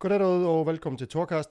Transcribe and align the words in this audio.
Goddag 0.00 0.18
derude, 0.18 0.48
og 0.48 0.66
velkommen 0.66 0.98
til 0.98 1.08
Torkast. 1.08 1.50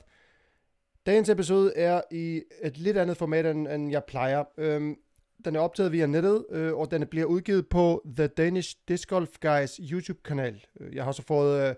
Dagens 1.05 1.29
episode 1.29 1.73
er 1.75 2.01
i 2.11 2.43
et 2.63 2.77
lidt 2.77 2.97
andet 2.97 3.17
format, 3.17 3.45
end, 3.45 3.67
end 3.67 3.91
jeg 3.91 4.03
plejer. 4.07 4.43
Øhm, 4.57 4.95
den 5.45 5.55
er 5.55 5.59
optaget 5.59 5.91
via 5.91 6.05
nettet, 6.05 6.45
øh, 6.49 6.73
og 6.73 6.91
den 6.91 7.07
bliver 7.07 7.25
udgivet 7.25 7.67
på 7.67 8.03
The 8.17 8.27
Danish 8.27 8.75
Disc 8.87 9.07
Golf 9.07 9.29
Guys 9.41 9.79
YouTube-kanal. 9.91 10.65
Øh, 10.79 10.95
jeg 10.95 11.03
har 11.03 11.11
så 11.11 11.21
fået 11.21 11.69
øh, 11.69 11.75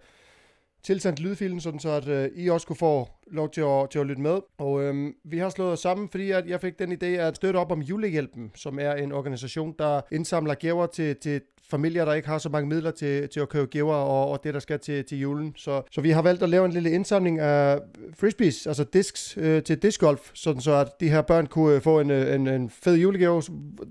tilsendt 0.83 1.19
lydfilen, 1.19 1.59
sådan 1.59 1.79
så 1.79 1.89
at 1.89 2.07
øh, 2.07 2.29
I 2.35 2.49
også 2.49 2.67
kunne 2.67 2.75
få 2.75 3.09
lov 3.31 3.49
til 3.51 3.61
at, 3.61 3.89
til 3.89 3.99
at 3.99 4.05
lytte 4.05 4.21
med. 4.21 4.39
Og 4.57 4.83
øh, 4.83 5.13
vi 5.23 5.37
har 5.37 5.49
slået 5.49 5.71
os 5.71 5.79
sammen, 5.79 6.09
fordi 6.09 6.31
at 6.31 6.47
jeg 6.47 6.61
fik 6.61 6.79
den 6.79 6.91
idé 6.91 7.05
at 7.05 7.35
støtte 7.35 7.57
op 7.57 7.71
om 7.71 7.81
Julehjælpen, 7.81 8.51
som 8.55 8.79
er 8.79 8.93
en 8.93 9.11
organisation, 9.11 9.75
der 9.79 10.01
indsamler 10.11 10.53
gaver 10.53 10.85
til, 10.85 11.15
til 11.15 11.41
familier, 11.71 12.05
der 12.05 12.13
ikke 12.13 12.27
har 12.27 12.37
så 12.37 12.49
mange 12.49 12.69
midler 12.69 12.91
til, 12.91 13.29
til 13.29 13.39
at 13.39 13.49
købe 13.49 13.65
gaver 13.65 13.93
og, 13.93 14.31
og 14.31 14.43
det, 14.43 14.53
der 14.53 14.59
skal 14.59 14.79
til, 14.79 15.05
til 15.05 15.19
julen. 15.19 15.53
Så, 15.57 15.81
så 15.91 16.01
vi 16.01 16.09
har 16.09 16.21
valgt 16.21 16.43
at 16.43 16.49
lave 16.49 16.65
en 16.65 16.71
lille 16.71 16.91
indsamling 16.91 17.39
af 17.39 17.79
frisbees, 18.19 18.67
altså 18.67 18.83
discs 18.83 19.37
øh, 19.37 19.63
til 19.63 19.81
discgolf, 19.81 20.31
sådan 20.33 20.61
så 20.61 20.75
at 20.75 20.87
de 20.99 21.09
her 21.09 21.21
børn 21.21 21.47
kunne 21.47 21.75
øh, 21.75 21.81
få 21.81 21.99
en, 21.99 22.11
øh, 22.11 22.35
en, 22.35 22.47
en 22.47 22.69
fed 22.69 22.95
julegave, 22.95 23.41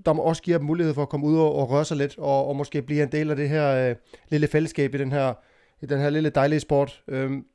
der 0.05 0.19
også 0.19 0.41
giver 0.41 0.57
dem 0.57 0.67
mulighed 0.67 0.93
for 0.93 1.01
at 1.01 1.09
komme 1.09 1.27
ud 1.27 1.37
og, 1.37 1.55
og 1.55 1.69
røre 1.69 1.85
sig 1.85 1.97
lidt, 1.97 2.17
og, 2.17 2.47
og 2.47 2.55
måske 2.55 2.81
blive 2.81 3.03
en 3.03 3.11
del 3.11 3.29
af 3.29 3.35
det 3.35 3.49
her 3.49 3.89
øh, 3.89 3.95
lille 4.29 4.47
fællesskab 4.47 4.95
i 4.95 4.97
den 4.97 5.11
her, 5.11 5.33
i 5.81 5.85
den 5.85 5.99
her 5.99 6.09
lille 6.09 6.29
dejlige 6.29 6.59
sport. 6.59 7.03
Øhm, 7.07 7.45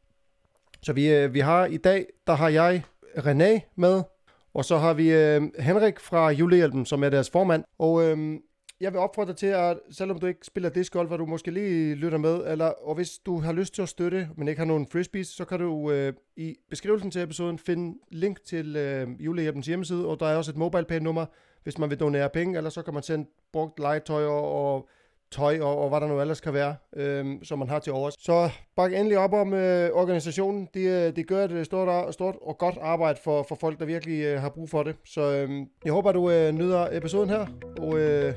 så 0.83 0.93
vi, 0.93 1.15
øh, 1.15 1.34
vi 1.34 1.41
har 1.41 1.67
i 1.67 1.77
dag, 1.77 2.07
der 2.27 2.33
har 2.33 2.48
jeg 2.48 2.83
René 3.17 3.73
med, 3.77 4.03
og 4.55 4.65
så 4.65 4.77
har 4.77 4.95
vi 4.95 5.12
øh, 5.12 5.43
Henrik 5.59 6.01
fra 6.01 6.31
Julehjælpen, 6.31 6.87
som 6.87 7.05
er 7.05 7.09
deres 7.09 7.31
formand. 7.31 7.65
Og 7.79 8.05
øh, 8.05 8.39
jeg 8.81 8.93
vil 8.93 9.01
opfordre 9.01 9.29
dig 9.29 9.37
til, 9.37 9.47
at 9.47 9.79
selvom 9.91 10.19
du 10.19 10.27
ikke 10.27 10.47
spiller 10.47 10.70
discgolf, 10.70 11.09
hvor 11.09 11.17
du 11.17 11.27
måske 11.27 11.51
lige 11.51 11.95
lytter 11.95 12.19
med, 12.19 12.53
eller, 12.53 12.67
og 12.67 12.95
hvis 12.95 13.19
du 13.19 13.39
har 13.39 13.53
lyst 13.53 13.75
til 13.75 13.83
at 13.83 13.89
støtte, 13.89 14.29
men 14.37 14.48
ikke 14.48 14.59
har 14.59 14.67
nogen 14.67 14.87
frisbees, 14.93 15.27
så 15.27 15.45
kan 15.45 15.59
du 15.59 15.91
øh, 15.91 16.12
i 16.37 16.56
beskrivelsen 16.70 17.11
til 17.11 17.23
episoden 17.23 17.59
finde 17.59 17.98
link 18.11 18.45
til 18.45 18.77
øh, 18.77 19.09
julehjælpens 19.25 19.67
hjemmeside, 19.67 20.06
og 20.06 20.20
der 20.20 20.27
er 20.27 20.37
også 20.37 20.50
et 20.50 20.56
mobile 20.56 21.00
nummer, 21.00 21.27
hvis 21.62 21.78
man 21.78 21.91
vil 21.91 22.00
donere 22.00 22.31
penge, 22.31 22.56
eller 22.56 22.70
så 22.70 22.83
kan 22.83 22.95
man 22.95 23.03
sende 23.03 23.28
brugt 23.53 23.78
legetøj 23.78 24.25
og, 24.25 24.75
og 24.75 24.89
tøj 25.32 25.60
og, 25.60 25.78
og 25.78 25.88
hvad 25.88 26.00
der 26.00 26.06
nu 26.06 26.20
ellers 26.20 26.41
kan 26.41 26.55
være, 26.55 26.77
øh, 26.96 27.27
som 27.42 27.58
man 27.58 27.69
har 27.69 27.78
til 27.78 27.92
overs. 27.92 28.14
Så 28.19 28.50
bak 28.77 28.92
endelig 28.92 29.19
op 29.19 29.32
om 29.32 29.55
øh, 29.55 29.91
organisationen. 29.92 30.69
De, 30.74 30.82
øh, 30.82 31.16
de 31.16 31.22
gør 31.22 31.44
et 31.44 31.52
øh, 31.52 31.64
stort, 31.64 32.06
øh, 32.06 32.12
stort 32.12 32.34
og 32.42 32.58
godt 32.58 32.78
arbejde 32.82 33.19
for, 33.24 33.44
for 33.48 33.54
folk, 33.60 33.78
der 33.78 33.84
virkelig 33.84 34.24
øh, 34.24 34.41
har 34.41 34.48
brug 34.48 34.70
for 34.70 34.82
det. 34.82 34.97
Så 35.04 35.20
øh, 35.20 35.50
jeg 35.84 35.92
håber, 35.92 36.12
du 36.12 36.30
øh, 36.30 36.52
nyder 36.52 36.88
episoden 36.92 37.30
her, 37.30 37.47
og 37.78 37.98
øh, 37.98 38.34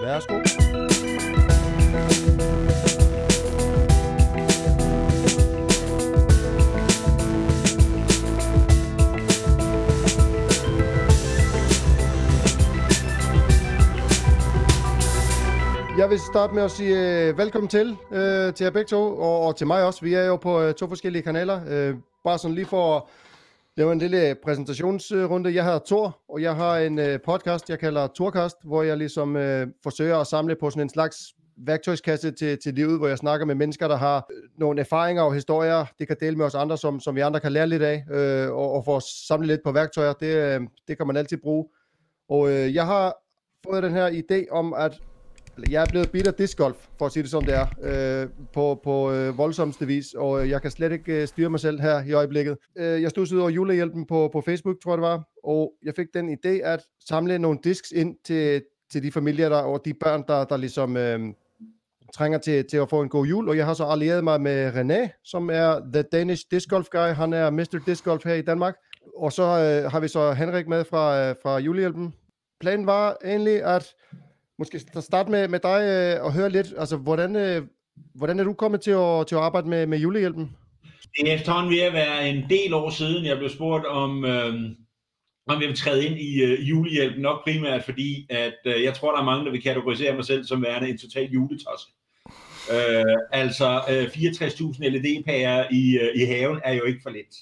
værsgo. 0.00 0.34
Jeg 15.98 16.10
vil 16.10 16.18
starte 16.18 16.54
med 16.54 16.62
at 16.62 16.70
sige 16.70 17.28
øh, 17.28 17.38
velkommen 17.38 17.68
til 17.68 17.96
øh, 18.12 18.54
til 18.54 18.64
jer 18.64 18.70
begge 18.70 18.88
to, 18.88 19.18
og, 19.18 19.40
og 19.40 19.56
til 19.56 19.66
mig 19.66 19.84
også. 19.84 20.00
Vi 20.02 20.14
er 20.14 20.24
jo 20.24 20.36
på 20.36 20.60
øh, 20.62 20.74
to 20.74 20.88
forskellige 20.88 21.22
kanaler. 21.22 21.60
Øh, 21.68 21.94
bare 22.24 22.38
sådan 22.38 22.54
lige 22.54 22.66
for 22.66 22.96
at 22.96 23.02
lave 23.76 23.92
en 23.92 23.98
lille 23.98 24.36
præsentationsrunde. 24.44 25.54
Jeg 25.54 25.64
hedder 25.64 25.78
Tor, 25.78 26.20
og 26.28 26.42
jeg 26.42 26.56
har 26.56 26.78
en 26.78 26.98
øh, 26.98 27.18
podcast, 27.24 27.70
jeg 27.70 27.78
kalder 27.78 28.06
Torkast, 28.06 28.56
hvor 28.64 28.82
jeg 28.82 28.96
ligesom 28.96 29.36
øh, 29.36 29.66
forsøger 29.82 30.16
at 30.16 30.26
samle 30.26 30.56
på 30.56 30.70
sådan 30.70 30.82
en 30.82 30.88
slags 30.88 31.34
værktøjskasse 31.56 32.30
til, 32.30 32.58
til 32.62 32.74
livet, 32.74 32.98
hvor 32.98 33.08
jeg 33.08 33.18
snakker 33.18 33.46
med 33.46 33.54
mennesker, 33.54 33.88
der 33.88 33.96
har 33.96 34.26
øh, 34.30 34.42
nogle 34.58 34.80
erfaringer 34.80 35.22
og 35.22 35.34
historier, 35.34 35.86
det 35.98 36.06
kan 36.06 36.16
dele 36.20 36.36
med 36.36 36.46
os 36.46 36.54
andre, 36.54 36.78
som, 36.78 37.00
som 37.00 37.16
vi 37.16 37.20
andre 37.20 37.40
kan 37.40 37.52
lære 37.52 37.66
lidt 37.66 37.82
af, 37.82 38.04
øh, 38.10 38.50
og, 38.52 38.72
og 38.72 38.84
få 38.84 39.00
samlet 39.00 39.48
lidt 39.48 39.60
på 39.64 39.72
værktøjer. 39.72 40.12
Det, 40.12 40.36
øh, 40.36 40.60
det 40.88 40.96
kan 40.96 41.06
man 41.06 41.16
altid 41.16 41.36
bruge. 41.36 41.64
Og 42.28 42.50
øh, 42.50 42.74
jeg 42.74 42.86
har 42.86 43.14
fået 43.66 43.82
den 43.82 43.92
her 43.92 44.10
idé 44.10 44.50
om, 44.50 44.74
at 44.74 45.00
jeg 45.70 45.82
er 45.82 45.86
blevet 45.90 46.10
bitter 46.10 46.30
discgolf, 46.30 46.76
for 46.98 47.06
at 47.06 47.12
sige 47.12 47.22
det 47.22 47.30
som 47.30 47.44
det 47.44 47.54
er, 47.54 47.66
øh, 47.82 48.28
på, 48.52 48.80
på 48.84 49.12
øh, 49.12 49.38
voldsomste 49.38 49.86
vis, 49.86 50.14
og 50.14 50.42
øh, 50.42 50.50
jeg 50.50 50.62
kan 50.62 50.70
slet 50.70 50.92
ikke 50.92 51.20
øh, 51.20 51.28
styre 51.28 51.50
mig 51.50 51.60
selv 51.60 51.80
her 51.80 52.04
i 52.04 52.12
øjeblikket. 52.12 52.56
Øh, 52.78 53.02
jeg 53.02 53.10
stod 53.10 53.38
over 53.40 53.50
julehjælpen 53.50 54.06
på, 54.06 54.30
på 54.32 54.40
Facebook, 54.40 54.76
tror 54.82 54.92
jeg 54.92 54.98
det 54.98 55.02
var, 55.02 55.22
og 55.44 55.72
jeg 55.84 55.94
fik 55.96 56.06
den 56.14 56.32
idé 56.32 56.48
at 56.48 56.80
samle 57.08 57.38
nogle 57.38 57.58
discs 57.64 57.92
ind 57.92 58.16
til, 58.24 58.62
til 58.92 59.02
de 59.02 59.12
familier 59.12 59.48
der, 59.48 59.56
og 59.56 59.84
de 59.84 59.94
børn, 59.94 60.24
der, 60.28 60.44
der 60.44 60.56
ligesom 60.56 60.96
øh, 60.96 61.20
trænger 62.14 62.38
til, 62.38 62.64
til 62.70 62.76
at 62.76 62.90
få 62.90 63.02
en 63.02 63.08
god 63.08 63.26
jul, 63.26 63.48
og 63.48 63.56
jeg 63.56 63.66
har 63.66 63.74
så 63.74 63.84
allieret 63.84 64.24
mig 64.24 64.40
med 64.40 64.72
René, 64.72 65.20
som 65.24 65.50
er 65.50 65.80
The 65.92 66.02
Danish 66.02 66.44
Disc 66.50 66.68
Golf 66.68 66.88
Guy, 66.88 66.98
han 66.98 67.32
er 67.32 67.50
Mr. 67.50 67.80
Disc 67.86 68.04
Golf 68.04 68.24
her 68.24 68.34
i 68.34 68.42
Danmark, 68.42 68.74
og 69.16 69.32
så 69.32 69.42
øh, 69.42 69.90
har 69.90 70.00
vi 70.00 70.08
så 70.08 70.32
Henrik 70.32 70.68
med 70.68 70.84
fra, 70.84 71.28
øh, 71.28 71.34
fra 71.42 71.58
julehjælpen. 71.58 72.14
Planen 72.60 72.86
var 72.86 73.16
egentlig, 73.24 73.62
at 73.64 73.94
måske 74.58 74.78
starte 75.00 75.30
med, 75.30 75.48
med 75.48 75.60
dig 75.60 75.80
øh, 75.82 76.24
og 76.24 76.32
høre 76.32 76.50
lidt, 76.50 76.74
altså 76.78 76.96
hvordan, 76.96 77.36
øh, 77.36 77.62
hvordan 78.14 78.40
er 78.40 78.44
du 78.44 78.52
kommet 78.52 78.80
til 78.80 78.90
at, 78.90 79.26
til 79.26 79.34
at 79.34 79.40
arbejde 79.40 79.68
med, 79.68 79.86
med 79.86 79.98
julehjælpen? 79.98 80.56
Det 81.16 81.30
er 81.30 81.34
efterhånden 81.34 81.72
ved 81.72 81.80
at 81.80 81.92
være 81.92 82.28
en 82.28 82.44
del 82.50 82.74
år 82.74 82.90
siden, 82.90 83.24
jeg 83.24 83.38
blev 83.38 83.50
spurgt 83.50 83.86
om, 83.86 84.24
øh, 84.24 84.54
om 85.46 85.60
jeg 85.60 85.68
vil 85.68 85.76
træde 85.76 86.06
ind 86.06 86.18
i 86.18 86.42
øh, 86.42 86.68
julehjælpen, 86.68 87.22
nok 87.22 87.44
primært 87.44 87.84
fordi, 87.84 88.26
at 88.30 88.58
øh, 88.64 88.82
jeg 88.82 88.94
tror, 88.94 89.12
der 89.12 89.20
er 89.20 89.24
mange, 89.24 89.44
der 89.44 89.50
vil 89.50 89.62
kategorisere 89.62 90.14
mig 90.14 90.24
selv 90.24 90.44
som 90.44 90.62
værende 90.62 90.88
en 90.88 90.98
total 90.98 91.30
juletosse. 91.30 91.88
Øh, 92.72 93.16
altså 93.32 93.80
øh, 93.90 94.04
64.000 94.04 94.88
LED-pærer 94.88 95.66
i, 95.72 95.98
øh, 95.98 96.22
i 96.22 96.24
haven 96.24 96.60
er 96.64 96.72
jo 96.72 96.84
ikke 96.84 97.00
for 97.02 97.10
lidt 97.10 97.34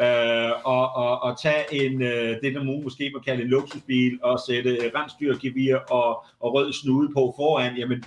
øh, 0.00 0.50
og, 0.64 0.92
og, 0.94 1.22
og 1.22 1.40
tage 1.42 1.64
en, 1.72 2.02
øh, 2.02 2.40
det 2.42 2.54
der 2.54 2.62
nogen 2.62 2.82
måske 2.82 3.10
må 3.14 3.20
kalde 3.20 3.42
en 3.42 3.48
luksusbil, 3.48 4.18
og 4.22 4.40
sætte 4.46 4.90
rensdyrgevir 4.94 5.76
og, 5.76 6.24
og 6.40 6.54
rød 6.54 6.72
snude 6.72 7.08
på 7.14 7.34
foran, 7.36 7.76
jamen, 7.76 8.04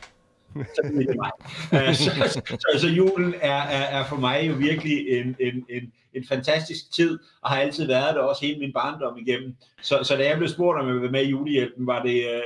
så 0.53 0.81
er 0.83 0.87
det 0.87 1.15
mig. 1.15 1.31
Øh, 1.87 1.95
så, 1.95 2.11
så, 2.33 2.41
så, 2.47 2.79
så 2.79 2.87
julen 2.87 3.33
er, 3.41 3.61
er, 3.61 3.99
er 3.99 4.05
for 4.05 4.15
mig 4.15 4.47
jo 4.47 4.53
virkelig 4.53 5.09
en, 5.09 5.35
en, 5.39 5.65
en, 5.69 5.93
en 6.13 6.25
fantastisk 6.27 6.91
tid, 6.91 7.19
og 7.41 7.49
har 7.49 7.57
altid 7.61 7.87
været 7.87 8.15
det 8.15 8.23
også 8.23 8.45
hele 8.45 8.59
min 8.59 8.73
barndom 8.73 9.17
igennem. 9.17 9.55
Så, 9.81 9.99
så 10.03 10.15
da 10.15 10.27
jeg 10.27 10.37
blev 10.37 10.49
spurgt 10.49 10.79
om 10.79 10.87
jeg 10.87 10.95
ville 10.95 11.11
med 11.11 11.25
i 11.25 11.29
julehjælpen, 11.29 11.87
var 11.87 12.03
det, 12.03 12.25
øh, 12.35 12.41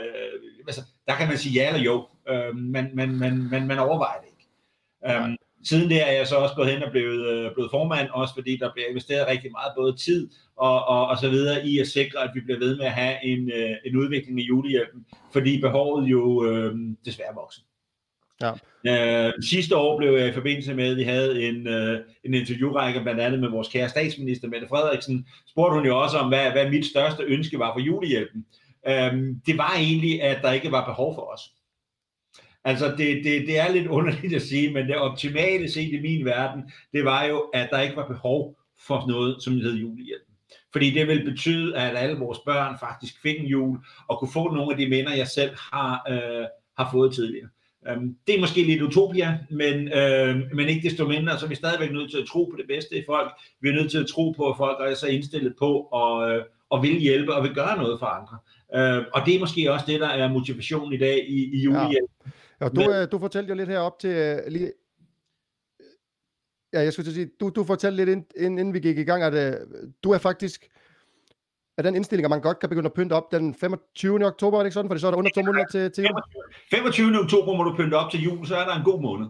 altså, 0.67 0.81
der 1.07 1.15
kan 1.15 1.27
man 1.27 1.37
sige 1.37 1.53
ja 1.53 1.67
eller 1.67 1.81
jo, 1.81 2.05
øh, 2.29 2.55
men, 2.55 2.89
men, 2.93 3.19
men, 3.19 3.49
men 3.49 3.67
man 3.67 3.79
overvejer 3.79 4.19
det 4.19 4.27
ikke. 4.27 5.23
Um, 5.23 5.37
Siden 5.63 5.89
det 5.89 6.07
er 6.07 6.11
jeg 6.11 6.27
så 6.27 6.35
også 6.35 6.55
gået 6.55 6.71
hen 6.71 6.83
og 6.83 6.91
blevet, 6.91 7.27
øh, 7.27 7.53
blevet 7.53 7.71
formand, 7.71 8.09
også 8.09 8.33
fordi 8.33 8.57
der 8.57 8.73
bliver 8.73 8.89
investeret 8.89 9.27
rigtig 9.27 9.51
meget 9.51 9.71
både 9.77 9.95
tid 9.95 10.29
og, 10.57 10.85
og, 10.87 11.07
og 11.07 11.17
så 11.17 11.29
videre 11.29 11.67
i 11.67 11.79
at 11.79 11.87
sikre, 11.87 12.23
at 12.23 12.31
vi 12.33 12.39
bliver 12.39 12.59
ved 12.59 12.77
med 12.77 12.85
at 12.85 12.91
have 12.91 13.25
en, 13.25 13.51
øh, 13.51 13.75
en 13.85 13.95
udvikling 13.95 14.39
i 14.39 14.43
julehjælpen, 14.43 15.05
fordi 15.33 15.61
behovet 15.61 16.05
jo 16.05 16.45
øh, 16.45 16.75
desværre 17.05 17.35
vokser. 17.35 17.61
Ja. 18.41 18.51
Øh, 19.27 19.33
sidste 19.41 19.77
år 19.77 19.97
blev 19.97 20.17
jeg 20.17 20.27
i 20.27 20.33
forbindelse 20.33 20.73
med, 20.73 20.91
at 20.91 20.97
vi 20.97 21.03
havde 21.03 21.47
en, 21.47 21.67
øh, 21.67 21.99
en 22.23 22.33
interviewrække 22.33 23.01
blandt 23.01 23.21
andet 23.21 23.39
med 23.39 23.49
vores 23.49 23.67
kære 23.67 23.89
statsminister, 23.89 24.47
Mette 24.47 24.67
Frederiksen, 24.67 25.27
spurgte 25.47 25.75
hun 25.75 25.85
jo 25.85 26.01
også 26.01 26.17
om, 26.17 26.27
hvad, 26.27 26.51
hvad 26.51 26.69
mit 26.69 26.85
største 26.85 27.23
ønske 27.23 27.59
var 27.59 27.73
for 27.73 27.79
julehjælpen. 27.79 28.45
Øh, 28.87 29.13
det 29.45 29.57
var 29.57 29.75
egentlig, 29.77 30.21
at 30.21 30.41
der 30.41 30.51
ikke 30.51 30.71
var 30.71 30.85
behov 30.85 31.15
for 31.15 31.33
os. 31.33 31.41
Altså, 32.67 32.87
det, 32.87 33.23
det, 33.23 33.47
det 33.47 33.59
er 33.59 33.71
lidt 33.71 33.87
underligt 33.87 34.35
at 34.35 34.41
sige, 34.41 34.73
men 34.73 34.87
det 34.87 34.95
optimale 34.95 35.71
set 35.71 35.93
i 35.93 36.01
min 36.01 36.25
verden, 36.25 36.71
det 36.93 37.05
var 37.05 37.23
jo, 37.23 37.39
at 37.53 37.69
der 37.71 37.81
ikke 37.81 37.95
var 37.95 38.07
behov 38.07 38.55
for 38.87 39.07
noget, 39.07 39.43
som 39.43 39.53
hed 39.53 39.73
julehjælpen. 39.73 40.33
Fordi 40.71 40.91
det 40.91 41.07
vil 41.07 41.23
betyde, 41.23 41.77
at 41.77 41.97
alle 41.97 42.17
vores 42.17 42.39
børn 42.45 42.77
faktisk 42.79 43.21
fik 43.21 43.39
en 43.39 43.45
jul, 43.45 43.77
og 44.07 44.19
kunne 44.19 44.31
få 44.33 44.53
nogle 44.53 44.71
af 44.71 44.77
de 44.77 44.89
minder, 44.89 45.15
jeg 45.15 45.27
selv 45.27 45.51
har, 45.71 46.05
øh, 46.09 46.45
har 46.77 46.89
fået 46.91 47.13
tidligere. 47.13 47.49
Um, 47.91 48.15
det 48.27 48.35
er 48.35 48.39
måske 48.39 48.63
lidt 48.63 48.81
utopia, 48.81 49.39
men, 49.49 49.93
øh, 49.93 50.35
men 50.53 50.69
ikke 50.69 50.89
desto 50.89 51.07
mindre, 51.07 51.39
så 51.39 51.45
er 51.45 51.49
vi 51.49 51.55
stadigvæk 51.55 51.91
nødt 51.91 52.11
til 52.11 52.17
at 52.17 52.27
tro 52.27 52.43
på 52.43 52.57
det 52.57 52.67
bedste 52.67 52.97
i 52.97 53.03
folk. 53.05 53.31
Vi 53.61 53.69
er 53.69 53.73
nødt 53.73 53.91
til 53.91 53.97
at 53.97 54.07
tro 54.07 54.31
på, 54.31 54.49
at 54.49 54.57
folk 54.57 54.91
er 54.91 54.95
så 54.95 55.07
indstillet 55.07 55.53
på 55.59 55.81
at, 55.81 56.31
øh, 56.31 56.43
og 56.69 56.83
vil 56.83 56.99
hjælpe 56.99 57.33
og 57.35 57.43
vil 57.43 57.53
gøre 57.53 57.77
noget 57.77 57.99
for 57.99 58.05
andre. 58.05 58.37
Uh, 58.77 59.05
og 59.13 59.25
det 59.25 59.35
er 59.35 59.39
måske 59.39 59.71
også 59.73 59.85
det, 59.87 59.99
der 59.99 60.07
er 60.07 60.33
motivationen 60.33 60.93
i 60.93 60.97
dag 60.97 61.25
i, 61.29 61.57
i 61.57 61.63
julehjælp. 61.63 62.11
Ja. 62.25 62.31
Ja, 62.61 62.69
du, 62.69 62.81
Men... 62.81 62.89
Øh, 62.89 63.11
du 63.11 63.19
fortalte 63.19 63.49
jo 63.49 63.55
lidt 63.55 63.69
herop 63.69 63.99
til 63.99 64.09
øh, 64.09 64.37
lige... 64.47 64.71
Ja, 66.73 66.81
jeg 66.81 66.93
skulle 66.93 67.13
sige, 67.13 67.29
du, 67.39 67.49
du 67.49 67.63
fortalte 67.63 68.05
lidt, 68.05 68.09
inden, 68.09 68.57
inden 68.57 68.73
vi 68.73 68.79
gik 68.79 68.97
i 68.97 69.03
gang, 69.03 69.23
at 69.23 69.33
uh, 69.33 69.67
du 70.03 70.11
er 70.11 70.17
faktisk 70.17 70.67
er 71.77 71.81
den 71.81 71.95
indstilling, 71.95 72.25
at 72.25 72.29
man 72.29 72.41
godt 72.41 72.59
kan 72.59 72.69
begynde 72.69 72.85
at 72.87 72.93
pynte 72.93 73.13
op 73.13 73.31
den 73.31 73.55
25. 73.55 74.25
oktober, 74.25 74.57
er 74.57 74.63
det 74.63 74.67
ikke 74.67 74.73
sådan? 74.73 74.89
For 74.89 74.97
så 74.97 75.07
er 75.07 75.11
der 75.11 75.17
under 75.17 75.31
to 75.35 75.41
måneder 75.41 75.65
til, 75.71 75.91
til 75.91 76.03
jul. 76.03 76.21
25. 76.69 77.19
oktober 77.19 77.57
må 77.57 77.63
du 77.63 77.75
pynte 77.75 77.95
op 77.95 78.11
til 78.11 78.23
jul, 78.23 78.47
så 78.47 78.55
er 78.55 78.65
der 78.65 78.75
en 78.75 78.83
god 78.83 79.01
måned. 79.01 79.27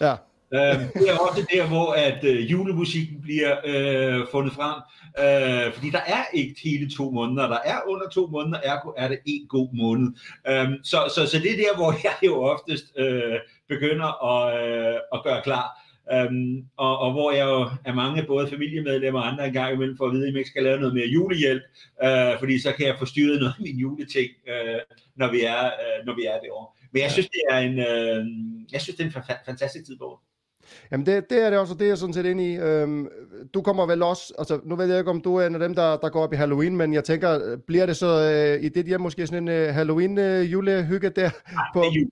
Ja. 0.00 0.16
Øh, 0.54 0.78
det 0.94 1.08
er 1.10 1.18
også 1.18 1.46
der, 1.52 1.68
hvor 1.68 1.92
at 1.92 2.24
øh, 2.24 2.50
julemusikken 2.50 3.20
bliver 3.22 3.56
øh, 3.64 4.26
fundet 4.30 4.52
frem. 4.52 4.78
Øh, 5.22 5.72
fordi 5.74 5.90
der 5.90 6.04
er 6.06 6.24
ikke 6.32 6.60
hele 6.64 6.90
to 6.96 7.10
måneder. 7.10 7.48
Der 7.48 7.58
er 7.64 7.78
under 7.88 8.08
to 8.08 8.26
måneder, 8.26 8.60
ergo 8.64 8.92
er 8.96 9.08
det 9.08 9.18
en 9.24 9.46
god 9.48 9.68
måned. 9.72 10.08
Øh, 10.48 10.68
så, 10.84 11.12
så, 11.14 11.26
så 11.26 11.38
det 11.38 11.52
er 11.52 11.56
der, 11.56 11.76
hvor 11.76 11.92
jeg 12.04 12.16
jo 12.26 12.42
oftest 12.42 12.84
øh, 12.96 13.38
begynder 13.68 14.10
at, 14.32 14.68
øh, 14.68 14.98
at 15.14 15.20
gøre 15.24 15.42
klar. 15.42 15.66
Øhm, 16.12 16.66
og, 16.76 16.98
og 16.98 17.12
hvor 17.12 17.32
jeg 17.32 17.44
jo 17.46 17.70
er 17.84 17.94
mange, 17.94 18.22
både 18.22 18.48
familiemedlemmer 18.48 19.20
og 19.20 19.28
andre 19.28 19.46
engang 19.46 19.74
imellem, 19.74 19.96
for 19.96 20.06
at 20.06 20.12
vide, 20.12 20.26
at 20.26 20.32
jeg 20.32 20.38
ikke 20.38 20.50
skal 20.50 20.62
lave 20.62 20.80
noget 20.80 20.94
mere 20.94 21.06
julehjælp, 21.06 21.62
øh, 22.04 22.38
fordi 22.38 22.60
så 22.60 22.72
kan 22.72 22.86
jeg 22.86 22.96
få 22.98 23.06
styret 23.06 23.40
noget 23.40 23.54
af 23.58 23.62
min 23.62 23.76
juleting, 23.76 24.30
øh, 24.48 24.80
når, 25.16 25.30
vi 25.30 25.40
er, 25.42 25.64
øh, 25.64 26.06
når 26.06 26.14
vi 26.14 26.22
er 26.22 26.40
derovre. 26.40 26.66
Men 26.92 27.02
jeg 27.02 27.10
synes, 27.10 27.28
det 27.28 27.42
er 27.50 27.58
en, 27.58 27.78
øh, 27.78 28.26
jeg 28.72 28.80
synes, 28.80 28.96
det 28.96 29.04
er 29.04 29.20
en 29.20 29.24
fantastisk 29.46 29.86
tid 29.86 29.98
på 29.98 30.20
Jamen 30.92 31.06
det, 31.06 31.30
det 31.30 31.42
er 31.46 31.50
det 31.50 31.58
også, 31.58 31.74
og 31.74 31.78
det 31.78 31.84
er 31.84 31.88
jeg 31.88 31.98
sådan 31.98 32.12
set 32.14 32.26
ind 32.26 32.40
i. 32.40 32.56
Øhm, 32.56 33.08
du 33.54 33.62
kommer 33.62 33.86
vel 33.86 34.02
også, 34.02 34.34
altså 34.38 34.60
nu 34.64 34.76
ved 34.76 34.86
jeg 34.86 34.98
ikke, 34.98 35.10
om 35.10 35.20
du 35.20 35.36
er 35.36 35.46
en 35.46 35.54
af 35.54 35.60
dem, 35.60 35.74
der, 35.74 35.96
der 35.96 36.08
går 36.08 36.22
op 36.22 36.32
i 36.32 36.36
Halloween, 36.36 36.76
men 36.76 36.94
jeg 36.94 37.04
tænker, 37.04 37.56
bliver 37.66 37.86
det 37.86 37.96
så 37.96 38.30
øh, 38.56 38.64
i 38.64 38.68
dit 38.68 38.86
hjem 38.86 39.00
måske 39.00 39.26
sådan 39.26 39.48
en 39.48 39.68
uh, 39.68 39.74
Halloween-julehygge 39.74 41.08
uh, 41.08 41.14
der? 41.16 41.30
Nej, 41.52 41.64
på, 41.74 41.80
det 41.80 41.88
er 41.88 41.92
jul. 41.92 42.10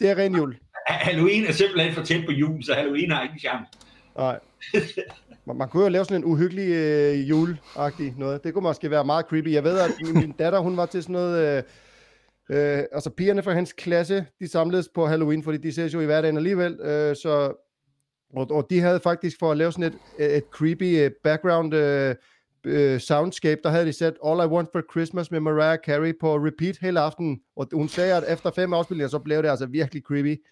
Det 0.00 0.10
er 0.10 0.18
ren 0.18 0.34
jul. 0.36 0.56
Halloween 0.86 1.44
er 1.46 1.52
simpelthen 1.52 1.94
for 1.94 2.02
tæt 2.02 2.24
på 2.26 2.32
jul, 2.32 2.62
så 2.62 2.74
Halloween 2.74 3.10
har 3.10 3.22
ikke 3.22 3.32
en 3.32 3.38
chance. 3.38 3.70
Nej. 4.16 4.38
Man, 5.44 5.56
man 5.56 5.68
kunne 5.68 5.82
jo 5.82 5.88
lave 5.88 6.04
sådan 6.04 6.16
en 6.16 6.24
uhyggelig 6.24 6.68
øh, 6.68 7.30
juleagtig 7.30 8.14
noget. 8.18 8.44
Det 8.44 8.54
kunne 8.54 8.62
måske 8.62 8.90
være 8.90 9.04
meget 9.04 9.26
creepy. 9.26 9.52
Jeg 9.52 9.64
ved, 9.64 9.78
at 9.78 9.90
min 10.14 10.32
datter, 10.38 10.58
hun 10.58 10.76
var 10.76 10.86
til 10.86 11.02
sådan 11.02 11.12
noget... 11.12 11.56
Øh, 11.56 11.62
Øh, 12.50 12.84
altså 12.92 13.10
pigerne 13.10 13.42
fra 13.42 13.52
hans 13.52 13.72
klasse, 13.72 14.26
de 14.40 14.48
samledes 14.48 14.88
på 14.94 15.06
Halloween, 15.06 15.42
fordi 15.42 15.58
de 15.58 15.72
ses 15.72 15.94
jo 15.94 16.00
i 16.00 16.04
hverdagen 16.04 16.36
alligevel, 16.36 16.72
øh, 16.80 17.16
så, 17.16 17.52
og, 18.36 18.50
og 18.50 18.66
de 18.70 18.80
havde 18.80 19.00
faktisk 19.00 19.38
for 19.38 19.50
at 19.50 19.56
lave 19.56 19.72
sådan 19.72 19.92
et, 20.18 20.36
et 20.36 20.44
creepy 20.50 20.98
øh, 20.98 21.10
background 21.24 21.74
øh, 21.74 22.14
øh, 22.64 23.00
soundscape, 23.00 23.60
der 23.64 23.70
havde 23.70 23.86
de 23.86 23.92
sat 23.92 24.14
All 24.26 24.40
I 24.40 24.46
Want 24.46 24.68
for 24.72 24.82
Christmas 24.92 25.30
med 25.30 25.40
Mariah 25.40 25.78
Carey 25.86 26.14
på 26.20 26.36
repeat 26.36 26.78
hele 26.80 27.00
aftenen, 27.00 27.40
og 27.56 27.68
hun 27.72 27.88
sagde, 27.88 28.14
at 28.16 28.32
efter 28.32 28.50
fem 28.50 28.72
afspilninger, 28.72 29.08
så 29.08 29.18
blev 29.18 29.42
det 29.42 29.48
altså 29.48 29.66
virkelig 29.66 30.02
creepy. 30.02 30.36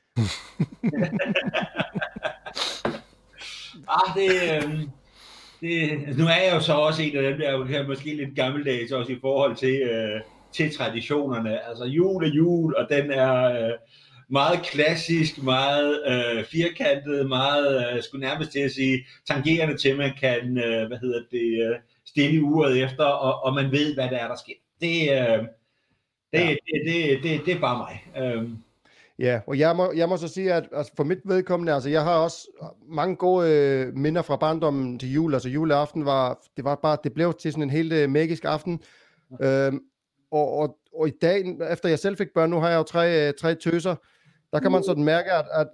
ah, 3.89 4.15
det, 4.15 4.31
øh, 4.31 4.81
det, 5.61 5.91
altså, 6.07 6.21
nu 6.23 6.27
er 6.27 6.43
jeg 6.45 6.53
jo 6.55 6.61
så 6.61 6.73
også 6.73 7.03
en 7.03 7.17
af 7.17 7.23
dem, 7.23 7.39
der 7.39 7.49
er 7.49 7.87
måske 7.87 8.15
lidt 8.15 8.37
gammeldags 8.37 8.93
også 8.93 9.13
i 9.13 9.19
forhold 9.21 9.57
til, 9.57 9.83
øh, 9.83 10.21
til 10.53 10.77
traditionerne. 10.77 11.69
Altså 11.69 11.85
jul 11.85 12.25
er 12.25 12.29
jul, 12.29 12.75
og 12.75 12.87
den 12.91 13.11
er 13.11 13.45
øh, 13.45 13.73
meget 14.31 14.63
klassisk, 14.63 15.43
meget 15.43 16.03
øh, 16.07 16.45
firkantet, 16.45 17.29
meget, 17.29 17.95
øh, 17.97 18.03
skulle 18.03 18.27
nærmest 18.27 18.53
til 18.53 18.61
at 18.61 18.71
sige, 18.71 19.07
tangerende 19.29 19.77
til, 19.77 19.97
man 19.97 20.13
kan, 20.21 20.59
øh, 20.59 20.87
hvad 20.87 20.99
hedder 20.99 21.21
det, 21.31 21.71
øh, 21.71 21.77
stille 22.07 22.43
uret 22.43 22.83
efter, 22.85 23.05
og, 23.05 23.43
og 23.45 23.55
man 23.55 23.73
ved, 23.73 23.95
hvad 23.95 24.09
der 24.09 24.17
er, 24.17 24.29
der 24.29 24.37
sker. 24.37 24.55
Det, 24.81 25.01
øh, 25.01 25.47
det, 26.33 26.41
ja. 26.41 26.49
det, 26.49 26.59
det, 26.87 27.23
det, 27.23 27.47
det 27.47 27.55
er 27.55 27.61
bare 27.61 27.79
mig. 27.79 28.25
Øh. 28.25 28.49
Ja, 29.19 29.41
og 29.47 29.59
jeg 29.59 29.77
må, 29.77 29.93
jeg 29.97 30.09
må 30.09 30.17
så 30.17 30.29
sige, 30.29 30.53
at 30.53 30.69
altså 30.73 30.93
for 30.97 31.05
mit 31.05 31.19
vedkommende, 31.25 31.75
altså 31.75 31.89
jeg 31.89 32.05
har 32.05 32.15
også 32.15 32.49
mange 32.89 33.17
gode 33.17 33.51
øh, 33.51 33.95
minder 33.95 34.23
fra 34.23 34.37
barndommen 34.37 34.99
til 34.99 35.13
jul. 35.13 35.35
Altså 35.35 35.49
juleaften 35.49 36.05
var, 36.05 36.39
det 36.57 36.65
var 36.65 36.75
bare, 36.75 36.97
det 37.05 37.15
blev 37.15 37.35
til 37.35 37.53
sådan 37.53 37.63
en 37.63 37.71
helt 37.71 37.93
øh, 37.93 38.11
magisk 38.11 38.45
aften. 38.45 38.81
Øh, 39.41 39.73
og, 40.31 40.53
og, 40.53 40.79
og 40.95 41.09
i 41.09 41.13
dag, 41.23 41.57
efter 41.71 41.89
jeg 41.89 41.99
selv 41.99 42.17
fik 42.17 42.29
børn, 42.35 42.51
nu 42.51 42.57
har 42.57 42.69
jeg 42.69 42.77
jo 42.77 42.83
tre, 42.83 43.29
øh, 43.29 43.35
tre 43.41 43.55
tøser, 43.55 43.95
der 44.53 44.61
kan 44.61 44.73
man 44.73 44.85
sådan 44.85 45.05
mærke, 45.05 45.33
at, 45.33 45.45
at 45.55 45.67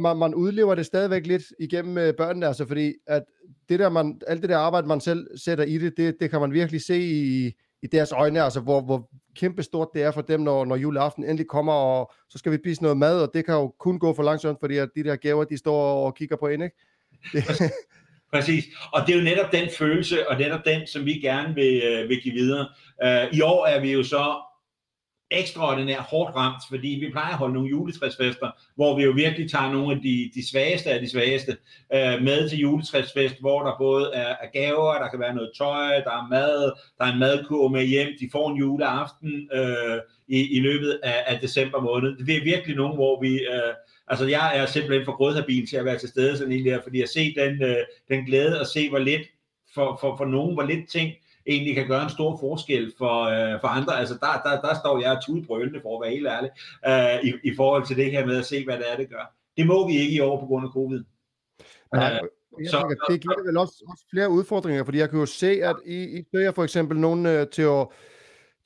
man, 0.00 0.16
man 0.16 0.34
udlever 0.34 0.74
det 0.74 0.86
stadigvæk 0.86 1.26
lidt 1.26 1.42
igennem 1.60 1.98
øh, 1.98 2.14
børnene, 2.14 2.46
altså 2.46 2.66
fordi 2.66 2.94
at 3.06 3.22
det 3.68 3.78
der 3.78 3.88
man, 3.88 4.20
alt 4.26 4.42
det 4.42 4.50
der 4.50 4.58
arbejde, 4.58 4.86
man 4.86 5.00
selv 5.00 5.38
sætter 5.38 5.64
i 5.64 5.78
det, 5.78 5.96
det, 5.96 6.16
det 6.20 6.30
kan 6.30 6.40
man 6.40 6.52
virkelig 6.52 6.82
se 6.82 7.00
i, 7.00 7.52
i 7.82 7.86
deres 7.86 8.12
øjne, 8.12 8.42
altså 8.42 8.60
hvor, 8.60 8.80
hvor 8.80 9.08
kæmpe 9.36 9.62
stort 9.62 9.88
det 9.94 10.02
er 10.02 10.10
for 10.10 10.20
dem, 10.20 10.40
når, 10.40 10.64
når 10.64 10.76
juleaften 10.76 11.24
endelig 11.24 11.46
kommer, 11.46 11.72
og 11.72 12.12
så 12.28 12.38
skal 12.38 12.52
vi 12.52 12.56
spise 12.56 12.82
noget 12.82 12.96
mad, 12.98 13.22
og 13.22 13.30
det 13.34 13.44
kan 13.44 13.54
jo 13.54 13.74
kun 13.78 13.98
gå 13.98 14.14
for 14.14 14.22
langsomt, 14.22 14.60
fordi 14.60 14.76
at 14.76 14.88
de 14.96 15.04
der 15.04 15.16
gaver, 15.16 15.44
de 15.44 15.58
står 15.58 16.06
og 16.06 16.14
kigger 16.14 16.36
på 16.36 16.46
ind, 16.46 16.62
ikke? 16.62 16.76
Det. 17.32 17.44
Præcis, 18.32 18.64
og 18.92 19.06
det 19.06 19.12
er 19.12 19.18
jo 19.18 19.24
netop 19.24 19.52
den 19.52 19.68
følelse, 19.78 20.28
og 20.28 20.38
netop 20.38 20.64
den, 20.64 20.86
som 20.86 21.04
vi 21.04 21.12
gerne 21.12 21.54
vil, 21.54 21.82
øh, 21.82 22.08
vil 22.08 22.22
give 22.22 22.34
videre. 22.34 22.68
Øh, 23.04 23.28
I 23.32 23.40
år 23.40 23.66
er 23.66 23.80
vi 23.80 23.92
jo 23.92 24.02
så 24.02 24.42
ekstraordinært 25.30 26.00
hårdt 26.00 26.36
ramt, 26.36 26.62
fordi 26.70 26.88
vi 26.88 27.10
plejer 27.10 27.32
at 27.32 27.38
holde 27.38 27.54
nogle 27.54 27.68
juletræsfester, 27.68 28.50
hvor 28.74 28.96
vi 28.96 29.02
jo 29.02 29.10
virkelig 29.10 29.50
tager 29.50 29.72
nogle 29.72 29.94
af 29.96 30.00
de, 30.02 30.30
de 30.34 30.50
svageste 30.50 30.90
af 30.90 31.00
de 31.00 31.10
svageste 31.10 31.56
øh, 31.94 32.22
med 32.22 32.48
til 32.48 32.58
juletræsfest, 32.58 33.40
hvor 33.40 33.62
der 33.62 33.74
både 33.78 34.10
er, 34.14 34.34
er 34.40 34.50
gaver, 34.52 34.98
der 34.98 35.08
kan 35.08 35.20
være 35.20 35.34
noget 35.34 35.50
tøj, 35.58 35.88
der 35.88 36.10
er 36.10 36.28
mad, 36.30 36.72
der 36.98 37.04
er 37.04 37.12
en 37.12 37.18
madkur 37.18 37.68
med 37.68 37.84
hjem, 37.86 38.08
de 38.20 38.28
får 38.32 38.50
en 38.50 38.56
juleaften 38.56 39.50
øh, 39.52 39.98
i, 40.28 40.56
i 40.56 40.60
løbet 40.60 41.00
af, 41.02 41.24
af 41.26 41.38
december 41.40 41.80
måned. 41.80 42.16
Det 42.26 42.36
er 42.36 42.44
virkelig 42.44 42.76
nogle, 42.76 42.94
hvor 42.94 43.20
vi... 43.20 43.40
øh, 43.40 43.74
Altså, 44.10 44.26
jeg 44.26 44.58
er 44.58 44.66
simpelthen 44.66 45.04
for 45.04 45.16
grødhabil 45.16 45.66
til 45.66 45.76
at 45.76 45.84
være 45.84 45.98
til 45.98 46.08
stede 46.08 46.36
sådan 46.36 46.52
en 46.52 46.64
der, 46.64 46.82
fordi 46.82 47.02
at 47.02 47.08
se 47.08 47.34
den, 47.34 47.62
øh, 47.62 47.76
den 48.08 48.24
glæde 48.24 48.60
og 48.60 48.66
se, 48.66 48.88
hvor 48.88 48.98
lidt 48.98 49.22
for, 49.74 49.98
for, 50.00 50.16
for 50.16 50.24
nogen, 50.24 50.54
hvor 50.54 50.62
lidt 50.62 50.88
ting 50.88 51.12
egentlig 51.46 51.74
kan 51.74 51.88
gøre 51.88 52.02
en 52.02 52.10
stor 52.10 52.36
forskel 52.40 52.92
for, 52.98 53.22
øh, 53.22 53.60
for 53.60 53.68
andre. 53.68 53.98
Altså, 53.98 54.14
der, 54.20 54.50
der, 54.50 54.60
der 54.60 54.74
står 54.74 55.00
jeg 55.00 55.18
tudbrølende 55.26 55.80
for 55.82 55.96
at 55.96 56.02
være 56.02 56.14
helt 56.16 56.28
ærlig, 56.28 56.50
øh, 56.88 57.28
i, 57.28 57.50
i 57.52 57.56
forhold 57.56 57.86
til 57.86 57.96
det 57.96 58.10
her 58.10 58.26
med 58.26 58.38
at 58.38 58.46
se, 58.46 58.64
hvad 58.64 58.76
det 58.76 58.92
er, 58.92 58.96
det 58.96 59.08
gør. 59.08 59.34
Det 59.56 59.66
må 59.66 59.88
vi 59.88 59.96
ikke 59.98 60.16
i 60.16 60.20
år 60.20 60.40
på 60.40 60.46
grund 60.46 60.64
af 60.66 60.72
covid. 60.72 61.04
Nej, 61.92 62.20
øh, 62.22 62.68
så, 62.68 62.96
det 63.10 63.20
giver 63.20 63.46
vel 63.46 63.56
også, 63.56 63.84
også 63.90 64.04
flere 64.10 64.30
udfordringer, 64.30 64.84
fordi 64.84 64.98
jeg 64.98 65.10
kan 65.10 65.18
jo 65.18 65.26
se, 65.26 65.64
at 65.64 65.76
I, 65.86 66.18
I 66.18 66.24
søger 66.34 66.52
for 66.52 66.64
eksempel 66.64 66.98
nogen 66.98 67.26
øh, 67.26 67.46
til, 67.48 67.62
at, 67.62 67.86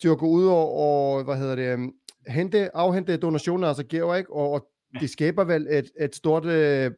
til 0.00 0.08
at 0.08 0.18
gå 0.18 0.26
ud 0.26 0.46
og, 0.46 0.76
og 0.76 1.24
hvad 1.24 1.36
hedder 1.36 1.56
det, 1.56 1.74
um, 1.74 1.94
hente, 2.26 2.76
afhente 2.76 3.16
donationer, 3.16 3.68
altså 3.68 3.84
gaver, 3.84 4.14
ikke? 4.14 4.32
Og, 4.32 4.50
og 4.50 4.71
det 5.00 5.10
skaber 5.10 5.44
vel 5.44 5.66
et, 5.70 5.90
et 6.00 6.14
stort, 6.14 6.44
øh, 6.44 6.90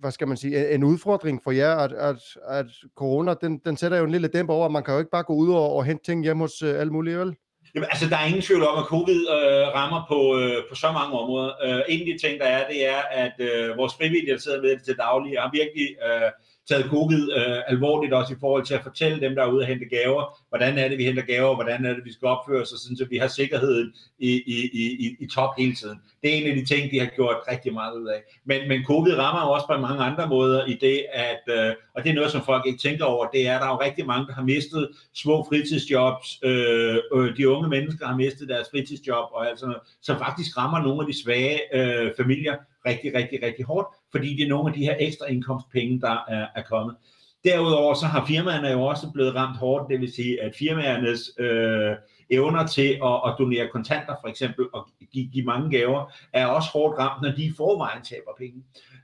hvad 0.00 0.10
skal 0.10 0.28
man 0.28 0.36
sige, 0.36 0.74
en 0.74 0.84
udfordring 0.84 1.40
for 1.44 1.50
jer, 1.50 1.76
at, 1.76 1.92
at, 1.92 2.16
at 2.48 2.66
corona, 2.96 3.34
den, 3.34 3.58
den 3.64 3.76
sætter 3.76 3.98
jo 3.98 4.04
en 4.04 4.10
lille 4.10 4.28
dæmper 4.28 4.54
over, 4.54 4.68
man 4.68 4.84
kan 4.84 4.94
jo 4.94 4.98
ikke 4.98 5.10
bare 5.10 5.22
gå 5.22 5.34
ud 5.34 5.52
og, 5.52 5.72
og 5.76 5.84
hente 5.84 6.04
ting 6.04 6.22
hjem 6.22 6.38
hos 6.38 6.62
øh, 6.62 6.80
alle 6.80 6.92
mulige, 6.92 7.18
vel? 7.18 7.36
Jamen, 7.74 7.88
altså, 7.92 8.08
der 8.08 8.16
er 8.16 8.26
ingen 8.26 8.42
tvivl 8.42 8.62
om, 8.62 8.78
at 8.78 8.84
covid 8.84 9.20
øh, 9.36 9.66
rammer 9.78 10.02
på, 10.12 10.20
øh, 10.40 10.56
på 10.68 10.74
så 10.74 10.92
mange 10.92 11.12
områder. 11.20 11.50
Øh, 11.64 11.80
en 11.88 12.00
af 12.00 12.06
de 12.06 12.26
ting, 12.26 12.40
der 12.40 12.46
er, 12.46 12.68
det 12.68 12.86
er, 12.88 13.00
at 13.24 13.36
øh, 13.38 13.76
vores 13.76 13.94
frivillige, 13.94 14.32
der 14.32 14.38
sidder 14.38 14.62
med 14.62 14.70
det 14.70 14.84
til 14.84 14.96
daglig, 14.96 15.30
har 15.40 15.50
virkelig 15.60 15.88
øh, 16.06 16.30
taget 16.70 16.90
covid 16.96 17.22
øh, 17.38 17.58
alvorligt 17.66 18.12
også 18.12 18.32
i 18.32 18.40
forhold 18.40 18.64
til 18.64 18.74
at 18.74 18.82
fortælle 18.82 19.20
dem, 19.20 19.34
der 19.34 19.42
er 19.42 19.52
ude 19.52 19.62
og 19.62 19.66
hente 19.66 19.84
gaver, 19.84 20.22
hvordan 20.48 20.78
er 20.78 20.88
det, 20.88 20.98
vi 20.98 21.04
henter 21.04 21.22
gaver, 21.22 21.54
hvordan 21.54 21.84
er 21.84 21.94
det, 21.94 22.04
vi 22.04 22.12
skal 22.12 22.28
opføre 22.28 22.62
os, 22.62 22.68
så 22.68 23.06
vi 23.10 23.16
har 23.16 23.28
sikkerheden 23.28 23.92
i, 24.18 24.30
i, 24.46 24.58
i, 25.04 25.16
i 25.20 25.26
top 25.26 25.50
hele 25.58 25.74
tiden. 25.74 25.98
Det 26.22 26.30
er 26.30 26.36
en 26.38 26.50
af 26.50 26.56
de 26.56 26.64
ting, 26.64 26.90
de 26.90 26.98
har 26.98 27.10
gjort 27.16 27.36
rigtig 27.52 27.72
meget 27.72 27.94
ud 28.00 28.06
af. 28.08 28.20
Men, 28.44 28.68
men 28.68 28.84
covid 28.84 29.14
rammer 29.18 29.42
jo 29.42 29.50
også 29.52 29.66
på 29.66 29.80
mange 29.80 30.04
andre 30.04 30.28
måder 30.28 30.64
i 30.64 30.74
det, 30.74 31.04
at, 31.12 31.42
øh, 31.48 31.72
og 31.94 32.02
det 32.02 32.10
er 32.10 32.14
noget, 32.14 32.30
som 32.30 32.42
folk 32.42 32.66
ikke 32.66 32.78
tænker 32.78 33.04
over, 33.04 33.26
det 33.26 33.46
er, 33.48 33.54
at 33.54 33.60
der 33.60 33.66
er 33.66 33.70
jo 33.70 33.80
rigtig 33.80 34.06
mange, 34.06 34.26
der 34.26 34.32
har 34.32 34.42
mistet 34.42 34.88
små 35.14 35.46
fritidsjobs, 35.48 36.38
øh, 36.42 36.96
øh, 37.14 37.36
de 37.36 37.48
unge 37.48 37.68
mennesker 37.68 38.06
har 38.06 38.16
mistet 38.16 38.48
deres 38.48 38.68
fritidsjob, 38.70 39.28
og 39.32 39.50
altså, 39.50 39.74
som 40.02 40.18
faktisk 40.18 40.56
rammer 40.56 40.80
nogle 40.82 41.00
af 41.00 41.06
de 41.06 41.22
svage 41.22 41.58
øh, 41.74 42.12
familier 42.16 42.56
rigtig, 42.86 43.14
rigtig, 43.14 43.38
rigtig 43.42 43.64
hårdt, 43.64 43.88
fordi 44.12 44.36
det 44.36 44.44
er 44.44 44.48
nogle 44.48 44.68
af 44.68 44.74
de 44.74 44.84
her 44.84 44.96
ekstra 44.98 45.26
indkomstpenge, 45.26 46.00
der 46.00 46.24
er, 46.28 46.46
er 46.56 46.62
kommet. 46.62 46.96
Derudover 47.44 47.94
så 47.94 48.06
har 48.06 48.26
firmaerne 48.26 48.68
jo 48.68 48.82
også 48.82 49.10
blevet 49.14 49.34
ramt 49.34 49.56
hårdt, 49.56 49.90
det 49.90 50.00
vil 50.00 50.12
sige, 50.12 50.42
at 50.42 50.56
firmaernes 50.58 51.30
øh, 51.38 51.92
evner 52.30 52.66
til 52.66 52.98
at, 53.04 53.20
at 53.26 53.34
donere 53.38 53.68
kontanter 53.72 54.14
for 54.20 54.28
eksempel 54.28 54.66
og 54.72 54.88
give, 55.12 55.28
give 55.32 55.44
mange 55.44 55.78
gaver, 55.78 56.12
er 56.32 56.46
også 56.46 56.68
hårdt 56.72 56.98
ramt, 56.98 57.22
når 57.22 57.32
de 57.32 57.44
i 57.44 57.52
forvejen 57.56 58.02
taber 58.02 58.30
penge. 58.38 58.62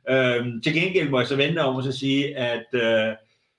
Øh, 0.09 0.63
til 0.63 0.75
gengæld 0.75 1.11
må 1.11 1.19
jeg 1.19 1.29
så 1.29 1.37
vente 1.37 1.59
om 1.59 1.77
at 1.77 1.95
sige, 1.95 2.37
at 2.37 2.67
øh, 2.73 3.15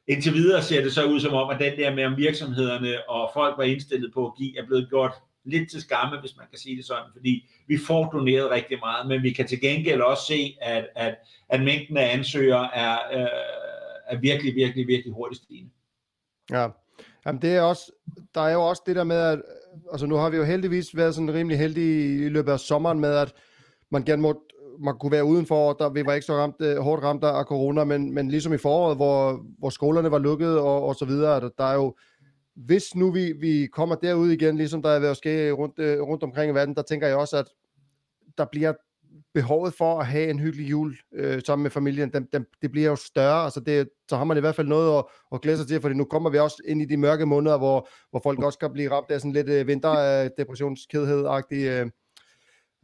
indtil 0.08 0.34
videre 0.34 0.62
ser 0.62 0.84
det 0.84 0.94
så 0.94 1.06
ud 1.06 1.20
som 1.20 1.34
om, 1.34 1.50
at 1.50 1.60
den 1.60 1.77
der 1.77 1.96
med 1.96 2.06
om 2.06 2.18
virksomhederne 2.18 3.10
og 3.10 3.30
folk 3.34 3.58
var 3.58 3.63
indstillet 3.63 4.13
på 4.13 4.25
at 4.25 4.34
give, 4.38 4.60
er 4.60 4.66
blevet 4.66 4.89
gjort 4.89 5.13
lidt 5.48 5.72
til 5.72 5.82
skamme, 5.82 6.20
hvis 6.20 6.38
man 6.38 6.46
kan 6.50 6.60
sige 6.60 6.77
det 6.77 6.86
sådan, 6.86 7.12
fordi 7.13 7.50
vi 7.68 7.77
får 7.88 8.10
doneret 8.10 8.51
rigtig 8.51 8.80
meget, 8.80 9.08
men 9.08 9.24
vi 9.24 9.32
kan 9.32 9.48
til 9.48 9.62
gengæld 9.62 10.01
også 10.01 10.24
se, 10.25 10.58
at, 10.62 10.88
at, 10.96 11.16
at 11.50 11.63
mængden 11.63 11.98
af 11.98 12.13
ansøgere 12.13 12.75
er, 12.75 12.98
øh, 13.13 13.27
er 14.08 14.18
virkelig, 14.20 14.56
virkelig, 14.56 14.88
virkelig 14.88 15.13
hurtigt 15.13 15.44
stigende. 15.44 15.72
Ja, 16.51 16.68
Jamen 17.27 17.42
det 17.42 17.56
er 17.56 17.62
også, 17.62 17.92
der 18.36 18.42
er 18.42 18.54
jo 18.54 18.62
også 18.62 18.84
det 18.86 18.96
der 18.96 19.04
med, 19.04 19.16
at 19.16 19.42
altså 19.92 20.08
nu 20.08 20.16
har 20.16 20.30
vi 20.30 20.38
jo 20.38 20.44
heldigvis 20.44 20.96
været 20.96 21.16
sådan 21.16 21.34
rimelig 21.34 21.60
heldige 21.60 22.25
i 22.25 22.30
løbet 22.30 22.51
af 22.51 22.60
sommeren 22.60 23.00
med, 23.00 23.10
at 23.10 23.34
man 23.92 24.04
gerne 24.04 24.22
må, 24.22 24.42
man 24.80 24.98
kunne 25.00 25.12
være 25.12 25.25
udenfor, 25.25 25.74
der 25.74 25.89
vi 25.89 26.06
var 26.06 26.13
ikke 26.13 26.25
så 26.25 26.34
ramt, 26.34 26.56
øh, 26.60 26.77
hårdt 26.77 27.04
ramt 27.04 27.24
af 27.24 27.46
corona, 27.46 27.84
men, 27.84 28.13
men 28.13 28.32
ligesom 28.32 28.54
i 28.54 28.58
foråret, 28.58 28.96
hvor, 28.96 29.46
hvor 29.60 29.70
skolerne 29.70 30.12
var 30.12 30.18
lukket 30.18 30.60
og, 30.60 30.84
og 30.84 30.96
så 30.96 31.06
videre, 31.06 31.39
der, 31.39 31.50
der 31.58 31.63
er 31.63 31.74
jo, 31.74 31.96
hvis 32.66 32.96
nu 32.96 33.12
vi, 33.12 33.32
vi 33.32 33.68
kommer 33.68 33.96
derud 33.96 34.30
igen, 34.30 34.58
ligesom 34.58 34.82
der 34.82 34.90
er 34.90 35.00
ved 35.00 35.10
at 35.10 35.18
ske 35.18 35.52
rundt, 35.52 35.80
øh, 35.80 36.02
rundt 36.02 36.24
omkring 36.24 36.52
i 36.52 36.56
verden, 36.56 36.76
der 36.76 36.82
tænker 36.82 37.08
jeg 37.08 37.18
også, 37.18 37.38
at 37.38 37.46
der 38.38 38.46
bliver 38.52 38.74
behovet 39.34 39.74
for 39.74 40.00
at 40.00 40.08
have 40.08 40.30
en 40.30 40.40
hyggelig 40.40 40.70
jul 40.70 40.98
øh, 41.14 41.42
sammen 41.46 41.64
med 41.64 41.72
familien, 41.72 42.14
den, 42.14 42.28
den, 42.34 42.46
det 42.62 42.72
bliver 42.72 42.90
jo 42.90 42.96
større, 42.96 43.44
altså 43.44 43.60
det, 43.60 43.90
så 44.10 44.18
har 44.18 44.24
man 44.24 44.38
i 44.38 44.40
hvert 44.40 44.56
fald 44.56 44.68
noget 44.68 44.98
at, 44.98 45.06
at 45.34 45.42
glæde 45.42 45.58
sig 45.58 45.68
til, 45.68 45.82
fordi 45.82 45.96
nu 45.96 46.06
kommer 46.06 46.30
vi 46.30 46.40
også 46.40 46.62
ind 46.66 46.82
i 46.82 46.86
de 46.86 46.98
mørke 46.98 47.26
måneder, 47.26 47.58
hvor, 47.58 47.90
hvor 48.10 48.20
folk 48.24 48.44
også 48.44 48.60
kan 48.60 48.74
blive 48.74 48.92
ramt 48.92 49.12
af 49.12 49.22
sådan 49.22 49.32
lidt 49.32 49.50
øh, 49.50 49.68
vinterdepressionskedhed-agtig. 49.68 51.64
Øh, 51.64 51.90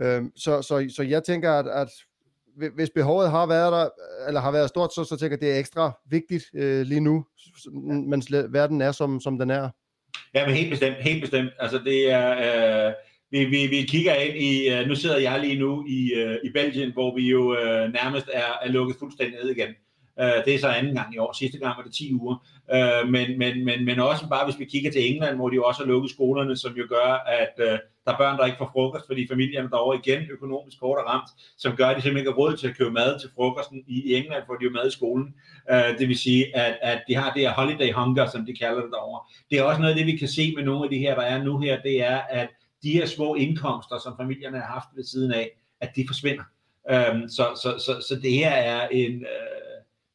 øh, 0.02 0.24
så, 0.36 0.62
så, 0.62 0.94
så 0.96 1.04
jeg 1.04 1.24
tænker, 1.24 1.52
at, 1.52 1.68
at 1.68 1.90
hvis 2.76 2.90
behovet 2.90 3.32
har 3.32 3.46
været 3.46 3.72
der, 3.72 3.90
eller 4.28 4.42
har 4.42 4.52
været 4.52 4.70
stort, 4.70 4.94
så, 4.94 5.04
så 5.04 5.18
tænker 5.18 5.38
jeg, 5.38 5.42
det 5.42 5.56
er 5.56 5.60
ekstra 5.60 5.92
vigtigt 6.10 6.44
øh, 6.56 6.82
lige 6.82 7.00
nu, 7.00 7.26
mens 7.84 8.32
verden 8.32 8.82
er, 8.82 8.92
som, 8.92 9.20
som 9.20 9.40
den 9.40 9.50
er. 9.50 9.70
Ja, 10.36 10.46
men 10.46 10.56
helt 10.56 10.70
bestemt, 10.70 10.96
helt 11.00 11.22
bestemt. 11.22 11.50
Altså 11.60 11.80
det 11.86 12.12
er, 12.12 12.88
øh, 12.88 12.94
vi, 13.32 13.46
vi, 13.46 13.68
vi 13.68 13.82
kigger 13.82 14.14
ind 14.14 14.38
i, 14.38 14.70
øh, 14.70 14.88
nu 14.88 14.96
sidder 14.96 15.18
jeg 15.18 15.40
lige 15.40 15.60
nu 15.60 15.86
i, 15.88 16.14
øh, 16.14 16.38
i 16.44 16.50
Belgien, 16.52 16.94
hvor 16.94 17.16
vi 17.16 17.30
jo 17.30 17.56
øh, 17.58 17.94
nærmest 17.94 18.30
er, 18.34 18.52
er 18.62 18.72
lukket 18.72 18.96
fuldstændig 19.00 19.40
ned 19.44 19.50
igen. 19.50 19.70
Øh, 20.20 20.46
det 20.46 20.56
er 20.56 20.60
så 20.60 20.68
anden 20.68 20.96
gang 20.96 21.16
i 21.16 21.18
år. 21.18 21.34
Sidste 21.34 21.58
gang 21.58 21.78
var 21.78 21.84
det 21.84 21.94
10 21.94 22.14
uger. 22.14 22.36
Øh, 22.74 23.10
men, 23.10 23.38
men, 23.38 23.66
men, 23.66 23.86
men 23.86 24.00
også 24.00 24.30
bare, 24.30 24.46
hvis 24.46 24.60
vi 24.60 24.66
kigger 24.66 24.92
til 24.92 25.12
England, 25.12 25.36
hvor 25.36 25.50
de 25.50 25.56
jo 25.56 25.64
også 25.64 25.82
har 25.82 25.88
lukket 25.88 26.12
skolerne, 26.12 26.58
som 26.58 26.74
jo 26.74 26.86
gør, 26.90 27.24
at 27.28 27.54
øh, 27.58 27.80
der 28.06 28.12
er 28.14 28.18
børn, 28.18 28.38
der 28.38 28.46
ikke 28.46 28.58
får 28.58 28.70
frokost, 28.74 29.06
fordi 29.08 29.28
familierne 29.28 29.70
derovre 29.70 30.00
igen 30.04 30.22
økonomisk 30.32 30.78
hårdt 30.80 31.00
er 31.00 31.04
ramt, 31.04 31.30
som 31.58 31.76
gør, 31.76 31.88
at 31.88 31.96
de 31.96 32.02
simpelthen 32.02 32.18
ikke 32.18 32.32
har 32.32 32.38
råd 32.38 32.58
til 32.58 32.68
at 32.68 32.78
købe 32.78 32.92
mad 32.92 33.20
til 33.20 33.30
frokosten. 33.36 33.84
I 33.88 34.14
England 34.14 34.44
får 34.48 34.56
de 34.56 34.64
jo 34.64 34.70
mad 34.70 34.88
i 34.88 34.92
skolen. 34.92 35.34
Øh, 35.72 36.00
det 36.00 36.08
vil 36.08 36.18
sige, 36.18 36.56
at, 36.58 36.78
at 36.82 37.04
de 37.08 37.16
har 37.16 37.34
det 37.34 37.42
her 37.42 37.54
holiday 37.54 37.94
hunger, 37.94 38.26
som 38.30 38.46
de 38.46 38.54
kalder 38.56 38.82
det 38.82 38.92
derovre. 38.92 39.22
Det 39.50 39.60
er 39.60 39.64
også 39.64 39.82
noget 39.82 39.94
af 39.94 39.98
det, 39.98 40.08
vi 40.08 40.18
kan 40.18 40.28
se 40.28 40.54
med 40.56 40.64
nogle 40.64 40.84
af 40.84 40.90
de 40.90 40.98
her, 40.98 41.16
der 41.16 41.22
er 41.22 41.44
nu 41.44 41.60
her, 41.60 41.82
det 41.82 42.04
er, 42.06 42.18
at 42.18 42.50
de 42.84 42.92
her 42.92 43.06
små 43.06 43.36
indkomster, 43.36 43.98
som 44.04 44.14
familierne 44.20 44.58
har 44.58 44.74
haft 44.74 44.88
ved 44.96 45.04
siden 45.04 45.32
af, 45.34 45.50
at 45.82 45.90
de 45.96 46.06
forsvinder. 46.08 46.44
Øhm, 46.92 47.30
så, 47.30 47.46
så, 47.64 47.70
så, 47.86 48.06
så 48.08 48.20
det 48.22 48.32
her 48.32 48.52
er 48.52 48.88
en, 48.88 49.14
øh, 49.14 49.73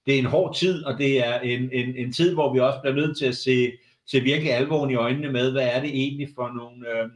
det 0.09 0.15
er 0.15 0.19
en 0.19 0.25
hård 0.25 0.55
tid, 0.55 0.85
og 0.85 0.99
det 0.99 1.27
er 1.27 1.41
en, 1.41 1.71
en, 1.73 1.97
en 1.97 2.12
tid, 2.12 2.35
hvor 2.35 2.53
vi 2.53 2.61
også 2.61 2.81
bliver 2.81 2.97
nødt 2.97 3.19
til 3.19 3.27
at 3.27 3.37
se, 3.37 3.73
se 4.07 4.21
virkelig 4.21 4.53
alvoren 4.53 4.91
i 4.91 4.95
øjnene 4.95 5.33
med, 5.33 5.53
hvad 5.53 5.69
er 5.73 5.81
det 5.81 5.91
egentlig 5.91 6.29
for 6.35 6.49
nogle, 6.49 6.88
øh, 6.88 7.09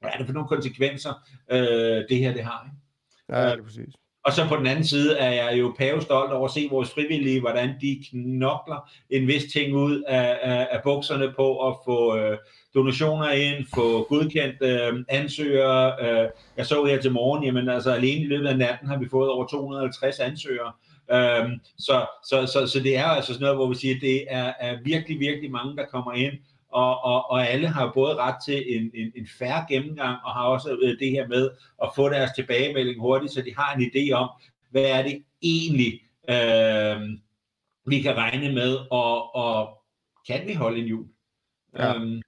hvad 0.00 0.10
er 0.12 0.16
det 0.18 0.26
for 0.26 0.32
nogle 0.32 0.48
konsekvenser, 0.48 1.12
øh, 1.50 2.04
det 2.08 2.18
her 2.18 2.32
det 2.32 2.42
har. 2.42 2.66
Ikke? 2.66 3.40
Ja, 3.40 3.50
det 3.50 3.58
er 3.58 3.62
præcis. 3.62 3.94
Og 4.24 4.32
så 4.32 4.48
på 4.48 4.56
den 4.56 4.66
anden 4.66 4.84
side 4.84 5.18
er 5.18 5.30
jeg 5.32 5.60
jo 5.60 5.74
pavestolt 5.78 6.32
over 6.32 6.44
at 6.44 6.50
se 6.50 6.68
vores 6.70 6.90
frivillige, 6.90 7.40
hvordan 7.40 7.74
de 7.80 8.04
knokler 8.10 8.90
en 9.10 9.26
vis 9.26 9.52
ting 9.52 9.76
ud 9.76 10.02
af, 10.02 10.38
af, 10.42 10.68
af 10.70 10.80
bukserne 10.84 11.32
på 11.36 11.68
at 11.68 11.76
få 11.84 12.16
øh, 12.16 12.38
donationer 12.74 13.30
ind, 13.30 13.66
få 13.74 14.06
godkendt 14.08 14.62
øh, 14.62 15.04
ansøgere. 15.08 15.94
Øh, 16.00 16.28
jeg 16.56 16.66
så 16.66 16.84
her 16.84 17.00
til 17.00 17.12
morgen, 17.12 17.44
jamen 17.44 17.68
altså 17.68 17.90
alene 17.90 18.22
i 18.22 18.26
løbet 18.26 18.46
af 18.46 18.58
natten 18.58 18.88
har 18.88 18.98
vi 18.98 19.08
fået 19.08 19.30
over 19.30 19.46
250 19.46 20.18
ansøgere. 20.18 20.72
Øh, 21.12 21.50
så, 21.78 22.06
så, 22.24 22.46
så, 22.46 22.66
så 22.66 22.80
det 22.82 22.96
er 22.96 23.04
altså 23.04 23.32
sådan 23.32 23.44
noget, 23.44 23.56
hvor 23.56 23.68
vi 23.68 23.74
siger, 23.74 23.94
at 23.94 24.00
det 24.00 24.24
er, 24.28 24.52
er 24.60 24.78
virkelig, 24.84 25.20
virkelig 25.20 25.50
mange, 25.50 25.76
der 25.76 25.86
kommer 25.86 26.12
ind, 26.12 26.32
og, 26.68 27.04
og, 27.04 27.30
og 27.30 27.48
alle 27.48 27.68
har 27.68 27.92
både 27.94 28.14
ret 28.14 28.36
til 28.44 28.76
en, 28.76 28.90
en, 28.94 29.12
en 29.16 29.28
færre 29.38 29.66
gennemgang, 29.68 30.18
og 30.24 30.32
har 30.32 30.44
også 30.44 30.78
øh, 30.82 30.98
det 30.98 31.10
her 31.10 31.28
med 31.28 31.50
at 31.82 31.90
få 31.96 32.08
deres 32.08 32.30
tilbagemelding 32.34 33.00
hurtigt, 33.00 33.32
så 33.32 33.42
de 33.42 33.54
har 33.56 33.74
en 33.74 33.82
idé 33.82 34.12
om, 34.12 34.28
hvad 34.70 34.84
er 34.84 35.02
det 35.02 35.24
egentlig, 35.42 36.00
øh, 36.30 37.18
vi 37.86 38.02
kan 38.02 38.16
regne 38.16 38.52
med, 38.52 38.78
og, 38.90 39.34
og 39.34 39.82
kan 40.26 40.46
vi 40.46 40.52
holde 40.52 40.78
en 40.78 40.86
jul? 40.86 41.06
Ja. 41.78 41.94
Øhm, 41.94 42.22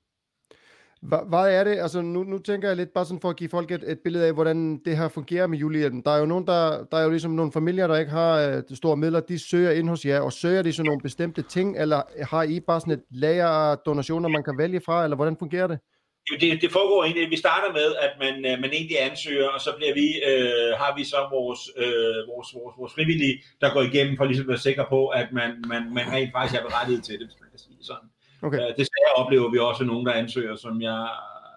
hvad, 1.02 1.52
er 1.52 1.64
det, 1.64 1.78
altså 1.78 2.02
nu, 2.02 2.22
nu 2.22 2.38
tænker 2.38 2.68
jeg 2.68 2.76
lidt 2.76 2.92
bare 2.94 3.04
sådan 3.04 3.20
for 3.20 3.30
at 3.30 3.36
give 3.36 3.50
folk 3.50 3.70
et, 3.70 3.84
et 3.86 3.98
billede 4.04 4.26
af, 4.26 4.34
hvordan 4.34 4.80
det 4.84 4.96
her 4.96 5.08
fungerer 5.08 5.46
med 5.46 5.58
julehjælpen. 5.58 6.02
Der 6.04 6.10
er 6.10 6.18
jo 6.18 6.26
nogen, 6.26 6.46
der, 6.46 6.84
der 6.90 6.98
er 6.98 7.04
jo 7.04 7.10
ligesom 7.10 7.30
nogle 7.30 7.52
familier, 7.52 7.86
der 7.86 7.98
ikke 7.98 8.10
har 8.10 8.40
øh, 8.40 8.62
store 8.74 8.96
midler, 8.96 9.20
de 9.20 9.38
søger 9.38 9.70
ind 9.70 9.88
hos 9.88 10.04
jer, 10.04 10.20
og 10.20 10.32
søger 10.32 10.62
de 10.62 10.72
sådan 10.72 10.86
nogle 10.86 11.00
bestemte 11.00 11.42
ting, 11.42 11.78
eller 11.78 12.02
har 12.22 12.42
I 12.42 12.60
bare 12.60 12.80
sådan 12.80 12.92
et 12.92 13.02
lager 13.10 13.46
af 13.46 13.78
donationer, 13.78 14.28
man 14.28 14.44
kan 14.44 14.58
vælge 14.58 14.80
fra, 14.80 15.04
eller 15.04 15.16
hvordan 15.16 15.36
fungerer 15.38 15.66
det? 15.66 15.78
Det, 16.40 16.62
det 16.62 16.70
foregår 16.72 17.04
egentlig, 17.04 17.30
vi 17.30 17.36
starter 17.36 17.72
med, 17.72 17.88
at 18.06 18.12
man, 18.18 18.34
øh, 18.48 18.60
man 18.64 18.70
egentlig 18.72 19.02
ansøger, 19.10 19.48
og 19.48 19.60
så 19.60 19.70
bliver 19.76 19.94
vi, 19.94 20.06
øh, 20.30 20.70
har 20.82 20.92
vi 20.96 21.04
så 21.04 21.20
vores, 21.36 21.60
øh, 21.82 22.20
vores, 22.32 22.48
vores, 22.58 22.74
vores 22.78 22.92
frivillige, 22.96 23.34
der 23.60 23.72
går 23.74 23.82
igennem 23.82 24.16
for 24.16 24.24
ligesom 24.24 24.46
at 24.46 24.48
være 24.48 24.66
sikker 24.68 24.84
på, 24.94 25.00
at 25.08 25.28
man, 25.32 25.50
man, 25.72 25.82
man 25.94 26.06
rent 26.14 26.32
faktisk 26.36 26.60
er 26.60 26.64
berettiget 26.68 27.02
til 27.04 27.14
det, 27.18 27.26
hvis 27.28 27.40
man 27.42 27.50
kan 27.50 27.58
sige 27.58 27.78
sådan. 27.90 28.08
Okay. 28.42 28.58
Øh, 28.58 28.68
desværre 28.68 29.14
oplever 29.16 29.50
vi 29.50 29.58
også 29.58 29.84
nogen, 29.84 30.06
der 30.06 30.12
ansøger, 30.12 30.56
som 30.56 30.82
jeg 30.82 31.08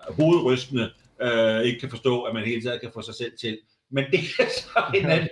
hovedrystende 0.09 0.89
øh, 1.21 1.61
ikke 1.61 1.79
kan 1.79 1.89
forstå, 1.89 2.21
at 2.21 2.33
man 2.33 2.43
hele 2.43 2.61
tiden 2.61 2.79
kan 2.81 2.91
få 2.93 3.01
sig 3.01 3.15
selv 3.15 3.31
til. 3.39 3.57
Men 3.91 4.05
det 4.11 4.19
er 4.39 4.49
så 4.49 4.83
en 4.95 5.05
anden 5.05 5.29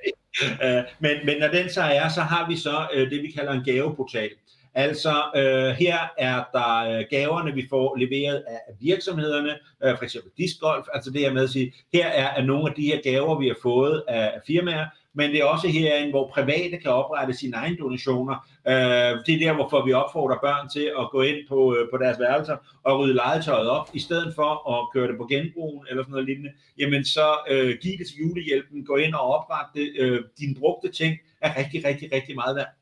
øh, 0.63 0.83
men, 0.99 1.25
men 1.25 1.37
når 1.39 1.47
den 1.47 1.69
så 1.69 1.81
er, 1.81 2.09
så 2.09 2.21
har 2.21 2.49
vi 2.49 2.55
så 2.55 2.87
øh, 2.93 3.09
det, 3.09 3.21
vi 3.21 3.31
kalder 3.31 3.51
en 3.51 3.63
gaveportal. 3.63 4.29
Altså, 4.73 5.23
øh, 5.35 5.75
her 5.75 5.97
er 6.17 6.43
der 6.53 6.97
øh, 6.99 7.05
gaverne, 7.09 7.53
vi 7.53 7.67
får 7.69 7.95
leveret 7.95 8.43
af 8.47 8.59
virksomhederne, 8.79 9.49
øh, 9.83 9.97
for 9.97 10.03
eksempel 10.03 10.31
discgolf, 10.37 10.85
altså 10.93 11.11
det 11.11 11.21
her 11.21 11.33
med 11.33 11.43
at 11.43 11.49
sige, 11.49 11.73
her 11.93 12.07
er, 12.07 12.27
er 12.27 12.43
nogle 12.43 12.69
af 12.69 12.75
de 12.75 12.85
her 12.85 13.01
gaver, 13.01 13.39
vi 13.39 13.47
har 13.47 13.55
fået 13.61 14.03
af 14.07 14.39
firmaer, 14.47 14.85
men 15.13 15.31
det 15.31 15.39
er 15.39 15.45
også 15.45 15.67
herinde, 15.67 16.09
hvor 16.09 16.27
private 16.33 16.77
kan 16.77 16.91
oprette 16.91 17.33
sine 17.33 17.55
egne 17.55 17.77
donationer. 17.77 18.35
Øh, 18.67 19.13
det 19.25 19.33
er 19.33 19.39
der, 19.39 19.53
hvorfor 19.53 19.85
vi 19.85 19.93
opfordrer 19.93 20.37
børn 20.41 20.69
til 20.69 20.91
at 20.99 21.09
gå 21.11 21.21
ind 21.21 21.37
på, 21.49 21.75
øh, 21.75 21.89
på 21.91 21.97
deres 21.97 22.19
værelser 22.19 22.57
og 22.83 22.99
rydde 22.99 23.13
legetøjet 23.13 23.69
op, 23.69 23.89
i 23.93 23.99
stedet 23.99 24.35
for 24.35 24.51
at 24.73 24.89
køre 24.93 25.07
det 25.07 25.17
på 25.17 25.27
genbrugen 25.27 25.87
eller 25.89 26.03
sådan 26.03 26.11
noget 26.11 26.25
lignende. 26.25 26.51
Jamen 26.77 27.05
så 27.05 27.27
øh, 27.49 27.77
giv 27.81 27.97
det 27.97 28.07
til 28.07 28.17
julehjælpen, 28.19 28.85
gå 28.85 28.95
ind 28.95 29.13
og 29.13 29.21
oprette 29.21 29.71
det. 29.79 29.87
Øh, 29.99 30.23
dine 30.39 30.55
brugte 30.55 30.91
ting 30.91 31.17
er 31.41 31.57
rigtig, 31.59 31.85
rigtig, 31.85 32.09
rigtig 32.13 32.35
meget 32.35 32.55
værd. 32.55 32.73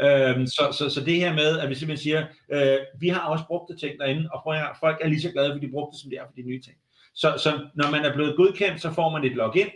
Øhm, 0.00 0.46
så, 0.46 0.62
så, 0.78 0.90
så 0.90 1.04
det 1.04 1.14
her 1.14 1.34
med, 1.34 1.58
at 1.58 1.68
vi 1.68 1.74
simpelthen 1.74 2.02
siger, 2.02 2.26
øh, 2.52 2.78
vi 3.00 3.08
har 3.08 3.20
også 3.20 3.44
brugte 3.46 3.76
ting 3.76 3.98
derinde, 4.00 4.28
og 4.32 4.40
folk 4.80 4.98
er 5.00 5.08
lige 5.08 5.20
så 5.20 5.30
glade 5.30 5.52
for 5.54 5.58
de 5.58 5.70
brugte, 5.70 5.98
som 6.00 6.10
de 6.10 6.16
er 6.16 6.24
for 6.26 6.32
de 6.36 6.42
nye 6.42 6.62
ting. 6.62 6.76
Så, 7.14 7.34
så 7.38 7.50
når 7.74 7.90
man 7.90 8.04
er 8.04 8.14
blevet 8.14 8.36
godkendt, 8.36 8.82
så 8.82 8.90
får 8.92 9.10
man 9.10 9.24
et 9.24 9.32
login, 9.32 9.66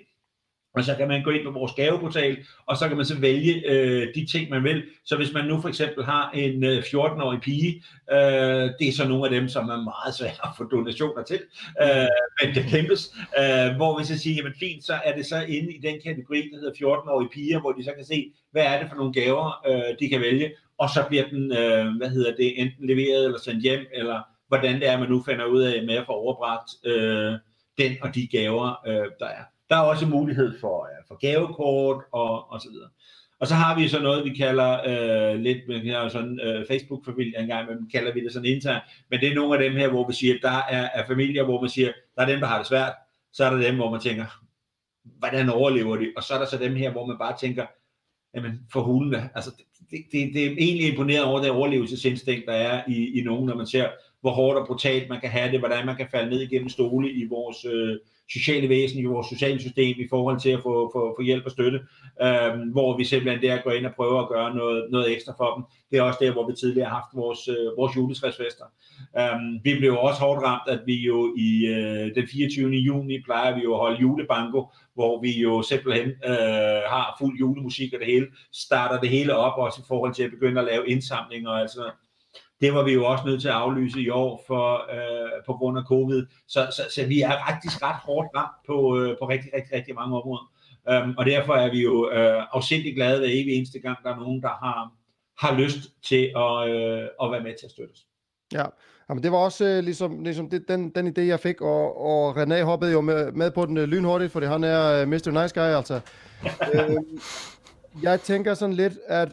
og 0.74 0.84
så 0.84 0.94
kan 0.94 1.08
man 1.08 1.22
gå 1.22 1.30
ind 1.30 1.44
på 1.44 1.50
vores 1.50 1.72
gaveportal, 1.72 2.36
og 2.66 2.76
så 2.76 2.88
kan 2.88 2.96
man 2.96 3.06
så 3.06 3.18
vælge 3.20 3.70
øh, 3.70 4.14
de 4.14 4.26
ting, 4.26 4.50
man 4.50 4.64
vil. 4.64 4.82
Så 5.04 5.16
hvis 5.16 5.32
man 5.32 5.44
nu 5.44 5.60
for 5.60 5.68
eksempel 5.68 6.04
har 6.04 6.30
en 6.30 6.64
øh, 6.64 6.78
14-årig 6.78 7.40
pige, 7.40 7.82
øh, 8.12 8.70
det 8.78 8.88
er 8.88 8.92
så 8.96 9.08
nogle 9.08 9.24
af 9.24 9.30
dem, 9.30 9.48
som 9.48 9.68
er 9.68 9.76
meget 9.76 10.14
svære 10.18 10.44
at 10.44 10.50
få 10.56 10.64
donationer 10.64 11.22
til, 11.22 11.40
øh, 11.82 12.06
men 12.42 12.54
det 12.54 12.64
kæmpes. 12.70 13.14
Øh, 13.38 13.76
hvor 13.76 13.98
hvis 13.98 14.10
jeg 14.10 14.18
siger, 14.18 14.36
jamen 14.36 14.54
fint, 14.60 14.84
så 14.84 14.94
er 15.04 15.16
det 15.16 15.26
så 15.26 15.40
inde 15.48 15.72
i 15.74 15.80
den 15.80 15.96
kategori, 16.04 16.48
der 16.52 16.58
hedder 16.60 16.72
14-årige 16.72 17.30
piger, 17.32 17.60
hvor 17.60 17.72
de 17.72 17.84
så 17.84 17.92
kan 17.96 18.04
se, 18.04 18.32
hvad 18.50 18.64
er 18.64 18.78
det 18.80 18.88
for 18.88 18.96
nogle 18.96 19.12
gaver, 19.12 19.66
øh, 19.68 19.96
de 20.00 20.08
kan 20.08 20.20
vælge, 20.20 20.50
og 20.78 20.88
så 20.88 21.04
bliver 21.08 21.28
den, 21.28 21.52
øh, 21.52 21.96
hvad 21.98 22.10
hedder 22.10 22.36
det, 22.36 22.60
enten 22.60 22.86
leveret 22.86 23.24
eller 23.24 23.38
sendt 23.38 23.62
hjem, 23.62 23.86
eller 23.92 24.20
hvordan 24.48 24.74
det 24.80 24.88
er, 24.88 24.98
man 24.98 25.08
nu 25.08 25.22
finder 25.22 25.44
ud 25.44 25.62
af 25.62 25.86
med 25.86 25.94
at 25.94 26.06
få 26.06 26.12
overbragt 26.12 26.70
øh, 26.84 27.32
den 27.78 27.96
og 28.02 28.14
de 28.14 28.26
gaver, 28.26 28.86
øh, 28.86 29.06
der 29.20 29.26
er. 29.26 29.44
Der 29.72 29.78
er 29.78 29.82
også 29.82 30.06
mulighed 30.06 30.60
for, 30.60 30.80
uh, 30.80 31.06
for 31.08 31.14
gavekort 31.14 32.04
og, 32.12 32.52
og 32.52 32.60
så 32.60 32.68
videre. 32.70 32.90
Og 33.40 33.46
så 33.46 33.54
har 33.54 33.78
vi 33.78 33.88
så 33.88 34.02
noget, 34.02 34.24
vi 34.24 34.34
kalder 34.34 34.70
øh, 34.86 35.40
lidt, 35.40 35.58
vi 35.68 35.88
har 35.88 36.08
sådan 36.08 36.40
øh, 36.40 36.66
Facebook-familie 36.68 37.38
engang, 37.38 37.68
men 37.68 37.90
kalder 37.90 38.12
vi 38.14 38.24
det 38.24 38.32
sådan 38.32 38.48
internt, 38.48 38.82
men 39.10 39.20
det 39.20 39.28
er 39.28 39.34
nogle 39.34 39.54
af 39.54 39.70
dem 39.70 39.78
her, 39.78 39.88
hvor 39.88 40.06
vi 40.06 40.12
siger, 40.12 40.38
der 40.42 40.58
er, 40.70 40.88
er 40.94 41.06
familier, 41.06 41.44
hvor 41.44 41.60
man 41.60 41.70
siger, 41.70 41.92
der 42.16 42.22
er 42.22 42.26
dem, 42.26 42.40
der 42.40 42.46
har 42.46 42.58
det 42.58 42.66
svært, 42.66 42.92
så 43.32 43.44
er 43.44 43.50
der 43.50 43.56
dem, 43.56 43.76
hvor 43.76 43.90
man 43.90 44.00
tænker, 44.00 44.24
hvordan 45.04 45.48
overlever 45.48 45.96
de? 45.96 46.12
Og 46.16 46.22
så 46.22 46.34
er 46.34 46.38
der 46.38 46.46
så 46.46 46.58
dem 46.58 46.74
her, 46.74 46.90
hvor 46.90 47.06
man 47.06 47.18
bare 47.18 47.36
tænker, 47.40 47.66
jamen 48.34 48.60
for 48.72 48.80
hulene, 48.80 49.30
altså 49.34 49.50
det, 49.90 49.98
det, 50.12 50.30
det 50.34 50.46
er 50.46 50.50
egentlig 50.58 50.88
imponeret 50.88 51.24
over 51.24 51.40
det 51.40 51.50
overlevelsesinstinkt, 51.50 52.46
der 52.46 52.52
er 52.52 52.82
i, 52.88 53.20
i 53.20 53.22
nogen, 53.22 53.46
når 53.46 53.56
man 53.56 53.66
ser, 53.66 53.88
hvor 54.22 54.30
hårdt 54.30 54.58
og 54.58 54.66
brutalt 54.66 55.08
man 55.08 55.20
kan 55.20 55.30
have 55.30 55.52
det, 55.52 55.58
hvordan 55.58 55.86
man 55.86 55.96
kan 55.96 56.08
falde 56.10 56.30
ned 56.30 56.40
igennem 56.40 56.68
stole 56.68 57.10
i 57.10 57.24
vores 57.24 57.64
øh, 57.64 57.98
sociale 58.30 58.68
væsen, 58.68 58.98
i 58.98 59.04
vores 59.04 59.26
sociale 59.26 59.60
system 59.60 59.96
i 59.98 60.06
forhold 60.10 60.40
til 60.40 60.50
at 60.50 60.62
få, 60.62 60.90
få, 60.92 61.14
få 61.18 61.22
hjælp 61.22 61.44
og 61.44 61.50
støtte, 61.50 61.78
øh, 62.22 62.52
hvor 62.72 62.96
vi 62.96 63.04
simpelthen 63.04 63.42
der 63.42 63.62
går 63.62 63.70
ind 63.70 63.86
og 63.86 63.94
prøver 63.96 64.20
at 64.20 64.28
gøre 64.28 64.54
noget, 64.54 64.90
noget 64.90 65.12
ekstra 65.12 65.34
for 65.38 65.54
dem. 65.54 65.64
Det 65.90 65.98
er 65.98 66.02
også 66.02 66.18
der, 66.22 66.32
hvor 66.32 66.46
vi 66.46 66.52
tidligere 66.56 66.88
har 66.88 66.94
haft 66.94 67.16
vores, 67.16 67.48
øh, 67.48 67.76
vores 67.76 67.96
juletræsfester. 67.96 68.64
Øh, 69.18 69.64
vi 69.64 69.78
blev 69.78 69.96
også 69.98 70.20
hårdt 70.20 70.42
ramt, 70.42 70.68
at 70.68 70.80
vi 70.86 70.96
jo 70.96 71.34
i 71.38 71.66
øh, 71.66 72.14
den 72.14 72.28
24. 72.32 72.70
juni 72.70 73.22
plejer 73.24 73.54
vi 73.54 73.60
jo 73.62 73.74
at 73.74 73.80
holde 73.80 74.00
julebanko, 74.00 74.70
hvor 74.94 75.20
vi 75.20 75.40
jo 75.40 75.62
simpelthen 75.62 76.08
øh, 76.08 76.82
har 76.92 77.16
fuld 77.20 77.38
julemusik 77.38 77.94
og 77.94 77.98
det 77.98 78.06
hele, 78.06 78.26
starter 78.52 79.00
det 79.00 79.08
hele 79.08 79.36
op 79.36 79.58
også 79.58 79.80
i 79.80 79.88
forhold 79.88 80.14
til 80.14 80.22
at 80.22 80.30
begynde 80.30 80.60
at 80.60 80.66
lave 80.66 80.88
indsamlinger 80.88 81.50
og 81.50 81.60
altså 81.60 81.90
det 82.62 82.74
var 82.74 82.82
vi 82.84 82.92
jo 82.92 83.04
også 83.04 83.24
nødt 83.26 83.40
til 83.40 83.48
at 83.48 83.54
aflyse 83.54 84.00
i 84.00 84.08
år 84.08 84.44
for, 84.46 84.94
øh, 84.94 85.30
på 85.46 85.52
grund 85.52 85.78
af 85.78 85.84
covid. 85.84 86.26
Så, 86.48 86.60
så, 86.76 86.82
så 86.94 87.06
vi 87.06 87.20
er 87.20 87.30
faktisk 87.48 87.82
ret 87.82 87.96
hårdt 87.96 88.28
ramt 88.36 88.58
på, 88.66 88.98
øh, 88.98 89.16
på 89.20 89.28
rigtig, 89.28 89.50
rigtig, 89.56 89.72
rigtig 89.76 89.94
mange 89.94 90.16
områder. 90.16 90.52
Um, 90.90 91.14
og 91.18 91.26
derfor 91.26 91.54
er 91.54 91.70
vi 91.70 91.82
jo 91.82 92.10
øh, 92.10 92.42
afsindig 92.52 92.94
glade 92.94 93.18
hver 93.18 93.28
evig 93.28 93.54
eneste 93.54 93.78
gang, 93.78 93.98
der 94.04 94.10
er 94.10 94.16
nogen, 94.16 94.42
der 94.42 94.48
har, 94.48 94.92
har 95.38 95.58
lyst 95.58 95.78
til 96.02 96.32
at, 96.36 96.68
øh, 96.70 97.08
at 97.22 97.32
være 97.32 97.42
med 97.42 97.54
til 97.58 97.66
at 97.66 97.70
støtte 97.70 97.92
os. 97.92 98.06
Ja, 98.52 98.64
Jamen, 99.08 99.22
det 99.22 99.32
var 99.32 99.38
også 99.38 99.64
øh, 99.64 99.84
ligesom, 99.84 100.22
ligesom 100.22 100.50
det, 100.50 100.68
den, 100.68 100.90
den 100.90 101.06
idé, 101.08 101.20
jeg 101.20 101.40
fik, 101.40 101.60
og, 101.60 102.00
og 102.00 102.42
René 102.42 102.62
hoppede 102.62 102.92
jo 102.92 103.00
med, 103.00 103.32
med 103.32 103.50
på 103.50 103.66
den 103.66 103.76
øh, 103.76 103.84
lynhurtigt, 103.84 104.32
fordi 104.32 104.46
han 104.46 104.64
er 104.64 105.00
øh, 105.00 105.08
Mr. 105.08 105.42
Nice 105.42 105.54
Guy, 105.60 105.76
altså. 105.76 106.00
øh, 106.74 106.96
jeg 108.02 108.20
tænker 108.20 108.54
sådan 108.54 108.74
lidt, 108.74 108.92
at 109.08 109.28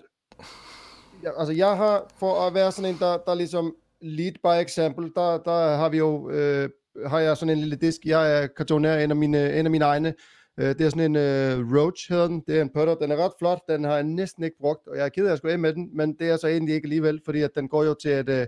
altså 1.38 1.54
jeg 1.54 1.78
har, 1.78 2.12
for 2.18 2.48
at 2.48 2.54
være 2.54 2.72
sådan 2.72 2.90
en, 2.90 3.00
der, 3.00 3.18
der 3.18 3.36
ligesom 3.36 3.76
lead 4.02 4.34
by 4.44 4.66
example, 4.66 5.12
der, 5.16 5.38
der 5.38 5.76
har 5.76 5.90
vi 5.90 5.98
jo, 5.98 6.30
øh, 6.30 6.70
har 7.08 7.20
jeg 7.20 7.38
sådan 7.38 7.50
en 7.50 7.60
lille 7.60 7.76
disk, 7.76 8.06
jeg 8.06 8.44
er 8.44 8.48
kartoner 8.48 8.98
en 8.98 9.12
af 9.12 9.18
mine, 9.18 9.60
en 9.60 9.66
af 9.66 9.72
mine 9.72 9.86
egne, 9.86 10.14
Øh, 10.60 10.68
det 10.68 10.82
er 10.82 10.90
sådan 10.90 11.16
en 11.16 11.16
øh, 11.16 11.76
Roach, 11.76 12.12
hedder 12.12 12.28
den. 12.28 12.44
Det 12.48 12.58
er 12.58 12.62
en 12.62 12.70
putter. 12.70 12.96
Den 12.96 13.12
er 13.12 13.16
ret 13.16 13.32
flot. 13.40 13.62
Den 13.70 13.84
har 13.84 13.94
jeg 13.94 14.04
næsten 14.04 14.44
ikke 14.44 14.58
brugt, 14.60 14.88
og 14.88 14.98
jeg 14.98 15.06
er 15.06 15.10
ked 15.10 15.28
af, 15.28 15.32
at 15.32 15.38
skulle 15.38 15.54
af 15.54 15.60
med 15.60 15.74
den, 15.74 15.90
men 15.94 16.14
det 16.14 16.30
er 16.30 16.38
så 16.38 16.48
egentlig 16.48 16.76
ikke 16.76 16.86
alligevel, 16.86 17.22
fordi 17.26 17.42
at 17.42 17.56
den 17.56 17.70
går 17.70 17.84
jo 17.84 17.94
til 17.94 18.12
et, 18.12 18.30
øh, 18.30 18.48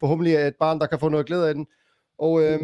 forhåbentlig 0.00 0.34
et 0.34 0.56
barn, 0.60 0.78
der 0.80 0.86
kan 0.86 0.98
få 0.98 1.08
noget 1.08 1.26
glæde 1.26 1.48
af 1.48 1.54
den. 1.54 1.66
Og 2.18 2.42
øh, 2.42 2.60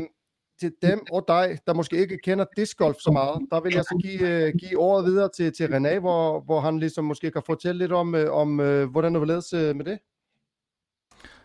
til 0.64 0.90
dem 0.90 1.00
og 1.12 1.24
dig, 1.28 1.58
der 1.66 1.74
måske 1.74 1.96
ikke 1.96 2.18
kender 2.18 2.44
discgolf 2.56 2.96
så 3.00 3.10
meget, 3.10 3.40
der 3.50 3.60
vil 3.60 3.74
jeg 3.74 3.84
så 3.84 3.98
give, 4.02 4.28
øh, 4.28 4.52
give 4.58 4.78
ordet 4.78 5.06
videre 5.06 5.28
til, 5.36 5.52
til 5.52 5.64
René, 5.64 5.98
hvor, 5.98 6.40
hvor 6.40 6.60
han 6.60 6.78
ligesom 6.78 7.04
måske 7.04 7.30
kan 7.30 7.42
fortælle 7.46 7.78
lidt 7.78 7.92
om, 7.92 8.14
øh, 8.14 8.32
om 8.32 8.60
øh, 8.60 8.90
hvordan 8.90 9.14
du 9.14 9.18
vil 9.18 9.28
ledes 9.28 9.52
med 9.52 9.84
det. 9.84 9.98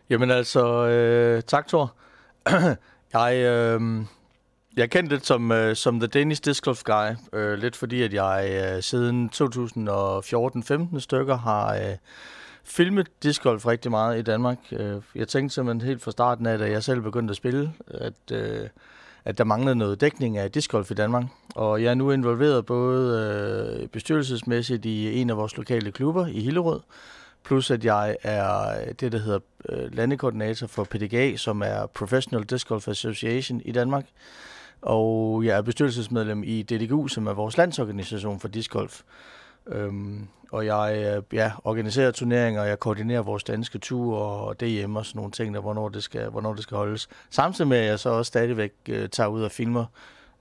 Jamen 0.09 0.31
altså, 0.31 0.87
øh, 0.87 1.41
tak 1.41 1.67
Thor. 1.67 1.95
jeg, 3.13 3.35
øh, 3.35 3.81
jeg 4.77 4.89
kendte 4.89 5.15
det 5.15 5.25
som, 5.25 5.51
øh, 5.51 5.75
som 5.75 5.99
The 5.99 6.07
Danish 6.07 6.45
Disc 6.45 6.63
Golf 6.63 6.83
Guy, 6.83 7.15
øh, 7.33 7.57
lidt 7.57 7.75
fordi 7.75 8.01
at 8.01 8.13
jeg 8.13 8.73
øh, 8.75 8.83
siden 8.83 9.29
2014-15 9.33 10.99
stykker 10.99 11.37
har 11.37 11.75
øh, 11.75 11.97
filmet 12.63 13.07
discgolf 13.23 13.67
rigtig 13.67 13.91
meget 13.91 14.19
i 14.19 14.21
Danmark. 14.21 14.57
Jeg 15.15 15.27
tænkte 15.27 15.55
simpelthen 15.55 15.87
helt 15.87 16.01
fra 16.01 16.11
starten 16.11 16.45
af, 16.45 16.57
da 16.57 16.71
jeg 16.71 16.83
selv 16.83 17.01
begyndte 17.01 17.31
at 17.31 17.35
spille, 17.35 17.73
at, 17.87 18.31
øh, 18.31 18.67
at 19.25 19.37
der 19.37 19.43
manglede 19.43 19.75
noget 19.75 20.01
dækning 20.01 20.37
af 20.37 20.51
discgolf 20.51 20.91
i 20.91 20.93
Danmark. 20.93 21.23
Og 21.55 21.83
jeg 21.83 21.89
er 21.89 21.95
nu 21.95 22.11
involveret 22.11 22.65
både 22.65 23.79
øh, 23.81 23.87
bestyrelsesmæssigt 23.87 24.85
i 24.85 25.21
en 25.21 25.29
af 25.29 25.37
vores 25.37 25.57
lokale 25.57 25.91
klubber 25.91 26.27
i 26.27 26.39
Hillerød, 26.39 26.79
plus 27.43 27.71
at 27.71 27.85
jeg 27.85 28.17
er 28.23 28.79
øh, 28.81 28.87
det, 28.99 29.11
der 29.11 29.17
hedder 29.17 29.39
øh, 29.69 29.95
landekoordinator 29.95 30.67
for 30.67 30.83
PDGA, 30.83 31.35
som 31.35 31.61
er 31.61 31.85
Professional 31.85 32.43
Disc 32.43 32.67
Golf 32.67 32.87
Association 32.87 33.61
i 33.65 33.71
Danmark. 33.71 34.05
Og 34.81 35.45
jeg 35.45 35.57
er 35.57 35.61
bestyrelsesmedlem 35.61 36.43
i 36.43 36.63
DDGU, 36.63 37.07
som 37.07 37.27
er 37.27 37.33
vores 37.33 37.57
landsorganisation 37.57 38.39
for 38.39 38.47
discgolf. 38.47 38.81
golf. 38.81 39.03
Øhm, 39.67 40.27
og 40.51 40.65
jeg 40.65 41.15
øh, 41.17 41.23
ja, 41.33 41.51
organiserer 41.63 42.11
turneringer, 42.11 42.63
jeg 42.63 42.79
koordinerer 42.79 43.21
vores 43.21 43.43
danske 43.43 43.79
tur 43.79 44.17
og 44.17 44.59
DM 44.59 44.95
og 44.95 45.05
sådan 45.05 45.19
nogle 45.19 45.31
ting, 45.31 45.53
der, 45.53 45.61
hvornår, 45.61 45.89
det 45.89 46.03
skal, 46.03 46.29
hvornår 46.29 46.53
det 46.53 46.63
skal 46.63 46.77
holdes. 46.77 47.09
Samtidig 47.29 47.67
med, 47.67 47.77
at 47.77 47.85
jeg 47.85 47.99
så 47.99 48.09
også 48.09 48.29
stadigvæk 48.29 48.73
øh, 48.89 49.09
tager 49.09 49.27
ud 49.27 49.43
og 49.43 49.51
filmer 49.51 49.85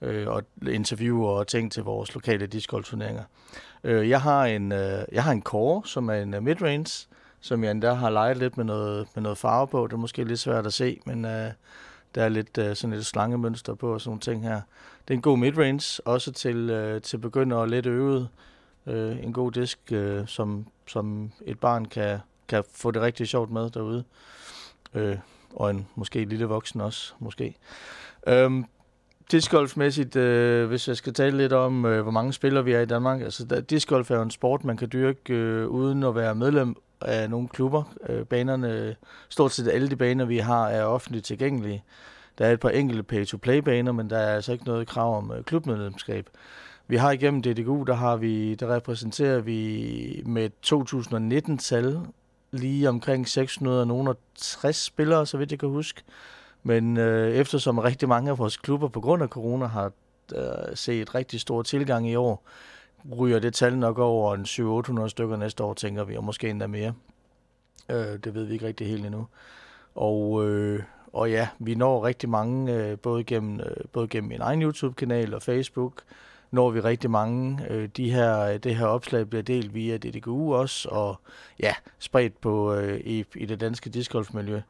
øh, 0.02 0.28
og 0.28 0.42
interviewer 0.66 1.30
og 1.30 1.46
ting 1.46 1.72
til 1.72 1.82
vores 1.82 2.14
lokale 2.14 2.46
discgolf-turneringer. 2.46 3.22
Øh, 3.84 4.08
jeg, 4.08 4.20
har 4.20 4.44
en, 4.44 4.72
øh, 4.72 5.04
jeg 5.12 5.25
har 5.25 5.32
en 5.32 5.42
core, 5.42 5.82
som 5.84 6.08
er 6.08 6.14
en 6.14 6.34
uh, 6.34 6.42
midrange, 6.42 7.08
som 7.40 7.64
jeg 7.64 7.70
endda 7.70 7.92
har 7.92 8.10
leget 8.10 8.37
lidt 8.37 8.56
med 8.56 8.64
noget, 8.64 9.06
med 9.14 9.22
noget 9.22 9.38
farve 9.38 9.66
på. 9.66 9.87
Det 9.87 9.92
er 9.92 9.96
måske 9.96 10.25
lidt 10.25 10.40
svært 10.40 10.66
at 10.66 10.72
se, 10.72 11.00
men 11.06 11.25
øh, 11.25 11.50
der 12.14 12.25
er 12.25 12.28
lidt 12.28 12.58
øh, 12.58 12.76
sådan 12.76 12.96
et 12.96 13.06
slangemønster 13.06 13.75
på 13.75 13.94
og 13.94 14.00
sådan 14.00 14.10
nogle 14.10 14.20
ting 14.20 14.42
her. 14.42 14.60
Det 15.08 15.14
er 15.14 15.18
en 15.18 15.22
god 15.22 15.38
midrange, 15.38 16.02
også 16.04 16.32
til, 16.32 16.70
øh, 16.70 17.02
til 17.02 17.18
begynder 17.18 17.56
og 17.56 17.68
lidt 17.68 17.87
øvet 17.87 18.28
øh, 18.88 19.25
en 19.25 19.33
god 19.33 19.52
disk, 19.52 19.78
øh, 19.92 20.26
som, 20.26 20.66
som 20.87 21.33
et 21.47 21.59
barn 21.59 21.85
kan, 21.85 22.18
kan 22.49 22.64
få 22.75 22.90
det 22.90 23.02
rigtig 23.02 23.28
sjovt 23.28 23.50
med 23.50 23.71
derude. 23.71 24.04
Øh, 24.95 25.16
og 25.54 25.71
en 25.71 25.87
måske 25.95 26.25
lille 26.25 26.45
voksen 26.45 26.80
også, 26.80 27.14
måske. 27.18 27.57
Øhm, 28.26 28.64
discgolfmæssigt, 29.30 30.16
øh, 30.16 30.68
hvis 30.68 30.88
jeg 30.88 30.97
skal 30.97 31.14
tale 31.14 31.37
lidt 31.37 31.52
om, 31.52 31.85
øh, 31.85 32.02
hvor 32.02 32.11
mange 32.11 32.33
spillere 32.33 32.64
vi 32.64 32.73
er 32.73 32.80
i 32.80 32.87
Danmark. 32.87 33.21
Altså, 33.21 33.45
der, 33.45 33.61
discgolf 33.61 34.11
er 34.11 34.16
jo 34.16 34.23
en 34.23 34.30
sport, 34.30 34.64
man 34.64 34.76
kan 34.76 34.88
dyrke 34.92 35.35
øh, 35.35 35.68
uden 35.68 36.02
at 36.02 36.14
være 36.14 36.35
medlem 36.35 36.76
af 37.00 37.30
nogle 37.30 37.49
klubber. 37.49 37.95
Øh, 38.09 38.25
banerne, 38.25 38.97
stort 39.28 39.52
set 39.52 39.68
alle 39.68 39.88
de 39.88 39.97
baner, 39.97 40.25
vi 40.25 40.38
har, 40.38 40.68
er 40.68 40.85
offentligt 40.85 41.25
tilgængelige. 41.25 41.85
Der 42.38 42.47
er 42.47 42.52
et 42.52 42.61
par 42.61 42.71
enkelte 42.71 43.02
pay-to-play-baner, 43.02 43.92
men 43.92 44.11
der 44.11 44.18
er 44.18 44.35
altså 44.35 44.52
ikke 44.52 44.64
noget 44.64 44.88
krav 44.88 45.16
om 45.16 45.33
øh, 45.33 45.45
klubmedlemskab. 45.45 46.28
Vi 46.90 46.97
har 46.97 47.11
igennem 47.11 47.42
DDGU, 47.42 47.83
der, 47.83 47.95
har 47.95 48.16
vi, 48.16 48.54
der 48.54 48.75
repræsenterer 48.75 49.40
vi 49.40 50.23
med 50.26 50.50
2019-tal 50.66 52.00
lige 52.50 52.88
omkring 52.88 53.28
660 53.28 54.76
spillere, 54.76 55.26
så 55.26 55.38
vidt 55.38 55.50
jeg 55.50 55.59
kan 55.59 55.68
huske. 55.68 56.03
Men 56.62 56.96
øh, 56.96 57.35
eftersom 57.35 57.79
rigtig 57.79 58.09
mange 58.09 58.31
af 58.31 58.38
vores 58.38 58.57
klubber 58.57 58.88
på 58.88 59.01
grund 59.01 59.22
af 59.22 59.29
corona 59.29 59.66
har 59.66 59.92
øh, 60.35 60.77
set 60.77 61.14
rigtig 61.14 61.40
stor 61.40 61.62
tilgang 61.62 62.09
i 62.09 62.14
år, 62.14 62.44
ryger 63.18 63.38
det 63.38 63.55
tal 63.55 63.79
nok 63.79 63.98
over 63.98 64.35
en 64.35 64.42
700-800 65.05 65.09
stykker 65.09 65.37
næste 65.37 65.64
år, 65.64 65.74
tænker 65.74 66.05
vi, 66.05 66.16
og 66.16 66.24
måske 66.24 66.51
endda 66.51 66.66
mere. 66.66 66.94
Øh, 67.88 68.18
det 68.24 68.35
ved 68.35 68.44
vi 68.44 68.53
ikke 68.53 68.66
rigtig 68.66 68.87
helt 68.87 69.07
endnu. 69.07 69.27
Og, 69.94 70.48
øh, 70.48 70.83
og 71.12 71.31
ja, 71.31 71.48
vi 71.59 71.74
når 71.74 72.05
rigtig 72.05 72.29
mange, 72.29 72.74
øh, 72.74 72.98
både, 72.98 73.24
gennem, 73.24 73.61
øh, 73.61 73.77
både 73.92 74.09
gennem 74.09 74.29
min 74.29 74.40
egen 74.40 74.62
YouTube-kanal 74.62 75.35
og 75.35 75.42
Facebook, 75.42 76.03
når 76.50 76.70
vi 76.70 76.80
rigtig 76.80 77.11
mange. 77.11 77.66
Øh, 77.70 77.88
de 77.96 78.11
her, 78.11 78.58
det 78.58 78.76
her 78.76 78.87
opslag 78.87 79.28
bliver 79.28 79.42
delt 79.42 79.74
via 79.74 79.96
DDGU 79.96 80.54
også, 80.54 80.88
og 80.88 81.20
ja, 81.61 81.74
spredt 81.98 82.40
på, 82.40 82.74
øh, 82.74 83.00
i, 83.00 83.24
i 83.34 83.46
det 83.46 83.61
danske 83.61 83.90
discgolfmiljø. 83.90 84.61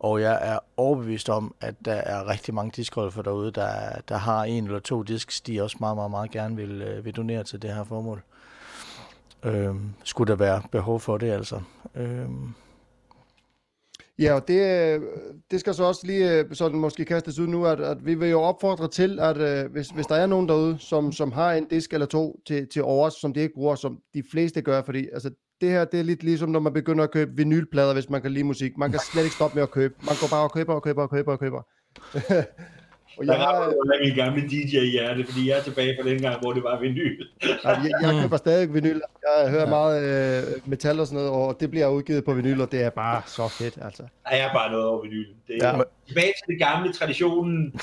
Og 0.00 0.20
jeg 0.20 0.38
er 0.42 0.58
overbevist 0.76 1.28
om, 1.28 1.54
at 1.60 1.74
der 1.84 1.94
er 1.94 2.28
rigtig 2.28 2.54
mange 2.54 2.72
discgolfer 2.76 3.22
derude, 3.22 3.50
der, 3.50 4.00
der 4.08 4.16
har 4.16 4.44
en 4.44 4.64
eller 4.64 4.78
to 4.78 5.02
disks, 5.02 5.40
de 5.40 5.62
også 5.62 5.76
meget, 5.80 5.96
meget, 5.96 6.10
meget 6.10 6.30
gerne 6.30 6.56
vil, 6.56 6.82
øh, 6.82 7.04
vil 7.04 7.16
donere 7.16 7.44
til 7.44 7.62
det 7.62 7.74
her 7.74 7.84
formål. 7.84 8.22
Øh, 9.42 9.74
skulle 10.04 10.30
der 10.30 10.36
være 10.36 10.62
behov 10.70 11.00
for 11.00 11.18
det, 11.18 11.30
altså. 11.30 11.60
Øh, 11.94 12.28
Ja, 14.22 14.34
og 14.34 14.48
det, 14.48 14.60
øh, 14.94 15.00
det 15.50 15.60
skal 15.60 15.74
så 15.74 15.84
også 15.84 16.06
lige 16.06 16.38
øh, 16.38 16.44
sådan 16.52 16.78
måske 16.78 17.04
kastes 17.04 17.38
ud 17.38 17.46
nu, 17.46 17.66
at, 17.66 17.80
at 17.80 18.06
vi 18.06 18.14
vil 18.14 18.30
jo 18.30 18.40
opfordre 18.40 18.88
til, 18.88 19.20
at 19.20 19.36
øh, 19.36 19.72
hvis, 19.72 19.88
hvis 19.88 20.06
der 20.06 20.14
er 20.14 20.26
nogen 20.26 20.48
derude, 20.48 20.76
som, 20.78 21.12
som 21.12 21.32
har 21.32 21.52
en 21.52 21.64
disk 21.64 21.92
eller 21.92 22.06
to 22.06 22.40
til, 22.46 22.68
til 22.68 22.82
overs, 22.82 23.14
som 23.14 23.32
de 23.32 23.40
ikke 23.40 23.54
bruger, 23.54 23.74
som 23.74 23.98
de 24.14 24.22
fleste 24.30 24.62
gør, 24.62 24.82
fordi 24.82 25.08
altså, 25.12 25.30
det 25.60 25.70
her, 25.70 25.84
det 25.84 26.00
er 26.00 26.04
lidt 26.04 26.22
ligesom, 26.22 26.48
når 26.48 26.60
man 26.60 26.72
begynder 26.72 27.04
at 27.04 27.10
købe 27.10 27.36
vinylplader, 27.36 27.92
hvis 27.92 28.10
man 28.10 28.22
kan 28.22 28.30
lide 28.30 28.44
musik. 28.44 28.78
Man 28.78 28.90
kan 28.90 29.00
slet 29.12 29.22
ikke 29.22 29.34
stoppe 29.34 29.54
med 29.54 29.62
at 29.62 29.70
købe. 29.70 29.94
Man 30.06 30.14
går 30.20 30.28
bare 30.30 30.42
og 30.42 30.52
køber 30.52 30.74
og 30.74 30.82
køber 30.82 31.02
og 31.02 31.10
køber 31.10 31.32
og 31.32 31.38
køber. 31.40 31.62
og 33.18 33.26
jeg 33.26 33.34
har 33.34 33.64
jo 33.64 33.82
min 34.04 34.14
gamle 34.14 34.42
DJ-hjerte, 34.42 35.24
fordi 35.24 35.48
jeg 35.48 35.58
er 35.58 35.62
tilbage 35.62 35.96
fra 36.00 36.08
den 36.08 36.20
gang, 36.22 36.40
hvor 36.40 36.52
det 36.52 36.62
var 36.62 36.80
vinyl. 36.80 37.26
jeg, 37.64 37.90
jeg 38.02 38.20
køber 38.22 38.36
stadig 38.36 38.74
vinyl. 38.74 39.00
Jeg 39.38 39.50
hører 39.50 39.62
ja. 39.62 39.68
meget 39.68 40.02
øh, 40.38 40.70
metal 40.70 41.00
og 41.00 41.06
sådan 41.06 41.16
noget, 41.16 41.30
og 41.30 41.56
det 41.60 41.70
bliver 41.70 41.88
udgivet 41.88 42.24
på 42.24 42.34
vinyl, 42.34 42.60
og 42.60 42.72
det 42.72 42.82
er 42.82 42.90
bare 42.90 43.22
så 43.26 43.48
fedt, 43.48 43.78
altså. 43.82 44.02
Jeg 44.30 44.40
er 44.40 44.52
bare 44.52 44.70
noget 44.70 44.86
over 44.86 45.02
vinyl. 45.02 45.26
Det 45.48 45.64
er 45.64 45.68
ja. 45.68 45.82
tilbage 46.08 46.26
til 46.26 46.46
det 46.48 46.58
gamle 46.58 46.92
traditionen. 46.92 47.80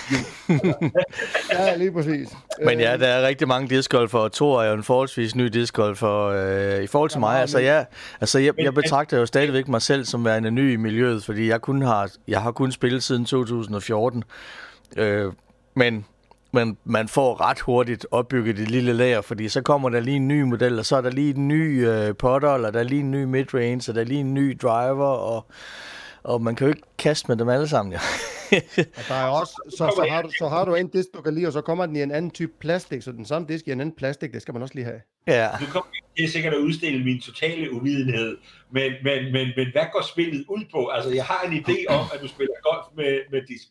ja, 1.52 1.76
lige 1.76 1.92
præcis. 1.92 2.30
Men 2.65 2.80
ja, 2.80 2.98
der 2.98 3.08
er 3.08 3.28
rigtig 3.28 3.48
mange 3.48 3.76
discgolfer, 3.76 4.20
og 4.20 4.32
Thor 4.32 4.62
er 4.62 4.68
jo 4.68 4.74
en 4.74 4.84
forholdsvis 4.84 5.36
ny 5.36 5.46
discgolfer 5.46 6.26
øh, 6.26 6.84
i 6.84 6.88
forhold 6.88 7.10
til 7.10 7.18
ja, 7.18 7.20
mig. 7.20 7.39
Altså, 7.39 7.60
jeg, 7.60 7.86
altså 8.22 8.39
jeg, 8.39 8.54
jeg 8.60 8.74
betragter 8.74 9.18
jo 9.18 9.26
stadigvæk 9.26 9.68
mig 9.68 9.82
selv 9.82 10.06
som 10.06 10.26
værende 10.26 10.52
ny 10.52 10.74
i 10.74 10.76
miljøet, 10.76 11.24
fordi 11.24 11.48
jeg 11.48 11.62
kun 11.62 11.82
har, 11.82 12.12
jeg 12.28 12.42
har 12.42 12.52
kun 12.52 12.72
spillet 12.72 13.04
siden 13.04 13.26
2014. 13.26 14.24
Øh, 14.97 15.34
men 15.75 16.06
men 16.52 16.78
man 16.84 17.08
får 17.08 17.41
ret 17.41 17.60
hurtigt 17.60 18.06
opbygget 18.12 18.60
et 18.60 18.71
lille 18.71 18.93
lager, 18.93 19.21
fordi 19.21 19.49
så 19.49 19.62
kommer 19.62 19.89
der 19.89 19.99
lige 19.99 20.15
en 20.15 20.28
ny 20.28 20.41
model, 20.41 20.80
og 20.80 20.86
så 20.86 20.95
er 20.95 21.02
der 21.02 21.10
lige 21.10 21.36
en 21.36 21.47
ny 21.47 21.88
øh, 21.88 22.15
potter, 22.15 22.56
eller 22.56 22.71
der 22.71 22.80
er 22.80 22.84
lige 22.84 22.99
en 22.99 23.12
ny 23.12 23.23
midrange, 23.23 23.91
og 23.91 23.95
der 23.95 24.02
er 24.02 24.06
lige 24.06 24.19
en 24.19 24.34
ny 24.34 24.58
driver, 24.62 25.08
og, 25.08 25.45
og 26.23 26.41
man 26.41 26.56
kan 26.56 26.67
jo 26.67 26.73
ikke 26.73 26.88
kaste 26.97 27.28
med 27.28 27.38
dem 27.38 27.49
alle 27.49 27.67
sammen, 27.67 27.93
ja. 27.93 27.99
og 28.78 29.04
der 29.08 29.15
er 29.15 29.28
også, 29.28 29.62
så, 29.69 29.78
så, 29.78 30.06
har 30.10 30.21
du, 30.21 30.30
så 30.39 30.47
har 30.47 30.65
du 30.65 30.75
en 30.75 30.88
disk, 30.88 31.08
du 31.15 31.21
kan 31.21 31.36
lide, 31.36 31.47
og 31.47 31.54
så 31.54 31.62
kommer 31.62 31.86
den 31.86 31.95
i 31.95 32.02
en 32.02 32.12
anden 32.12 32.32
type 32.32 32.52
plastik, 32.60 33.02
så 33.02 33.12
den 33.12 33.25
samme 33.25 33.47
disk 33.47 33.67
i 33.67 33.71
en 33.71 33.82
anden 33.82 33.95
plastik, 33.95 34.34
det 34.34 34.41
skal 34.41 34.54
man 34.54 34.62
også 34.63 34.75
lige 34.75 34.86
have. 34.86 35.02
Ja. 35.28 35.49
Du 35.60 35.65
kommer 35.65 35.89
til 36.17 36.32
sikkert 36.32 36.54
at 36.54 36.60
udstille 36.60 37.04
min 37.04 37.21
totale 37.21 37.73
uvidenhed, 37.73 38.38
men, 38.71 38.91
men, 39.04 39.32
men, 39.32 39.47
men 39.56 39.67
hvad 39.71 39.86
går 39.93 40.02
spillet 40.02 40.45
ud 40.49 40.63
på? 40.71 40.88
Altså, 40.88 41.12
jeg 41.12 41.25
har 41.25 41.47
en 41.47 41.54
idé 41.54 41.93
om, 41.93 42.06
at 42.13 42.21
du 42.21 42.28
spiller 42.28 42.54
golf 42.63 42.86
med, 42.95 43.19
med 43.32 43.41
disk. 43.47 43.67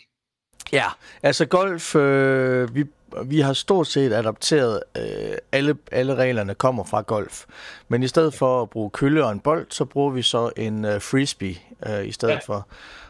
Ja, 0.72 0.84
altså 1.22 1.46
golf, 1.46 1.96
øh, 1.96 2.74
vi, 2.74 2.84
vi 3.24 3.40
har 3.40 3.52
stort 3.52 3.86
set 3.86 4.12
adopteret, 4.12 4.82
øh, 4.98 5.36
alle, 5.52 5.76
alle 5.92 6.14
reglerne 6.14 6.54
kommer 6.54 6.84
fra 6.84 7.00
golf. 7.00 7.44
Men 7.88 8.02
i 8.02 8.08
stedet 8.08 8.34
for 8.34 8.62
at 8.62 8.70
bruge 8.70 8.90
kølle 8.90 9.24
og 9.24 9.32
en 9.32 9.40
bold, 9.40 9.66
så 9.70 9.84
bruger 9.84 10.10
vi 10.10 10.22
så 10.22 10.50
en 10.56 10.84
øh, 10.84 11.00
frisbee 11.00 11.56
øh, 11.86 12.06
i 12.06 12.12
stedet 12.12 12.34
ja. 12.34 12.38
for. 12.46 12.66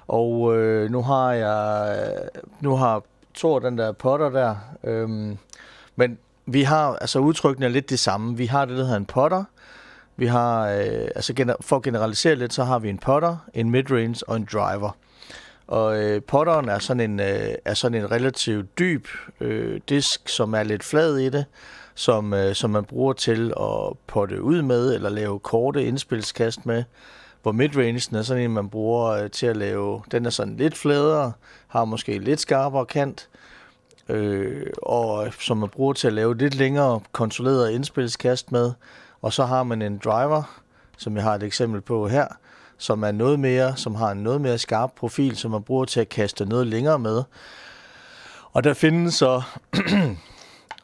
Og 0.08 0.56
øh, 0.56 0.90
nu 0.90 1.02
har 1.02 1.32
jeg, 1.32 2.14
nu 2.60 2.76
har 2.76 3.02
Thor 3.34 3.58
den 3.58 3.78
der 3.78 3.92
potter 3.92 4.30
der, 4.30 4.56
øh, 4.84 5.08
men 5.96 6.18
vi 6.46 6.62
har, 6.62 6.96
altså 6.96 7.18
udtrykkene 7.18 7.66
er 7.66 7.70
lidt 7.70 7.90
det 7.90 7.98
samme. 7.98 8.36
Vi 8.36 8.46
har 8.46 8.64
det, 8.64 8.76
der 8.76 8.82
hedder 8.84 8.96
en 8.96 9.06
potter, 9.06 9.44
vi 10.16 10.26
har, 10.26 10.68
øh, 10.68 11.08
altså 11.14 11.34
gener- 11.34 11.56
for 11.60 11.76
at 11.76 11.82
generalisere 11.82 12.34
lidt, 12.34 12.52
så 12.52 12.64
har 12.64 12.78
vi 12.78 12.88
en 12.88 12.98
potter, 12.98 13.36
en 13.54 13.70
midrange 13.70 14.28
og 14.28 14.36
en 14.36 14.48
driver. 14.52 14.96
Og 15.68 16.02
øh, 16.02 16.22
potteren 16.22 16.68
er 16.68 16.78
sådan 16.78 17.10
en, 17.10 17.20
øh, 17.20 17.54
er 17.64 17.74
sådan 17.74 18.02
en 18.02 18.10
relativt 18.10 18.78
dyb 18.78 19.06
øh, 19.40 19.80
disk, 19.88 20.28
som 20.28 20.54
er 20.54 20.62
lidt 20.62 20.84
flad 20.84 21.16
i 21.16 21.28
det, 21.28 21.44
som, 21.94 22.34
øh, 22.34 22.54
som 22.54 22.70
man 22.70 22.84
bruger 22.84 23.12
til 23.12 23.52
at 23.60 23.96
potte 24.06 24.42
ud 24.42 24.62
med, 24.62 24.94
eller 24.94 25.08
lave 25.08 25.38
korte 25.38 25.84
indspilskast 25.84 26.66
med. 26.66 26.84
Hvor 27.42 27.52
midrangen 27.52 28.16
er 28.16 28.22
sådan 28.22 28.42
en, 28.42 28.50
man 28.50 28.68
bruger 28.68 29.10
øh, 29.10 29.30
til 29.30 29.46
at 29.46 29.56
lave, 29.56 30.02
den 30.10 30.26
er 30.26 30.30
sådan 30.30 30.56
lidt 30.56 30.76
fladere, 30.76 31.32
har 31.66 31.84
måske 31.84 32.18
lidt 32.18 32.40
skarpere 32.40 32.86
kant, 32.86 33.28
øh, 34.08 34.66
og 34.82 35.28
som 35.40 35.56
man 35.56 35.68
bruger 35.68 35.92
til 35.92 36.06
at 36.06 36.12
lave 36.12 36.36
lidt 36.36 36.54
længere 36.54 37.00
kontrolleret 37.12 37.70
indspilskast 37.70 38.52
med. 38.52 38.72
Og 39.22 39.32
så 39.32 39.44
har 39.44 39.62
man 39.62 39.82
en 39.82 40.00
driver, 40.04 40.60
som 40.96 41.16
jeg 41.16 41.24
har 41.24 41.34
et 41.34 41.42
eksempel 41.42 41.80
på 41.80 42.08
her, 42.08 42.26
som 42.78 43.02
er 43.02 43.12
noget 43.12 43.40
mere, 43.40 43.76
som 43.76 43.94
har 43.94 44.10
en 44.10 44.18
noget 44.18 44.40
mere 44.40 44.58
skarp 44.58 44.92
profil, 44.96 45.36
som 45.36 45.50
man 45.50 45.62
bruger 45.62 45.84
til 45.84 46.00
at 46.00 46.08
kaste 46.08 46.44
noget 46.44 46.66
længere 46.66 46.98
med. 46.98 47.22
Og 48.52 48.64
der 48.64 48.74
findes 48.74 49.14
så 49.14 49.42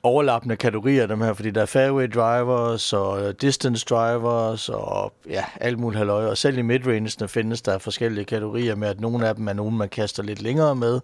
overlappende 0.02 0.57
kategorier 0.57 1.07
dem 1.07 1.20
her, 1.20 1.33
fordi 1.33 1.50
der 1.50 1.62
er 1.62 1.66
fairway 1.66 2.09
drivers 2.14 2.92
og 2.92 3.22
øh, 3.22 3.35
distance 3.40 3.87
drivers 3.90 4.68
og 4.68 5.12
ja, 5.28 5.44
alt 5.61 5.78
muligt 5.78 5.98
halvøje. 5.98 6.28
Og 6.28 6.38
selv 6.38 6.59
i 6.59 6.62
midrange 6.62 7.28
findes 7.28 7.62
der 7.62 7.78
forskellige 7.78 8.24
kategorier 8.24 8.74
med, 8.74 8.88
at 8.88 9.00
nogle 9.00 9.28
af 9.28 9.35
dem 9.35 9.48
er 9.48 9.52
nogen, 9.52 9.76
man 9.76 9.88
kaster 9.88 10.22
lidt 10.22 10.42
længere 10.42 10.76
med, 10.76 11.00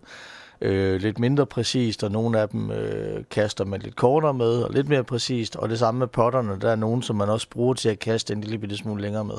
øh, 0.61 1.01
lidt 1.01 1.19
mindre 1.19 1.47
præcist, 1.47 2.05
og 2.05 2.11
nogle 2.11 2.41
af 2.41 2.49
dem 2.49 2.71
øh, 2.71 3.25
kaster 3.31 3.65
man 3.65 3.81
lidt 3.81 3.97
kortere 3.97 4.35
med, 4.35 4.63
og 4.63 4.73
lidt 4.73 4.89
mere 4.89 5.05
præcist. 5.05 5.57
Og 5.57 5.69
det 5.69 5.79
samme 5.79 5.99
med 5.99 6.07
potterne, 6.07 6.61
der 6.61 6.71
er 6.71 6.77
nogen, 6.77 7.03
som 7.03 7.17
man 7.17 7.29
også 7.29 7.49
bruger 7.51 7.75
til 7.75 7.89
at 7.89 7.99
kaste 7.99 8.33
en 8.33 8.41
lille 8.41 8.59
bitte 8.59 8.77
smule 8.77 9.03
længere 9.03 9.25
med. 9.25 9.37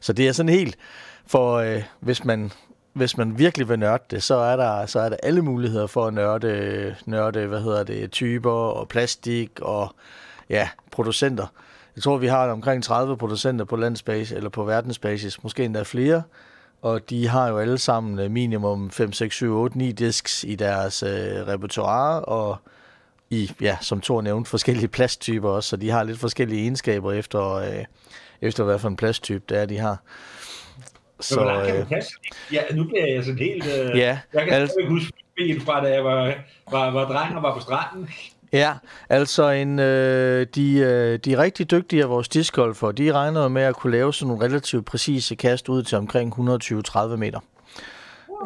Så 0.00 0.12
det 0.12 0.28
er 0.28 0.32
sådan 0.32 0.52
helt, 0.52 0.76
for 1.26 1.54
øh, 1.54 1.82
hvis 2.00 2.24
man 2.24 2.52
hvis 2.92 3.16
man 3.16 3.38
virkelig 3.38 3.68
vil 3.68 3.78
nørde 3.78 4.02
det, 4.10 4.22
så 4.22 4.34
er 4.34 4.56
der, 4.56 4.86
så 4.86 5.00
er 5.00 5.08
der 5.08 5.16
alle 5.22 5.42
muligheder 5.42 5.86
for 5.86 6.06
at 6.06 6.14
nørde, 6.14 6.96
nørde 7.06 7.46
hvad 7.46 7.60
hedder 7.60 7.84
det, 7.84 8.10
typer 8.10 8.50
og 8.50 8.88
plastik 8.88 9.50
og 9.62 9.94
ja, 10.48 10.68
producenter. 10.90 11.46
Jeg 11.96 12.02
tror, 12.02 12.16
vi 12.16 12.26
har 12.26 12.48
omkring 12.48 12.84
30 12.84 13.16
producenter 13.16 13.64
på 13.64 13.76
landsbasis 13.76 14.32
eller 14.32 14.50
på 14.50 14.64
verdensbasis, 14.64 15.42
måske 15.42 15.64
endda 15.64 15.82
flere. 15.82 16.22
Og 16.82 17.10
de 17.10 17.28
har 17.28 17.48
jo 17.48 17.58
alle 17.58 17.78
sammen 17.78 18.18
øh, 18.18 18.30
minimum 18.30 18.90
5, 18.90 19.12
6, 19.12 19.34
7, 19.34 19.56
8, 19.56 19.78
9 19.78 19.92
disks 19.92 20.44
i 20.44 20.54
deres 20.54 21.02
øh, 21.02 21.46
repertoire, 21.46 22.24
og 22.24 22.56
i, 23.30 23.52
ja, 23.60 23.76
som 23.80 24.00
Thor 24.00 24.22
nævnte, 24.22 24.50
forskellige 24.50 24.88
plasttyper 24.98 25.48
også, 25.48 25.68
så 25.68 25.76
de 25.76 25.90
har 25.90 26.02
lidt 26.02 26.18
forskellige 26.18 26.60
egenskaber 26.60 27.12
efter, 27.12 27.54
øh, 27.54 27.84
efter 28.40 28.64
hvad 28.64 28.78
for 28.78 28.88
en 28.88 28.96
plasttype 28.96 29.44
det 29.48 29.58
er, 29.58 29.66
de 29.66 29.78
har. 29.78 30.02
Så, 31.20 31.34
hvor 31.34 31.44
langt 31.44 31.66
kan 31.66 31.80
du 31.80 31.88
kaste? 31.88 32.12
Ja, 32.52 32.62
nu 32.74 32.84
bliver 32.84 33.06
jeg 33.06 33.24
sådan 33.24 33.38
helt... 33.38 33.66
Øh, 33.66 33.98
ja, 33.98 34.18
jeg 34.32 34.44
kan 34.44 34.54
altså, 34.54 34.74
ikke 34.80 34.90
huske 34.90 35.12
fra, 35.64 35.84
da 35.84 35.94
jeg 35.94 36.04
var, 36.04 36.34
var, 36.70 36.90
var 36.90 37.08
dreng 37.08 37.36
og 37.36 37.42
var 37.42 37.54
på 37.54 37.60
stranden. 37.60 38.08
Ja, 38.52 38.74
altså 39.08 39.50
en, 39.50 39.78
øh, 39.78 40.46
de, 40.54 40.78
øh, 40.78 41.18
de 41.18 41.38
rigtig 41.38 41.70
dygtige 41.70 42.02
af 42.02 42.08
vores 42.08 42.28
discgolfer. 42.28 42.92
De 42.92 43.12
regner 43.12 43.48
med 43.48 43.62
at 43.62 43.76
kunne 43.76 43.92
lave 43.92 44.14
sådan 44.14 44.28
nogle 44.28 44.44
relativt 44.44 44.86
præcise 44.86 45.34
kast 45.34 45.68
ud 45.68 45.82
til 45.82 45.98
omkring 45.98 46.32
120-30 46.32 47.16
meter. 47.16 47.40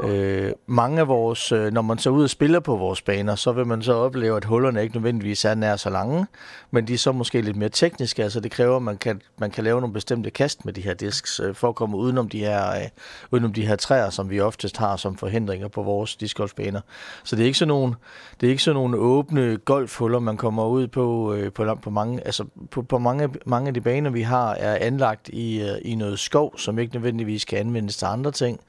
Øh, 0.03 0.53
mange 0.67 1.01
af 1.01 1.09
vores, 1.09 1.53
øh, 1.53 1.73
når 1.73 1.83
man 1.83 1.99
så 1.99 2.11
ud 2.11 2.23
og 2.23 2.31
spiller 2.31 2.61
på 2.61 2.77
vores 2.77 3.03
baner, 3.03 3.35
så 3.35 3.53
vil 3.53 3.67
man 3.67 3.83
så 3.83 3.95
opleve, 3.95 4.37
at 4.37 4.45
hullerne 4.45 4.83
ikke 4.83 4.95
nødvendigvis 4.95 5.45
er 5.45 5.55
nær 5.55 5.77
så 5.77 5.91
lange, 5.91 6.27
men 6.71 6.87
de 6.87 6.95
er 6.95 6.99
så 6.99 7.13
måske 7.13 7.41
lidt 7.41 7.57
mere 7.57 7.69
tekniske, 7.69 8.23
altså 8.23 8.41
det 8.41 8.51
kræver, 8.51 8.77
at 8.77 8.83
man 8.83 8.97
kan, 8.97 9.23
man 9.39 9.51
kan 9.51 9.65
lave 9.65 9.81
nogle 9.81 9.93
bestemte 9.93 10.31
kast 10.31 10.65
med 10.65 10.73
de 10.73 10.81
her 10.81 10.95
disks, 10.95 11.41
øh, 11.41 11.55
for 11.55 11.69
at 11.69 11.75
komme 11.75 11.97
udenom 11.97 12.29
de, 12.29 12.39
her, 12.39 12.71
øh, 12.71 12.89
udenom 13.31 13.53
de 13.53 13.67
her 13.67 13.77
træer, 13.77 14.11
som 14.11 14.31
vi 14.31 14.41
oftest 14.41 14.77
har 14.77 14.97
som 14.97 15.17
forhindringer 15.17 15.69
på 15.69 15.83
vores 15.83 16.17
discgolfbaner. 16.17 16.81
Så 17.25 17.37
det 17.37 17.43
er 17.43 17.47
ikke 17.47 17.59
sådan 17.59 17.69
nogle, 17.69 17.95
det 18.41 18.47
er 18.47 18.51
ikke 18.51 18.63
sådan 18.63 18.75
nogle 18.75 18.97
åbne 18.97 19.57
golfhuller, 19.57 20.19
man 20.19 20.37
kommer 20.37 20.67
ud 20.67 20.87
på, 20.87 21.35
øh, 21.35 21.53
på, 21.53 21.75
på, 21.83 21.91
mange, 21.91 22.27
altså 22.27 22.45
på, 22.71 22.83
på 22.83 22.99
mange, 22.99 23.29
mange 23.47 23.69
af 23.69 23.75
de 23.75 23.81
baner, 23.81 24.11
vi 24.11 24.23
har, 24.23 24.55
er 24.55 24.87
anlagt 24.87 25.29
i, 25.29 25.63
øh, 25.63 25.77
i 25.83 25.95
noget 25.95 26.19
skov, 26.19 26.59
som 26.59 26.79
ikke 26.79 26.95
nødvendigvis 26.95 27.45
kan 27.45 27.59
anvendes 27.59 27.97
til 27.97 28.07
andre 28.07 28.31
ting, 28.31 28.61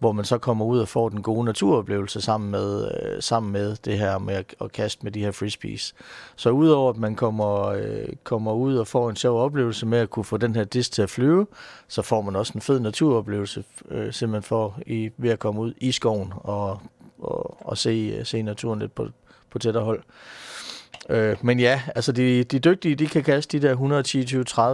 hvor 0.00 0.12
man 0.12 0.24
så 0.24 0.38
kommer 0.38 0.64
ud 0.64 0.78
og 0.78 0.88
får 0.88 1.08
den 1.08 1.22
gode 1.22 1.44
naturoplevelse 1.44 2.20
sammen 2.20 2.50
med, 2.50 2.84
øh, 2.84 3.22
sammen 3.22 3.52
med 3.52 3.76
det 3.76 3.98
her 3.98 4.18
med 4.18 4.34
at, 4.34 4.54
at 4.60 4.72
kaste 4.72 5.02
med 5.02 5.12
de 5.12 5.20
her 5.20 5.30
frisbees. 5.30 5.94
Så 6.36 6.50
udover 6.50 6.90
at 6.90 6.96
man 6.96 7.16
kommer, 7.16 7.66
øh, 7.66 8.08
kommer 8.24 8.52
ud 8.52 8.76
og 8.76 8.86
får 8.86 9.10
en 9.10 9.16
sjov 9.16 9.40
oplevelse 9.40 9.86
med 9.86 9.98
at 9.98 10.10
kunne 10.10 10.24
få 10.24 10.36
den 10.36 10.54
her 10.54 10.64
disk 10.64 10.92
til 10.92 11.02
at 11.02 11.10
flyve, 11.10 11.46
så 11.88 12.02
får 12.02 12.20
man 12.20 12.36
også 12.36 12.52
en 12.54 12.60
fed 12.60 12.80
naturoplevelse 12.80 13.64
øh, 13.90 14.12
simpelthen 14.12 14.42
for 14.42 14.78
i, 14.86 15.10
ved 15.16 15.30
at 15.30 15.38
komme 15.38 15.60
ud 15.60 15.74
i 15.76 15.92
skoven 15.92 16.32
og, 16.36 16.80
og, 17.18 17.66
og 17.66 17.78
se, 17.78 18.14
øh, 18.18 18.26
se 18.26 18.42
naturen 18.42 18.78
lidt 18.78 18.94
på, 18.94 19.06
på 19.50 19.58
tættere 19.58 19.84
hold. 19.84 20.02
Øh, 21.10 21.36
men 21.40 21.60
ja, 21.60 21.82
altså 21.94 22.12
de, 22.12 22.44
de 22.44 22.58
dygtige, 22.58 22.94
de 22.94 23.06
kan 23.06 23.22
kaste 23.22 23.58
de 23.58 23.68
der 23.68 23.76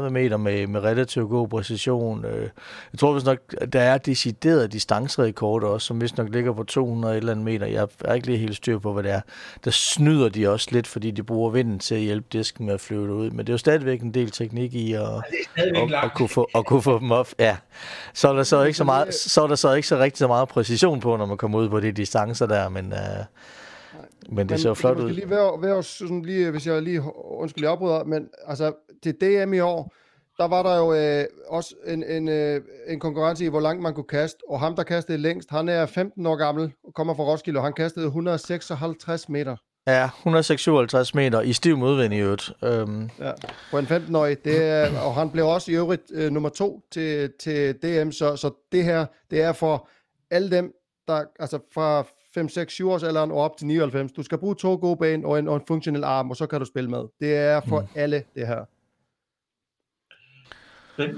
110-30 0.07 0.11
meter 0.11 0.37
med, 0.37 0.66
med 0.66 0.81
relativt 0.81 1.29
god 1.29 1.49
præcision. 1.49 2.25
Øh, 2.25 2.49
jeg 2.92 2.99
tror 2.99 3.12
vist 3.12 3.27
nok, 3.27 3.38
der 3.72 3.81
er 3.81 3.99
decideret 3.99 4.72
distancerekorder 4.72 5.66
også, 5.66 5.87
som 5.87 6.01
vist 6.01 6.16
nok 6.16 6.29
ligger 6.33 6.53
på 6.53 6.64
200 6.64 7.16
eller 7.16 7.33
andet 7.33 7.44
meter. 7.44 7.66
Jeg 7.66 7.88
er 8.05 8.14
ikke 8.14 8.27
lige 8.27 8.38
helt 8.38 8.57
styr 8.57 8.79
på, 8.79 8.92
hvad 8.92 9.03
det 9.03 9.12
er. 9.12 9.20
Der 9.64 9.70
snyder 9.70 10.29
de 10.29 10.49
også 10.49 10.68
lidt, 10.72 10.87
fordi 10.87 11.11
de 11.11 11.22
bruger 11.22 11.51
vinden 11.51 11.79
til 11.79 11.94
at 11.94 12.01
hjælpe 12.01 12.27
disken 12.33 12.66
med 12.66 12.75
at 12.75 12.81
flyve 12.81 13.14
ud. 13.14 13.31
Men 13.31 13.38
det 13.38 13.49
er 13.49 13.55
jo 13.55 13.59
stadigvæk 13.59 14.01
en 14.01 14.14
del 14.14 14.31
teknik 14.31 14.75
i 14.75 14.92
at, 14.92 15.03
at, 15.57 15.92
at, 16.03 16.14
kunne, 16.14 16.29
få, 16.29 16.49
at 16.55 16.66
kunne 16.66 16.83
få 16.83 16.99
dem 16.99 17.12
op. 17.12 17.29
Ja. 17.38 17.57
Så 18.14 18.29
er 18.29 18.33
der 18.33 18.42
så 18.42 18.62
ikke 18.62 18.77
så 18.79 18.85
meget, 18.85 19.14
så 19.14 19.42
er 19.42 19.46
der 19.46 19.55
så 19.55 19.72
ikke 19.72 19.88
så 19.88 19.99
rigtig 19.99 20.18
så 20.18 20.27
meget 20.27 20.49
præcision 20.49 21.01
på, 21.01 21.16
når 21.16 21.27
man 21.27 21.37
kommer 21.37 21.59
ud 21.59 21.68
på 21.68 21.81
de 21.81 21.92
distancer 21.92 22.46
der, 22.46 22.68
men... 22.68 22.92
Men 24.28 24.48
det 24.48 24.61
ser 24.61 24.68
jo 24.68 24.74
flot 24.74 24.98
ud. 24.98 25.11
Lige 25.11 25.30
være, 25.30 25.62
være 25.62 25.82
sådan 25.82 26.22
lige, 26.22 26.50
hvis 26.50 26.66
jeg 26.66 26.82
lige, 26.82 27.02
undskyld, 27.14 27.64
jeg 27.64 27.72
afbryder, 27.72 28.04
men 28.04 28.28
altså 28.46 28.72
til 29.02 29.14
DM 29.14 29.52
i 29.52 29.61
år, 29.61 29.94
der 30.38 30.48
var 30.48 30.62
der 30.62 30.76
jo 30.76 30.94
øh, 30.94 31.24
også 31.48 31.74
en, 31.87 32.04
en, 32.04 32.28
øh, 32.28 32.61
en 32.88 33.00
konkurrence 33.00 33.44
i, 33.44 33.48
hvor 33.48 33.61
langt 33.61 33.82
man 33.82 33.94
kunne 33.94 34.04
kaste, 34.04 34.38
og 34.48 34.61
ham, 34.61 34.76
der 34.76 34.82
kastede 34.82 35.18
længst, 35.18 35.50
han 35.50 35.68
er 35.68 35.87
15 35.87 36.26
år 36.26 36.37
gammel, 36.37 36.72
og 36.85 36.94
kommer 36.94 37.14
fra 37.14 37.22
Roskilde, 37.22 37.59
og 37.59 37.64
han 37.64 37.72
kastede 37.72 38.06
156 38.06 39.28
meter. 39.28 39.56
Ja, 39.87 40.04
156 40.04 41.14
meter 41.14 41.40
i 41.40 41.52
stiv 41.52 41.76
modvind 41.76 42.14
i 42.14 42.18
øvrigt. 42.18 42.52
Um... 42.62 43.11
Ja, 43.18 43.32
på 43.70 43.78
en 43.78 43.85
15-årig. 43.87 44.44
Det 44.44 44.64
er, 44.64 45.00
og 45.00 45.14
han 45.14 45.30
blev 45.30 45.46
også 45.46 45.70
i 45.70 45.74
øvrigt 45.74 46.02
øh, 46.12 46.30
nummer 46.30 46.48
to 46.48 46.80
til, 46.92 47.32
til 47.40 47.74
DM, 47.74 48.11
så, 48.11 48.37
så 48.37 48.50
det 48.72 48.85
her, 48.85 49.06
det 49.30 49.42
er 49.42 49.52
for 49.52 49.88
alle 50.30 50.50
dem, 50.50 50.72
der, 51.09 51.24
altså 51.38 51.59
fra 51.74 52.04
5, 52.37 52.49
6, 52.49 52.72
7 52.72 52.90
års 52.90 53.03
alderen 53.03 53.31
og 53.31 53.37
op 53.38 53.57
til 53.57 53.66
99. 53.66 54.12
Du 54.12 54.22
skal 54.22 54.38
bruge 54.38 54.55
to 54.55 54.75
gode 54.75 54.96
ben 54.96 55.25
og 55.25 55.38
en, 55.38 55.49
og 55.49 55.57
en 55.57 55.62
funktionel 55.68 56.05
arm, 56.05 56.31
og 56.31 56.37
så 56.37 56.46
kan 56.46 56.59
du 56.61 56.64
spille 56.64 56.90
med. 56.90 57.05
Det 57.20 57.37
er 57.37 57.61
for 57.61 57.81
mm. 57.81 57.87
alle, 57.94 58.25
det 58.35 58.46
her. 58.46 58.64
Okay. 60.94 61.14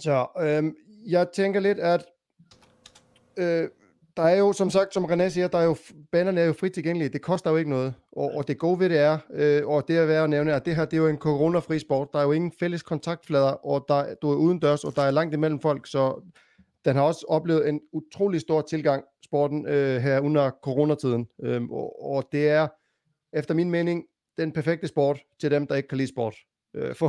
Så 0.00 0.26
øhm, 0.40 0.74
jeg 1.06 1.28
tænker 1.34 1.60
lidt, 1.60 1.78
at 1.78 2.04
øh, 3.36 3.68
der 4.16 4.22
er 4.22 4.36
jo, 4.36 4.52
som 4.52 4.70
sagt, 4.70 4.94
som 4.94 5.04
René 5.04 5.28
siger, 5.28 5.48
der 5.48 5.58
er 5.58 5.64
jo, 5.64 5.76
banerne 6.12 6.40
er 6.40 6.44
jo 6.44 6.52
frit 6.52 6.72
tilgængelige. 6.72 7.08
Det 7.08 7.22
koster 7.22 7.50
jo 7.50 7.56
ikke 7.56 7.70
noget. 7.70 7.94
Og, 8.12 8.34
og 8.34 8.48
det 8.48 8.58
gode 8.58 8.80
ved 8.80 8.88
det 8.88 8.98
er, 8.98 9.18
øh, 9.32 9.66
og 9.66 9.88
det 9.88 9.98
er 9.98 10.06
værd 10.06 10.24
at 10.24 10.30
nævne, 10.30 10.54
at 10.54 10.64
det 10.66 10.76
her, 10.76 10.84
det 10.84 10.96
er 10.96 11.00
jo 11.00 11.08
en 11.08 11.18
coronafri 11.18 11.78
sport. 11.78 12.08
Der 12.12 12.18
er 12.18 12.22
jo 12.22 12.32
ingen 12.32 12.52
fælles 12.60 12.82
kontaktflader, 12.82 13.66
og 13.66 13.84
der, 13.88 14.14
du 14.22 14.30
er 14.30 14.36
uden 14.36 14.58
dørs, 14.58 14.84
og 14.84 14.96
der 14.96 15.02
er 15.02 15.10
langt 15.10 15.34
imellem 15.34 15.60
folk, 15.60 15.86
så 15.86 16.22
den 16.84 16.96
har 16.96 17.02
også 17.02 17.26
oplevet 17.28 17.68
en 17.68 17.80
utrolig 17.92 18.40
stor 18.40 18.60
tilgang, 18.60 19.04
sporten, 19.32 19.66
øh, 19.66 20.02
her 20.02 20.20
under 20.20 20.50
coronatiden. 20.62 21.28
Øhm, 21.42 21.70
og, 21.70 22.04
og 22.12 22.28
det 22.32 22.48
er, 22.48 22.68
efter 23.32 23.54
min 23.54 23.70
mening, 23.70 24.04
den 24.36 24.52
perfekte 24.52 24.88
sport 24.88 25.18
til 25.40 25.50
dem, 25.50 25.66
der 25.66 25.74
ikke 25.74 25.88
kan 25.88 25.98
lide 25.98 26.08
sport. 26.08 26.34
Øh, 26.76 26.94
for, 26.94 27.08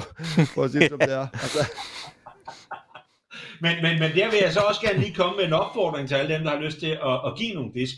for 0.53 0.63
at 0.63 0.71
sige 0.71 0.89
som 0.89 0.99
det 0.99 1.13
er. 1.13 1.27
Altså. 1.43 1.59
Men, 3.61 3.75
men, 3.81 3.99
men 3.99 4.11
der 4.15 4.31
vil 4.31 4.39
jeg 4.41 4.53
så 4.53 4.59
også 4.59 4.81
gerne 4.81 4.99
lige 4.99 5.13
komme 5.13 5.35
med 5.37 5.45
en 5.45 5.53
opfordring 5.53 6.07
til 6.07 6.15
alle 6.15 6.33
dem, 6.35 6.43
der 6.43 6.51
har 6.51 6.61
lyst 6.61 6.79
til 6.79 6.93
at, 7.09 7.15
at 7.27 7.31
give 7.37 7.53
nogle 7.53 7.73
disk. 7.73 7.95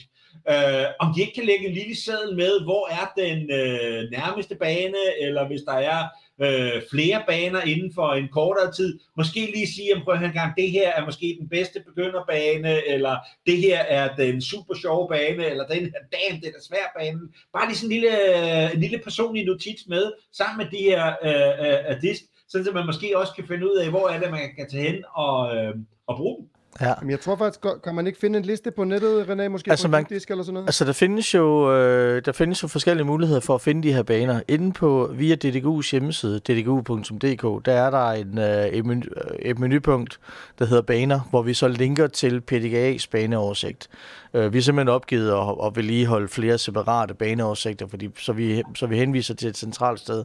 Øh, 0.49 0.85
om 0.99 1.13
de 1.13 1.21
ikke 1.21 1.33
kan 1.33 1.45
lægge 1.45 1.67
en 1.67 1.73
lille 1.73 1.95
seddel 1.95 2.35
med, 2.35 2.63
hvor 2.63 2.83
er 2.99 3.05
den 3.23 3.37
øh, 3.59 4.11
nærmeste 4.11 4.55
bane, 4.55 5.01
eller 5.21 5.47
hvis 5.47 5.61
der 5.67 5.73
er 5.73 6.01
øh, 6.41 6.81
flere 6.91 7.23
baner 7.27 7.61
inden 7.61 7.93
for 7.93 8.13
en 8.13 8.27
kortere 8.27 8.71
tid. 8.73 8.99
Måske 9.17 9.39
lige 9.39 9.67
sige, 9.67 10.01
prøv 10.03 10.15
en 10.15 10.31
gang, 10.31 10.53
det 10.57 10.71
her 10.71 10.89
er 10.91 11.05
måske 11.05 11.37
den 11.39 11.49
bedste 11.49 11.83
begynderbane, 11.87 12.87
eller 12.87 13.15
det 13.45 13.57
her 13.57 13.79
er 13.79 14.15
den 14.15 14.41
super 14.41 14.73
sjove 14.73 15.07
bane, 15.09 15.45
eller 15.45 15.67
den 15.67 15.79
her, 15.79 16.01
damn, 16.15 16.41
det 16.41 16.47
er 16.47 16.61
svær 16.67 16.87
bane. 16.99 17.19
Bare 17.53 17.67
lige 17.67 17.77
sådan 17.77 17.91
en 17.91 18.01
lille, 18.01 18.73
en 18.73 18.79
lille 18.79 18.99
personlig 19.03 19.45
notits 19.45 19.87
med, 19.87 20.11
sammen 20.33 20.57
med 20.65 20.79
de 20.79 20.83
her 20.83 21.03
øh, 21.23 21.91
øh, 21.91 22.01
disk, 22.01 22.21
så 22.47 22.71
man 22.73 22.85
måske 22.85 23.17
også 23.17 23.33
kan 23.33 23.47
finde 23.47 23.65
ud 23.71 23.77
af, 23.77 23.89
hvor 23.89 24.09
er 24.09 24.19
det, 24.19 24.31
man 24.31 24.55
kan 24.57 24.69
tage 24.69 24.91
hen 24.91 25.03
og, 25.15 25.55
øh, 25.57 25.75
og 26.07 26.17
bruge 26.17 26.37
dem. 26.37 26.54
Ja. 26.81 26.87
Jamen, 26.87 27.11
jeg 27.11 27.19
tror 27.19 27.35
faktisk, 27.35 27.65
kan 27.83 27.95
man 27.95 28.07
ikke 28.07 28.19
finde 28.19 28.39
en 28.39 28.45
liste 28.45 28.71
på 28.71 28.83
nettet, 28.83 29.25
René, 29.25 29.47
måske 29.47 29.71
altså, 29.71 29.87
på 29.87 29.91
man, 29.91 30.03
disk 30.03 30.31
eller 30.31 30.43
sådan 30.43 30.53
noget? 30.53 30.67
Altså, 30.67 30.85
der 30.85 30.93
findes, 30.93 31.33
jo, 31.33 31.73
øh, 31.73 32.21
der 32.25 32.31
findes 32.31 32.63
jo 32.63 32.67
forskellige 32.67 33.05
muligheder 33.05 33.39
for 33.39 33.55
at 33.55 33.61
finde 33.61 33.83
de 33.83 33.93
her 33.93 34.03
baner. 34.03 34.41
Inden 34.47 34.71
på, 34.71 35.11
via 35.13 35.35
DDGU's 35.45 35.91
hjemmeside, 35.91 36.39
ddgu.dk, 36.39 37.65
der 37.65 37.73
er 37.73 37.89
der 37.89 38.11
en, 38.11 38.37
øh, 38.37 38.65
et, 38.65 38.85
menu, 38.85 39.01
øh, 39.15 39.35
et 39.39 39.59
menupunkt, 39.59 40.19
der 40.59 40.65
hedder 40.65 40.81
baner, 40.81 41.19
hvor 41.29 41.41
vi 41.41 41.53
så 41.53 41.67
linker 41.67 42.07
til 42.07 42.41
PDGA's 42.51 43.07
baneoversigt. 43.11 43.89
Øh, 44.35 44.53
vi 44.53 44.57
har 44.57 44.61
simpelthen 44.61 44.95
opgivet 44.95 45.31
at, 45.31 45.65
at 45.65 45.75
vedligeholde 45.75 46.27
flere 46.27 46.57
separate 46.57 47.13
baneoversigter, 47.13 47.87
fordi, 47.87 48.09
så, 48.19 48.33
vi, 48.33 48.63
så 48.75 48.87
vi 48.87 48.97
henviser 48.97 49.33
til 49.33 49.49
et 49.49 49.57
centralt 49.57 49.99
sted. 49.99 50.23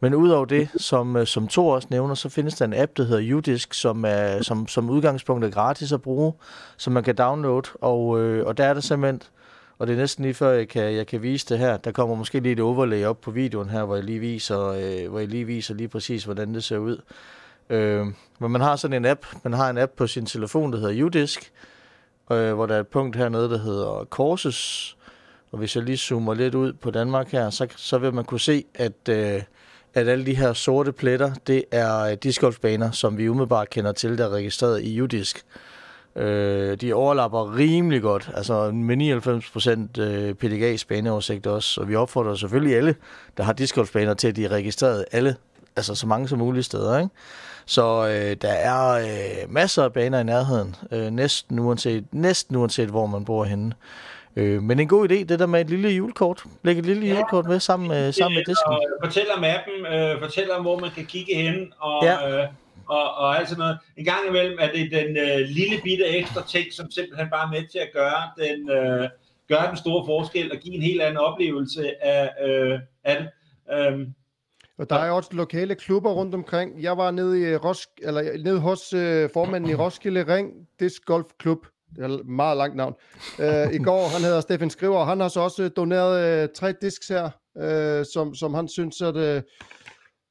Men 0.00 0.14
udover 0.14 0.44
det, 0.44 0.68
som, 0.76 1.16
øh, 1.16 1.26
som 1.26 1.48
Thor 1.48 1.74
også 1.74 1.88
nævner, 1.90 2.14
så 2.14 2.28
findes 2.28 2.54
der 2.54 2.64
en 2.64 2.74
app, 2.74 2.96
der 2.96 3.04
hedder 3.04 3.34
Udisk, 3.34 3.74
som, 3.74 4.04
er, 4.04 4.42
som, 4.42 4.68
som 4.68 4.90
udgangspunkt 4.90 5.44
er 5.44 5.50
gratis 5.50 5.92
at 5.92 6.02
bruge, 6.02 6.32
som 6.76 6.92
man 6.92 7.02
kan 7.02 7.14
downloade, 7.14 7.68
og, 7.80 8.20
øh, 8.20 8.46
og 8.46 8.56
der 8.56 8.64
er 8.64 8.74
der 8.74 8.80
simpelthen 8.80 9.22
Og 9.78 9.86
det 9.86 9.92
er 9.92 9.96
næsten 9.96 10.24
lige 10.24 10.34
før, 10.34 10.50
jeg 10.50 10.68
kan, 10.68 10.94
jeg 10.94 11.06
kan 11.06 11.22
vise 11.22 11.46
det 11.48 11.58
her. 11.58 11.76
Der 11.76 11.92
kommer 11.92 12.14
måske 12.14 12.40
lige 12.40 12.52
et 12.52 12.60
overlay 12.60 13.04
op 13.04 13.20
på 13.20 13.30
videoen 13.30 13.70
her, 13.70 13.84
hvor 13.84 13.94
jeg 13.94 14.04
lige 14.04 14.18
viser, 14.18 14.60
øh, 14.60 15.10
hvor 15.10 15.18
jeg 15.18 15.28
lige, 15.28 15.44
viser 15.44 15.74
lige 15.74 15.88
præcis, 15.88 16.24
hvordan 16.24 16.54
det 16.54 16.64
ser 16.64 16.78
ud. 16.78 16.98
Øh, 17.70 18.06
men 18.38 18.50
man 18.50 18.60
har 18.60 18.76
sådan 18.76 18.96
en 18.96 19.10
app. 19.10 19.26
Man 19.42 19.52
har 19.52 19.70
en 19.70 19.78
app 19.78 19.92
på 19.96 20.06
sin 20.06 20.26
telefon, 20.26 20.72
der 20.72 20.78
hedder 20.78 21.04
Udisk, 21.04 21.52
øh, 22.32 22.54
hvor 22.54 22.66
der 22.66 22.74
er 22.74 22.80
et 22.80 22.88
punkt 22.88 23.16
hernede, 23.16 23.50
der 23.50 23.58
hedder 23.58 24.06
Courses. 24.10 24.96
Og 25.52 25.58
hvis 25.58 25.76
jeg 25.76 25.84
lige 25.84 25.96
zoomer 25.96 26.34
lidt 26.34 26.54
ud 26.54 26.72
på 26.72 26.90
Danmark 26.90 27.32
her, 27.32 27.50
så, 27.50 27.66
så 27.76 27.98
vil 27.98 28.14
man 28.14 28.24
kunne 28.24 28.40
se, 28.40 28.64
at, 28.74 29.08
øh, 29.08 29.42
at 29.94 30.08
alle 30.08 30.26
de 30.26 30.36
her 30.36 30.52
sorte 30.52 30.92
pletter, 30.92 31.34
det 31.46 31.64
er 31.70 32.00
øh, 32.00 32.16
discgolfbaner, 32.22 32.90
som 32.90 33.18
vi 33.18 33.28
umiddelbart 33.28 33.70
kender 33.70 33.92
til, 33.92 34.18
der 34.18 34.24
er 34.24 34.28
registreret 34.28 34.82
i 34.84 35.02
Udisk. 35.02 35.44
Øh, 36.16 36.76
de 36.76 36.92
overlapper 36.92 37.56
rimelig 37.56 38.02
godt, 38.02 38.30
altså 38.34 38.70
med 38.70 38.96
99% 39.96 40.00
øh, 40.00 40.34
PDG's 40.44 40.84
baneoversigt 40.88 41.46
også, 41.46 41.80
og 41.80 41.88
vi 41.88 41.94
opfordrer 41.94 42.34
selvfølgelig 42.34 42.76
alle, 42.76 42.94
der 43.36 43.42
har 43.42 43.52
discgolfbaner 43.52 44.14
til, 44.14 44.28
at 44.28 44.36
de 44.36 44.44
er 44.44 44.48
registreret 44.48 45.04
alle, 45.12 45.36
altså 45.76 45.94
så 45.94 46.06
mange 46.06 46.28
som 46.28 46.38
muligt 46.38 46.66
steder, 46.66 46.98
ikke? 46.98 47.10
Så 47.66 48.06
øh, 48.06 48.36
der 48.42 48.52
er 48.52 48.90
øh, 48.90 49.52
masser 49.52 49.84
af 49.84 49.92
baner 49.92 50.20
i 50.20 50.24
nærheden, 50.24 50.76
øh, 50.90 51.10
næsten, 51.10 51.58
uanset, 51.58 52.04
næsten 52.12 52.56
uanset 52.56 52.88
hvor 52.88 53.06
man 53.06 53.24
bor 53.24 53.44
henne. 53.44 53.72
Øh, 54.36 54.62
men 54.62 54.80
en 54.80 54.88
god 54.88 55.08
idé, 55.08 55.14
det 55.14 55.38
der 55.38 55.46
med 55.46 55.60
et 55.60 55.70
lille 55.70 55.88
julekort. 55.88 56.44
Læg 56.62 56.78
et 56.78 56.86
lille 56.86 57.06
ja. 57.06 57.12
julekort 57.12 57.46
med 57.46 57.60
sammen, 57.60 57.88
med, 57.88 58.12
sammen 58.12 58.34
med 58.34 58.44
disken. 58.44 58.72
Og 58.72 58.82
fortæl 59.04 59.26
om 59.36 59.44
appen, 59.44 59.86
øh, 59.86 60.20
fortæl 60.20 60.50
om, 60.50 60.62
hvor 60.62 60.78
man 60.78 60.90
kan 60.90 61.06
kigge 61.06 61.34
hen, 61.34 61.72
og, 61.78 62.04
ja. 62.04 62.42
øh, 62.42 62.48
og, 62.86 63.14
og 63.14 63.38
alt 63.38 63.48
sådan 63.48 63.58
noget. 63.58 63.78
En 63.96 64.04
gang 64.04 64.28
imellem 64.28 64.58
er 64.60 64.72
det 64.72 64.90
den 64.90 65.16
øh, 65.16 65.38
lille 65.48 65.80
bitte 65.84 66.06
ekstra 66.06 66.42
ting, 66.48 66.66
som 66.72 66.90
simpelthen 66.90 67.30
bare 67.30 67.46
er 67.46 67.50
med 67.50 67.68
til 67.68 67.78
at 67.78 67.90
gøre 67.94 68.22
den, 68.38 68.70
øh, 68.70 69.08
gøre 69.48 69.68
den 69.68 69.76
store 69.76 70.06
forskel, 70.06 70.52
og 70.52 70.58
give 70.58 70.74
en 70.74 70.82
helt 70.82 71.02
anden 71.02 71.16
oplevelse 71.16 72.04
af, 72.04 72.30
øh, 72.46 72.78
af 73.04 73.16
det. 73.16 73.28
Um, 73.92 74.14
og 74.78 74.90
der 74.90 74.96
er 74.96 75.10
også 75.10 75.30
lokale 75.32 75.74
klubber 75.74 76.10
rundt 76.10 76.34
omkring. 76.34 76.82
Jeg 76.82 76.96
var 76.96 77.10
nede, 77.10 77.40
i 77.40 77.56
Rosk, 77.56 77.88
eller 78.02 78.42
nede 78.44 78.60
hos 78.60 78.92
øh, 78.92 79.30
formanden 79.32 79.70
i 79.70 79.74
Roskilde 79.74 80.34
Ring 80.34 80.52
Disc 80.80 81.02
Golf 81.04 81.26
Klub. 81.38 81.66
Det 81.96 82.04
er 82.04 82.08
et 82.08 82.26
meget 82.26 82.56
langt 82.56 82.76
navn. 82.76 82.94
Øh, 83.40 83.74
I 83.74 83.78
går, 83.78 84.08
han 84.08 84.22
hedder 84.22 84.40
Steffen 84.40 84.70
Skriver, 84.70 84.96
og 84.96 85.06
han 85.06 85.20
har 85.20 85.28
så 85.28 85.40
også 85.40 85.68
doneret 85.68 86.42
øh, 86.42 86.48
tre 86.54 86.74
disks 86.82 87.08
her, 87.08 87.30
øh, 87.58 88.04
som, 88.14 88.34
som 88.34 88.54
han 88.54 88.68
synes, 88.68 89.02
at 89.02 89.16
øh, 89.16 89.42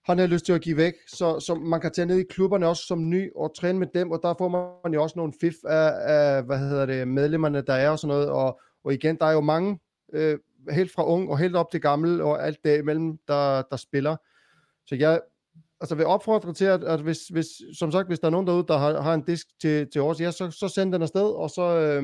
han 0.06 0.20
har 0.20 0.28
lyst 0.28 0.46
til 0.46 0.54
at 0.54 0.62
give 0.62 0.78
væk. 0.78 0.94
Så, 1.08 1.40
så 1.40 1.56
man 1.56 1.82
kan 1.82 1.92
tage 1.92 2.06
ned 2.06 2.18
i 2.18 2.24
klubberne 2.30 2.68
også 2.68 2.84
som 2.88 3.10
ny 3.10 3.32
og 3.36 3.56
træne 3.56 3.80
med 3.80 3.88
dem, 3.94 4.12
og 4.12 4.20
der 4.24 4.34
får 4.38 4.78
man 4.84 4.94
jo 4.94 5.04
også 5.04 5.14
nogle 5.20 5.34
fif 5.42 5.54
af, 5.66 5.92
af 6.06 6.44
hvad 6.44 6.60
hedder 6.60 6.86
det, 6.86 7.08
medlemmerne, 7.08 7.62
der 7.62 7.74
er 7.74 7.90
og 7.90 8.00
sådan 8.00 8.16
noget. 8.16 8.30
Og, 8.30 8.60
og 8.84 8.94
igen, 8.94 9.18
der 9.18 9.26
er 9.26 9.32
jo 9.32 9.42
mange, 9.42 9.80
øh, 10.14 10.38
helt 10.72 10.92
fra 10.92 11.08
ung 11.08 11.30
og 11.30 11.40
helt 11.40 11.56
op 11.56 11.72
til 11.72 11.82
gammel, 11.82 12.22
og 12.22 12.46
alt 12.46 12.58
det 12.64 12.78
imellem, 12.78 13.18
der, 13.28 13.62
der 13.62 13.78
spiller. 13.78 14.16
Så 14.86 14.96
jeg 14.96 15.22
altså 15.82 15.96
vil 15.96 16.06
opfordre 16.06 16.54
til, 16.54 16.66
at, 16.66 16.84
at 16.84 17.02
hvis, 17.02 17.28
hvis, 17.28 17.48
som 17.74 17.92
sagt, 17.92 18.08
hvis 18.08 18.20
der 18.20 18.28
er 18.28 18.32
nogen 18.32 18.48
derude, 18.48 18.66
der 18.68 18.78
har, 18.78 19.02
har 19.02 19.14
en 19.14 19.22
disk 19.22 19.48
til, 19.62 19.88
til 19.92 20.02
os, 20.02 20.22
ja, 20.22 20.32
så, 20.32 20.52
så 20.52 20.68
send 20.68 20.94
den 20.94 21.02
afsted, 21.02 21.36
og 21.36 21.50
så 21.50 21.62
øh, 21.62 22.04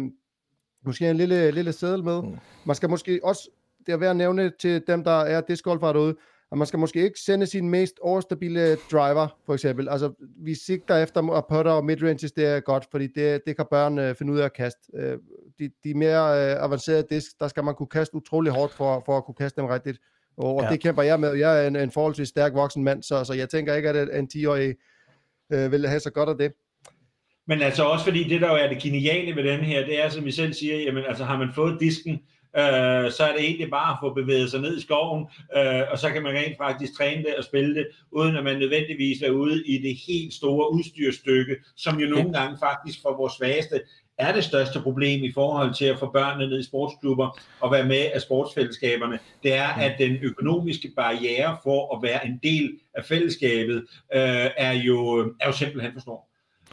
måske 0.85 1.09
en 1.09 1.17
lille, 1.17 1.51
lille 1.51 1.73
seddel 1.73 2.03
med. 2.03 2.21
Mm. 2.21 2.37
Man 2.65 2.75
skal 2.75 2.89
måske 2.89 3.19
også, 3.23 3.49
det 3.85 3.91
er 3.91 3.97
værd 3.97 4.09
at 4.09 4.15
nævne 4.15 4.51
til 4.59 4.83
dem, 4.87 5.03
der 5.03 5.19
er 5.19 5.41
discgolfere 5.41 5.93
derude, 5.93 6.15
at 6.51 6.57
man 6.57 6.67
skal 6.67 6.79
måske 6.79 7.03
ikke 7.03 7.19
sende 7.19 7.45
sin 7.45 7.69
mest 7.69 7.99
overstabile 8.01 8.75
driver, 8.91 9.27
for 9.45 9.53
eksempel. 9.53 9.89
Altså, 9.89 10.13
vi 10.19 10.55
sigter 10.55 10.97
efter 10.97 11.31
at 11.31 11.45
putter 11.49 11.71
og 11.71 11.85
midranges, 11.85 12.31
det 12.31 12.45
er 12.45 12.59
godt, 12.59 12.87
fordi 12.91 13.07
det, 13.07 13.41
det 13.45 13.55
kan 13.55 13.65
børn 13.71 13.99
øh, 13.99 14.15
finde 14.15 14.33
ud 14.33 14.39
af 14.39 14.45
at 14.45 14.53
kaste. 14.53 14.79
Øh, 14.93 15.17
de, 15.59 15.71
de 15.83 15.93
mere 15.93 16.51
øh, 16.51 16.63
avancerede 16.63 17.07
disk, 17.09 17.39
der 17.39 17.47
skal 17.47 17.63
man 17.63 17.75
kunne 17.75 17.87
kaste 17.87 18.15
utrolig 18.15 18.51
hårdt 18.51 18.73
for, 18.73 19.03
for 19.05 19.17
at 19.17 19.25
kunne 19.25 19.35
kaste 19.35 19.61
dem 19.61 19.69
rigtigt. 19.69 19.99
Og 20.39 20.63
ja. 20.63 20.69
det 20.69 20.80
kæmper 20.80 21.04
jeg 21.04 21.19
med. 21.19 21.34
Jeg 21.34 21.63
er 21.63 21.67
en, 21.67 21.75
en 21.75 21.91
forholdsvis 21.91 22.28
stærk 22.28 22.54
voksen 22.54 22.84
mand, 22.84 23.04
så, 23.04 23.23
så 23.23 23.34
jeg 23.34 23.49
tænker 23.49 23.75
ikke, 23.75 23.89
at 23.89 24.19
en 24.19 24.30
10-årig 24.34 24.75
øh, 25.54 25.71
vil 25.71 25.88
have 25.88 25.99
så 25.99 26.10
godt 26.10 26.30
af 26.30 26.38
det. 26.38 26.52
Men 27.47 27.62
altså 27.62 27.84
også 27.84 28.06
fordi 28.06 28.23
det, 28.23 28.41
der 28.41 28.49
jo 28.49 28.56
er 28.56 28.67
det 28.67 28.82
geniale 28.82 29.36
ved 29.36 29.43
den 29.43 29.60
her, 29.60 29.86
det 29.86 30.04
er, 30.04 30.10
som 30.10 30.28
I 30.28 30.32
selv 30.32 30.54
siger, 30.54 30.78
jamen 30.78 31.04
altså 31.08 31.23
har 31.23 31.38
man 31.38 31.49
fået 31.56 31.80
disken, 31.80 32.13
øh, 32.58 33.12
så 33.12 33.23
er 33.30 33.34
det 33.36 33.43
egentlig 33.45 33.69
bare 33.69 33.91
at 33.91 33.97
få 34.02 34.13
bevæget 34.13 34.52
sig 34.52 34.62
ned 34.62 34.78
i 34.78 34.82
skoven, 34.82 35.25
øh, 35.58 35.82
og 35.91 35.99
så 35.99 36.10
kan 36.10 36.23
man 36.23 36.36
rent 36.36 36.58
faktisk 36.58 36.97
træne 36.97 37.23
det 37.23 37.36
og 37.36 37.43
spille 37.43 37.75
det, 37.75 37.88
uden 38.12 38.36
at 38.36 38.43
man 38.43 38.60
nødvendigvis 38.60 39.21
er 39.21 39.30
ude 39.30 39.63
i 39.65 39.78
det 39.78 39.95
helt 40.08 40.34
store 40.34 40.73
udstyrstykke, 40.73 41.56
som 41.78 41.99
jo 41.99 42.10
nogle 42.10 42.34
gange 42.34 42.58
faktisk 42.60 43.02
for 43.02 43.17
vores 43.17 43.34
svageste 43.34 43.82
er 44.19 44.34
det 44.34 44.43
største 44.43 44.82
problem 44.82 45.23
i 45.23 45.32
forhold 45.32 45.73
til 45.73 45.86
at 45.86 45.99
få 45.99 46.12
børnene 46.12 46.49
ned 46.49 46.60
i 46.60 46.63
sportsklubber 46.63 47.39
og 47.60 47.71
være 47.71 47.86
med 47.86 48.05
af 48.13 48.21
sportsfællesskaberne, 48.21 49.19
det 49.43 49.53
er, 49.53 49.67
at 49.67 49.95
den 49.99 50.17
økonomiske 50.21 50.91
barriere 50.95 51.58
for 51.63 51.95
at 51.95 52.03
være 52.03 52.25
en 52.25 52.39
del 52.43 52.79
af 52.93 53.05
fællesskabet 53.05 53.77
øh, 54.13 54.49
er, 54.58 54.71
jo, 54.71 55.19
er 55.39 55.47
jo 55.47 55.51
simpelthen 55.51 55.93
for 55.93 55.99
stor. 55.99 56.25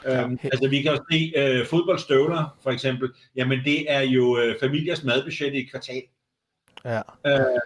Øhm, 0.07 0.39
altså 0.43 0.69
vi 0.69 0.83
kan 0.83 0.93
jo 0.93 0.99
se 1.13 1.33
øh, 1.37 1.67
fodboldstøvler 1.67 2.57
for 2.63 2.71
eksempel, 2.71 3.11
jamen 3.37 3.59
det 3.65 3.93
er 3.93 4.01
jo 4.01 4.39
øh, 4.39 4.61
familiers 4.61 5.05
madbudget 5.05 5.55
i 5.55 5.59
et 5.59 5.71
kvartal. 5.71 6.03
Ja. 6.85 7.01
Øh, 7.27 7.61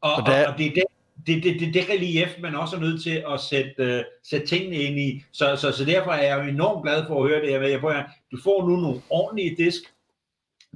og, 0.00 0.12
og, 0.12 0.26
der... 0.26 0.46
og, 0.46 0.52
og 0.52 0.58
det 0.58 0.66
er 0.66 0.70
det, 0.74 0.82
det, 1.26 1.42
det, 1.42 1.60
det, 1.60 1.74
det 1.74 1.88
relief, 1.90 2.28
man 2.42 2.54
også 2.54 2.76
er 2.76 2.80
nødt 2.80 3.02
til 3.02 3.24
at 3.32 3.40
sætte, 3.40 3.98
uh, 3.98 4.04
sætte 4.30 4.46
tingene 4.46 4.76
ind 4.76 4.98
i. 4.98 5.24
Så, 5.32 5.56
så, 5.56 5.72
så 5.72 5.84
derfor 5.84 6.10
er 6.10 6.22
jeg 6.26 6.44
jo 6.44 6.50
enormt 6.50 6.82
glad 6.82 7.06
for 7.06 7.22
at 7.22 7.28
høre 7.28 7.40
det 7.40 7.50
her 7.50 7.60
med. 7.60 7.70
Jeg 7.70 7.80
prøver, 7.80 8.02
du 8.32 8.38
får 8.44 8.68
nu 8.68 8.76
nogle 8.76 9.00
ordentlige 9.10 9.56
disk, 9.56 9.82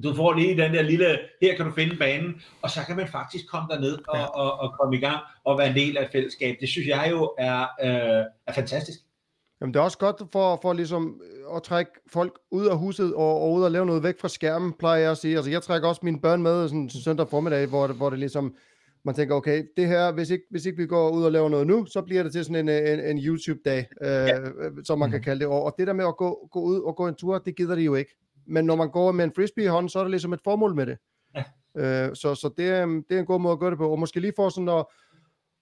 du 0.02 0.14
får 0.14 0.32
lige 0.32 0.62
den 0.62 0.74
der 0.74 0.82
lille, 0.82 1.18
her 1.42 1.56
kan 1.56 1.66
du 1.66 1.72
finde 1.72 1.96
banen, 1.96 2.42
og 2.62 2.70
så 2.70 2.80
kan 2.86 2.96
man 2.96 3.08
faktisk 3.08 3.48
komme 3.48 3.68
derned 3.70 3.98
og, 4.08 4.16
ja. 4.16 4.24
og, 4.24 4.60
og 4.60 4.74
komme 4.80 4.96
i 4.96 5.00
gang 5.00 5.20
og 5.44 5.58
være 5.58 5.68
en 5.68 5.76
del 5.76 5.96
af 5.96 6.04
et 6.04 6.08
fællesskab. 6.12 6.56
Det 6.60 6.68
synes 6.68 6.88
jeg 6.88 7.08
jo 7.10 7.34
er, 7.38 7.60
øh, 7.60 8.24
er 8.46 8.52
fantastisk. 8.54 8.98
Jamen 9.60 9.74
det 9.74 9.80
er 9.80 9.84
også 9.84 9.98
godt 9.98 10.22
for, 10.32 10.58
for 10.62 10.72
ligesom 10.72 11.20
at 11.56 11.62
trække 11.62 11.90
folk 12.12 12.38
ud 12.50 12.66
af 12.66 12.78
huset 12.78 13.14
og, 13.14 13.42
og 13.42 13.52
ud 13.52 13.62
og 13.62 13.70
lave 13.70 13.86
noget 13.86 14.02
væk 14.02 14.20
fra 14.20 14.28
skærmen, 14.28 14.72
plejer 14.72 15.00
jeg 15.00 15.10
at 15.10 15.18
sige. 15.18 15.36
Altså 15.36 15.50
jeg 15.50 15.62
trækker 15.62 15.88
også 15.88 16.00
mine 16.04 16.20
børn 16.20 16.42
med 16.42 16.68
sådan, 16.68 16.90
søndag 16.90 17.28
formiddag, 17.28 17.66
hvor, 17.66 17.86
hvor 17.86 18.10
det 18.10 18.18
ligesom 18.18 18.54
man 19.08 19.14
tænker, 19.14 19.34
okay, 19.34 19.64
det 19.76 19.86
her, 19.86 20.12
hvis 20.12 20.30
ikke, 20.30 20.44
hvis 20.50 20.66
ikke 20.66 20.78
vi 20.78 20.86
går 20.86 21.10
ud 21.10 21.24
og 21.24 21.32
laver 21.32 21.48
noget 21.48 21.66
nu, 21.66 21.86
så 21.86 22.02
bliver 22.02 22.22
det 22.22 22.32
til 22.32 22.44
sådan 22.44 22.68
en, 22.68 22.98
en, 22.98 23.00
en 23.00 23.18
YouTube-dag, 23.18 23.88
øh, 24.02 24.08
ja. 24.08 24.38
som 24.84 24.98
man 24.98 25.08
mm. 25.08 25.10
kan 25.10 25.18
mhm. 25.18 25.24
kalde 25.24 25.40
det. 25.40 25.48
Og 25.48 25.74
det 25.78 25.86
der 25.86 25.92
med 25.92 26.04
at 26.04 26.16
gå, 26.16 26.48
gå 26.52 26.60
ud 26.60 26.80
og 26.80 26.96
gå 26.96 27.08
en 27.08 27.14
tur, 27.14 27.38
det 27.38 27.56
gider 27.56 27.74
de 27.74 27.82
jo 27.82 27.94
ikke. 27.94 28.16
Men 28.46 28.64
når 28.64 28.76
man 28.76 28.90
går 28.90 29.12
med 29.12 29.24
en 29.24 29.32
frisbee 29.36 29.64
i 29.64 29.68
hånden, 29.68 29.88
så 29.88 29.98
er 29.98 30.02
der 30.02 30.10
ligesom 30.10 30.32
et 30.32 30.40
formål 30.44 30.74
med 30.74 30.86
det. 30.86 30.98
Ja. 31.34 31.44
Øh, 31.76 32.16
så 32.16 32.34
så 32.34 32.50
det, 32.58 32.68
er, 32.68 32.86
det 32.86 33.16
er 33.16 33.20
en 33.20 33.26
god 33.26 33.40
måde 33.40 33.52
at 33.52 33.58
gøre 33.58 33.70
det 33.70 33.78
på. 33.78 33.90
Og 33.90 33.98
måske 33.98 34.20
lige 34.20 34.32
for 34.36 34.48
sådan 34.48 34.68
at, 34.68 34.84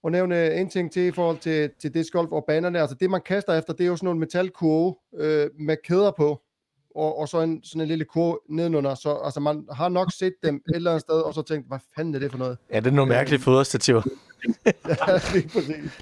at 0.03 0.11
nævne 0.11 0.53
en 0.53 0.69
ting 0.69 0.91
til 0.91 1.01
i 1.01 1.11
forhold 1.11 1.37
til, 1.37 1.71
til 1.79 1.93
disc 1.93 2.11
golf 2.11 2.31
og 2.31 2.45
banerne. 2.47 2.79
Altså 2.79 2.95
det, 2.99 3.09
man 3.09 3.21
kaster 3.25 3.53
efter, 3.53 3.73
det 3.73 3.83
er 3.83 3.87
jo 3.87 3.95
sådan 3.95 4.05
nogle 4.05 4.19
metalkurve 4.19 4.95
øh, 5.17 5.49
med 5.59 5.77
kæder 5.83 6.11
på 6.17 6.41
og, 6.97 7.19
og 7.19 7.29
så 7.29 7.41
en, 7.41 7.63
sådan 7.63 7.81
en 7.81 7.87
lille 7.87 8.05
kur 8.05 8.43
nedenunder. 8.49 8.95
Så 8.95 9.21
altså, 9.23 9.39
man 9.39 9.67
har 9.71 9.89
nok 9.89 10.11
set 10.11 10.33
dem 10.43 10.55
et 10.55 10.75
eller 10.75 10.91
andet 10.91 11.01
sted, 11.01 11.15
og 11.15 11.33
så 11.33 11.41
tænkt, 11.41 11.67
hvad 11.67 11.79
fanden 11.95 12.15
er 12.15 12.19
det 12.19 12.31
for 12.31 12.37
noget? 12.37 12.57
Ja, 12.73 12.79
det 12.79 12.87
er 12.87 12.91
nogle 12.91 13.09
mærkelige 13.09 13.39
foderstativer. 13.39 14.01
ja, 14.65 15.19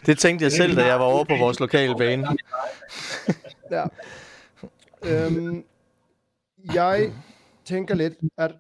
det 0.06 0.20
tænkte 0.20 0.44
jeg 0.44 0.52
selv, 0.52 0.76
da 0.76 0.86
jeg 0.86 1.00
var 1.00 1.06
over 1.06 1.24
på 1.24 1.36
vores 1.40 1.60
lokale 1.60 1.96
bane. 1.96 2.28
ja. 3.72 3.84
Øhm, 5.06 5.64
jeg 6.74 7.12
tænker 7.66 7.96
lidt, 7.96 8.14
at 8.38 8.52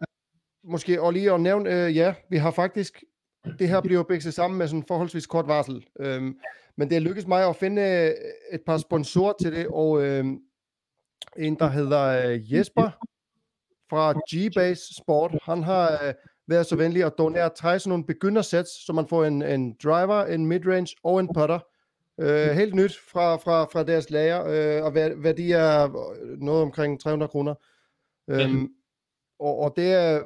måske 0.63 1.02
og 1.02 1.13
lige 1.13 1.32
at 1.32 1.41
nævne, 1.41 1.86
øh, 1.86 1.95
ja, 1.95 2.13
vi 2.30 2.38
har 2.38 2.52
faktisk, 2.52 3.04
det 3.60 3.69
her 3.69 3.82
bliver 3.82 4.04
bækset 4.04 4.34
sammen 4.34 4.58
med 4.58 4.67
sådan 4.67 4.84
forholdsvis 4.88 5.28
kort 5.28 5.48
varsel. 5.48 5.86
Øhm, 6.00 6.36
men 6.78 6.89
det 6.89 6.95
er 6.95 7.00
lykkedes 7.00 7.28
mig 7.28 7.50
at 7.50 7.56
finde 7.56 7.82
øh, 7.82 8.12
et 8.54 8.62
par 8.65 8.78
sponsorer 8.78 9.34
til 9.41 9.52
det, 9.52 9.67
og 9.67 10.04
øh, 10.04 10.26
en, 11.38 11.56
der 11.60 11.67
hedder 11.67 12.30
øh, 12.30 12.54
Jesper 12.54 12.89
fra 13.89 14.13
G-Base 14.13 14.95
Sport. 15.01 15.32
Han 15.43 15.63
har 15.63 16.08
øh, 16.08 16.13
været 16.47 16.65
så 16.65 16.75
venlig 16.75 17.04
at 17.04 17.13
donere 17.17 17.51
sådan 17.56 17.82
nogle 17.86 18.06
begyndersets, 18.06 18.86
så 18.86 18.93
man 18.93 19.08
får 19.08 19.25
en, 19.25 19.41
en 19.41 19.75
driver, 19.84 20.25
en 20.25 20.45
midrange 20.45 20.95
og 21.04 21.19
en 21.19 21.30
putter. 21.34 21.60
Øh, 22.19 22.49
helt 22.49 22.75
nyt 22.75 22.97
fra, 23.12 23.36
fra, 23.36 23.63
fra 23.63 23.84
deres 23.84 24.10
lager, 24.10 24.45
øh, 24.47 24.84
og 24.86 24.95
værdi 25.23 25.51
er 25.51 25.88
noget 26.43 26.62
omkring 26.62 27.01
300 27.01 27.30
kroner. 27.30 27.56
Øhm, 28.30 28.69
og, 29.39 29.60
og 29.60 29.73
det 29.75 29.93
er 29.93 30.21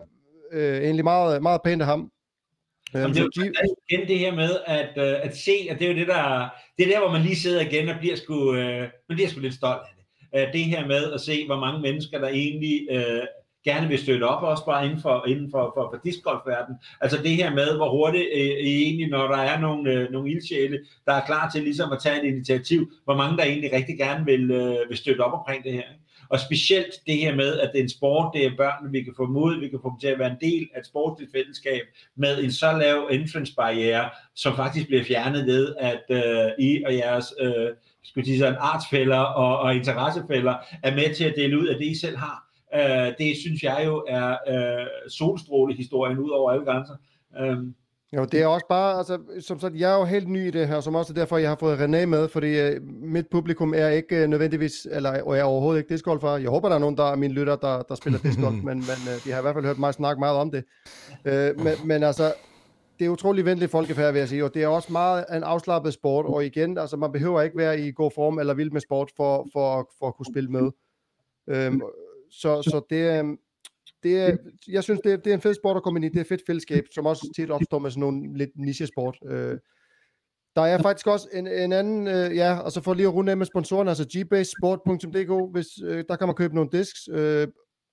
øh, 0.51 0.83
egentlig 0.83 1.03
meget, 1.03 1.43
meget 1.43 1.61
pænt 1.63 1.81
af 1.81 1.87
ham. 1.87 2.11
Jamen, 2.93 3.09
det 3.15 3.19
er 3.19 3.45
jo 3.45 3.53
igen 3.89 4.07
det 4.07 4.19
her 4.19 4.35
med 4.35 4.49
at, 4.65 4.89
uh, 4.97 5.25
at 5.27 5.37
se, 5.37 5.51
at 5.69 5.79
det 5.79 5.85
er 5.85 5.91
jo 5.91 5.99
det 5.99 6.07
der, 6.07 6.49
det 6.77 6.87
er 6.87 6.91
der, 6.91 6.99
hvor 6.99 7.11
man 7.11 7.21
lige 7.21 7.35
sidder 7.35 7.61
igen 7.61 7.89
og 7.89 7.95
bliver 7.99 8.15
sgu, 8.15 8.33
uh, 8.33 8.55
man 9.09 9.15
bliver 9.15 9.29
sgu 9.29 9.39
lidt 9.39 9.53
stolt 9.53 9.81
af 9.81 9.93
det 9.97 9.98
øh, 10.35 10.53
det 10.53 10.65
her 10.65 10.87
med 10.87 11.11
at 11.13 11.21
se, 11.21 11.45
hvor 11.45 11.59
mange 11.59 11.81
mennesker, 11.81 12.19
der 12.19 12.27
egentlig 12.27 12.87
øh, 12.91 13.23
gerne 13.65 13.87
vil 13.87 13.99
støtte 13.99 14.23
op, 14.23 14.43
også 14.43 14.65
bare 14.65 14.85
inden 14.85 15.01
for, 15.01 15.25
inden 15.27 15.51
for, 15.51 15.71
for, 15.75 15.89
for 15.93 16.01
discgolfverden. 16.03 16.75
Altså 17.01 17.17
det 17.23 17.35
her 17.35 17.53
med, 17.53 17.75
hvor 17.75 17.89
hurtigt 17.89 18.27
øh, 18.33 18.41
egentlig, 18.41 19.07
når 19.09 19.27
der 19.27 19.37
er 19.37 19.59
nogle, 19.59 19.91
øh, 19.91 20.11
nogle 20.11 20.31
ildsjæle, 20.31 20.79
der 21.05 21.13
er 21.13 21.25
klar 21.25 21.49
til 21.49 21.63
ligesom 21.63 21.91
at 21.91 21.99
tage 22.03 22.19
et 22.19 22.33
initiativ, 22.33 22.91
hvor 23.03 23.15
mange 23.15 23.37
der 23.37 23.43
egentlig 23.43 23.73
rigtig 23.73 23.97
gerne 23.97 24.25
vil, 24.25 24.51
øh, 24.51 24.89
vil 24.89 24.97
støtte 24.97 25.21
op 25.21 25.33
omkring 25.33 25.63
det 25.63 25.73
her. 25.73 25.79
Ikke? 25.79 26.03
Og 26.29 26.39
specielt 26.39 26.93
det 27.07 27.17
her 27.17 27.35
med, 27.35 27.59
at 27.59 27.69
det 27.73 27.79
er 27.79 27.83
en 27.83 27.89
sport, 27.89 28.33
det 28.33 28.45
er 28.45 28.57
børn, 28.57 28.93
vi 28.93 29.01
kan 29.01 29.13
få 29.17 29.25
mod, 29.25 29.59
vi 29.59 29.67
kan 29.69 29.79
få 29.81 29.89
dem 29.89 29.99
til 29.99 30.07
at 30.07 30.19
være 30.19 30.31
en 30.31 30.51
del 30.51 30.69
af 30.73 30.79
et 30.79 30.85
sportsligt 30.85 31.31
fællesskab 31.31 31.81
med 32.15 32.43
en 32.43 32.51
så 32.51 32.77
lav 32.77 33.07
entrance 33.11 33.55
barriere, 33.55 34.09
som 34.35 34.55
faktisk 34.55 34.87
bliver 34.87 35.03
fjernet 35.03 35.45
ved, 35.45 35.75
at 35.79 36.03
øh, 36.09 36.65
I 36.65 36.83
og 36.83 36.95
jeres 36.95 37.33
øh, 37.41 37.69
skulle 38.09 38.25
sige 38.25 38.39
sådan, 38.39 38.57
artsfælder 38.59 39.17
og, 39.17 39.59
og 39.59 39.75
interessefælder 39.75 40.55
er 40.83 40.95
med 40.95 41.15
til 41.15 41.23
at 41.23 41.33
dele 41.35 41.59
ud 41.59 41.67
af 41.67 41.77
det, 41.77 41.85
I 41.85 41.99
selv 41.99 42.17
har. 42.17 42.43
Øh, 42.75 43.13
det 43.17 43.37
synes 43.37 43.63
jeg 43.63 43.81
jo 43.85 44.05
er 44.07 44.29
øh, 44.29 44.87
solstrålehistorien 45.09 46.17
ud 46.17 46.29
over 46.29 46.51
alle 46.51 46.65
grænser. 46.65 46.95
Øh, 47.39 47.57
jo, 48.13 48.25
det 48.25 48.41
er 48.41 48.47
også 48.47 48.65
bare, 48.69 48.97
altså, 48.97 49.19
som 49.39 49.59
sagt, 49.59 49.75
jeg 49.75 49.93
er 49.93 49.97
jo 49.97 50.05
helt 50.05 50.27
ny 50.27 50.47
i 50.47 50.51
det 50.51 50.67
her, 50.67 50.79
som 50.79 50.95
også 50.95 51.13
er 51.13 51.15
derfor, 51.15 51.37
jeg 51.37 51.49
har 51.49 51.57
fået 51.59 51.79
René 51.79 52.05
med, 52.05 52.27
fordi 52.27 52.67
uh, 52.67 52.83
mit 53.01 53.27
publikum 53.31 53.73
er 53.73 53.87
ikke 53.87 54.23
uh, 54.23 54.29
nødvendigvis, 54.29 54.87
eller 54.91 55.23
og 55.23 55.35
jeg 55.35 55.41
er 55.41 55.45
overhovedet 55.45 55.79
ikke 55.79 55.93
discgolfer. 55.93 56.37
Jeg 56.37 56.49
håber, 56.49 56.69
der 56.69 56.75
er 56.75 56.79
nogen, 56.79 56.97
der 56.97 57.11
er 57.11 57.15
mine 57.15 57.33
lytter, 57.33 57.55
der, 57.55 57.81
der 57.81 57.95
spiller 57.95 58.19
discgolf, 58.19 58.55
men, 58.69 58.77
men 58.77 58.99
uh, 59.07 59.23
de 59.25 59.31
har 59.31 59.39
i 59.39 59.41
hvert 59.41 59.55
fald 59.55 59.65
hørt 59.65 59.79
mig 59.79 59.93
snakke 59.93 60.19
meget 60.19 60.37
om 60.37 60.51
det. 60.51 60.63
Uh, 61.25 61.63
men, 61.63 61.73
men 61.85 62.03
altså, 62.03 62.33
det 62.99 63.05
er 63.05 63.09
utrolig 63.09 63.45
venligt 63.45 63.71
folkefærd, 63.71 64.13
vil 64.13 64.19
jeg 64.19 64.29
sige, 64.29 64.45
og 64.45 64.53
det 64.53 64.63
er 64.63 64.67
også 64.67 64.91
meget 64.91 65.25
en 65.33 65.43
afslappet 65.43 65.93
sport, 65.93 66.25
og 66.25 66.45
igen, 66.45 66.77
altså, 66.77 66.97
man 66.97 67.11
behøver 67.11 67.41
ikke 67.41 67.57
være 67.57 67.79
i 67.79 67.91
god 67.91 68.11
form 68.15 68.39
eller 68.39 68.53
vild 68.53 68.71
med 68.71 68.81
sport 68.81 69.11
for, 69.15 69.47
for, 69.53 69.91
for 69.99 70.07
at 70.07 70.15
kunne 70.15 70.33
spille 70.33 70.49
med. 70.49 70.71
Øhm, 71.47 71.81
så, 72.31 72.61
så 72.61 72.81
det, 72.89 73.19
øhm, 73.19 73.39
det 74.03 74.19
er, 74.19 74.37
jeg 74.67 74.83
synes, 74.83 74.99
det 75.03 75.13
er, 75.13 75.17
det 75.17 75.29
er 75.29 75.33
en 75.33 75.41
fed 75.41 75.53
sport 75.53 75.77
at 75.77 75.83
komme 75.83 75.97
ind 75.97 76.05
i. 76.05 76.09
Det 76.09 76.17
er 76.17 76.21
et 76.21 76.27
fedt 76.27 76.41
fællesskab, 76.47 76.83
som 76.95 77.05
også 77.05 77.31
tit 77.35 77.51
opstår 77.51 77.79
med 77.79 77.91
sådan 77.91 78.01
nogle 78.01 78.37
lidt 78.37 78.49
niche-sport. 78.55 79.17
Øh, 79.25 79.57
der 80.55 80.61
er 80.61 80.81
faktisk 80.81 81.07
også 81.07 81.27
en, 81.33 81.47
en 81.47 81.73
anden, 81.73 82.07
øh, 82.07 82.35
ja, 82.35 82.57
og 82.57 82.71
så 82.71 82.81
for 82.81 82.93
lige 82.93 83.07
at 83.07 83.13
runde 83.13 83.31
af 83.31 83.37
med 83.37 83.45
sponsoren, 83.45 83.87
altså 83.87 84.23
gbasesport.dk, 84.25 85.51
hvis 85.51 85.67
øh, 85.83 86.03
der 86.09 86.15
kan 86.15 86.27
man 86.27 86.35
købe 86.35 86.55
nogle 86.55 86.69
disks, 86.71 87.09
øh, 87.11 87.47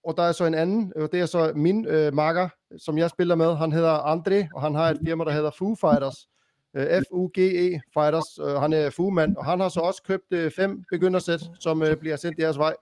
og 0.07 0.17
der 0.17 0.23
er 0.23 0.33
så 0.33 0.45
en 0.45 0.55
anden, 0.55 0.93
og 0.97 1.13
det 1.13 1.21
er 1.21 1.27
så 1.27 1.53
min 1.57 1.87
øh, 1.87 2.15
makker, 2.15 2.49
som 2.79 2.99
jeg 2.99 3.11
spiller 3.11 3.35
med, 3.35 3.57
han 3.57 3.73
hedder 3.73 3.91
Andre, 3.91 4.49
og 4.55 4.63
han 4.63 4.75
har 4.75 4.91
et 4.91 4.99
firma, 5.05 5.25
der 5.25 5.31
hedder 5.31 5.51
Foo 5.51 5.75
Fighters, 5.75 6.29
øh, 6.77 6.87
F-U-G-E 6.87 7.81
Fighters, 7.95 8.39
øh, 8.41 8.61
han 8.61 8.73
er 8.73 8.91
Foo-mand, 8.91 9.37
og 9.37 9.45
han 9.45 9.61
har 9.61 9.69
så 9.69 9.81
også 9.81 10.03
købt 10.03 10.33
øh, 10.33 10.51
fem 10.51 10.85
begyndersæt, 10.91 11.41
som 11.61 11.83
øh, 11.83 11.97
bliver 11.97 12.17
sendt 12.17 12.39
jeres 12.39 12.59
vej. 12.59 12.75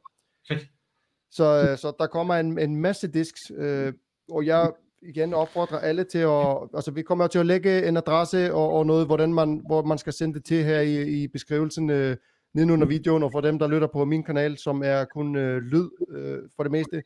Så, 1.30 1.68
øh, 1.70 1.78
så 1.78 1.92
der 1.98 2.06
kommer 2.06 2.34
en, 2.34 2.58
en 2.58 2.76
masse 2.76 3.08
disks, 3.08 3.40
øh, 3.56 3.92
og 4.30 4.46
jeg 4.46 4.72
igen 5.02 5.34
opfordrer 5.34 5.78
alle 5.78 6.04
til 6.04 6.18
at, 6.18 6.56
altså 6.74 6.90
vi 6.90 7.02
kommer 7.02 7.26
til 7.26 7.38
at 7.38 7.46
lægge 7.46 7.88
en 7.88 7.96
adresse 7.96 8.54
og, 8.54 8.72
og 8.72 8.86
noget, 8.86 9.06
hvordan 9.06 9.34
man, 9.34 9.62
hvor 9.66 9.82
man 9.82 9.98
skal 9.98 10.12
sende 10.12 10.34
det 10.34 10.44
til 10.44 10.64
her 10.64 10.80
i, 10.80 11.22
i 11.22 11.28
beskrivelsen 11.28 11.90
øh, 11.90 12.16
nedenunder 12.54 12.86
videoen, 12.86 13.22
og 13.22 13.32
for 13.32 13.40
dem, 13.40 13.58
der 13.58 13.68
lytter 13.68 13.88
på 13.92 14.04
min 14.04 14.22
kanal, 14.22 14.58
som 14.58 14.82
er 14.84 15.04
kun 15.04 15.36
øh, 15.36 15.62
lyd 15.62 15.88
øh, 16.10 16.38
for 16.56 16.62
det 16.62 16.72
meste, 16.72 17.02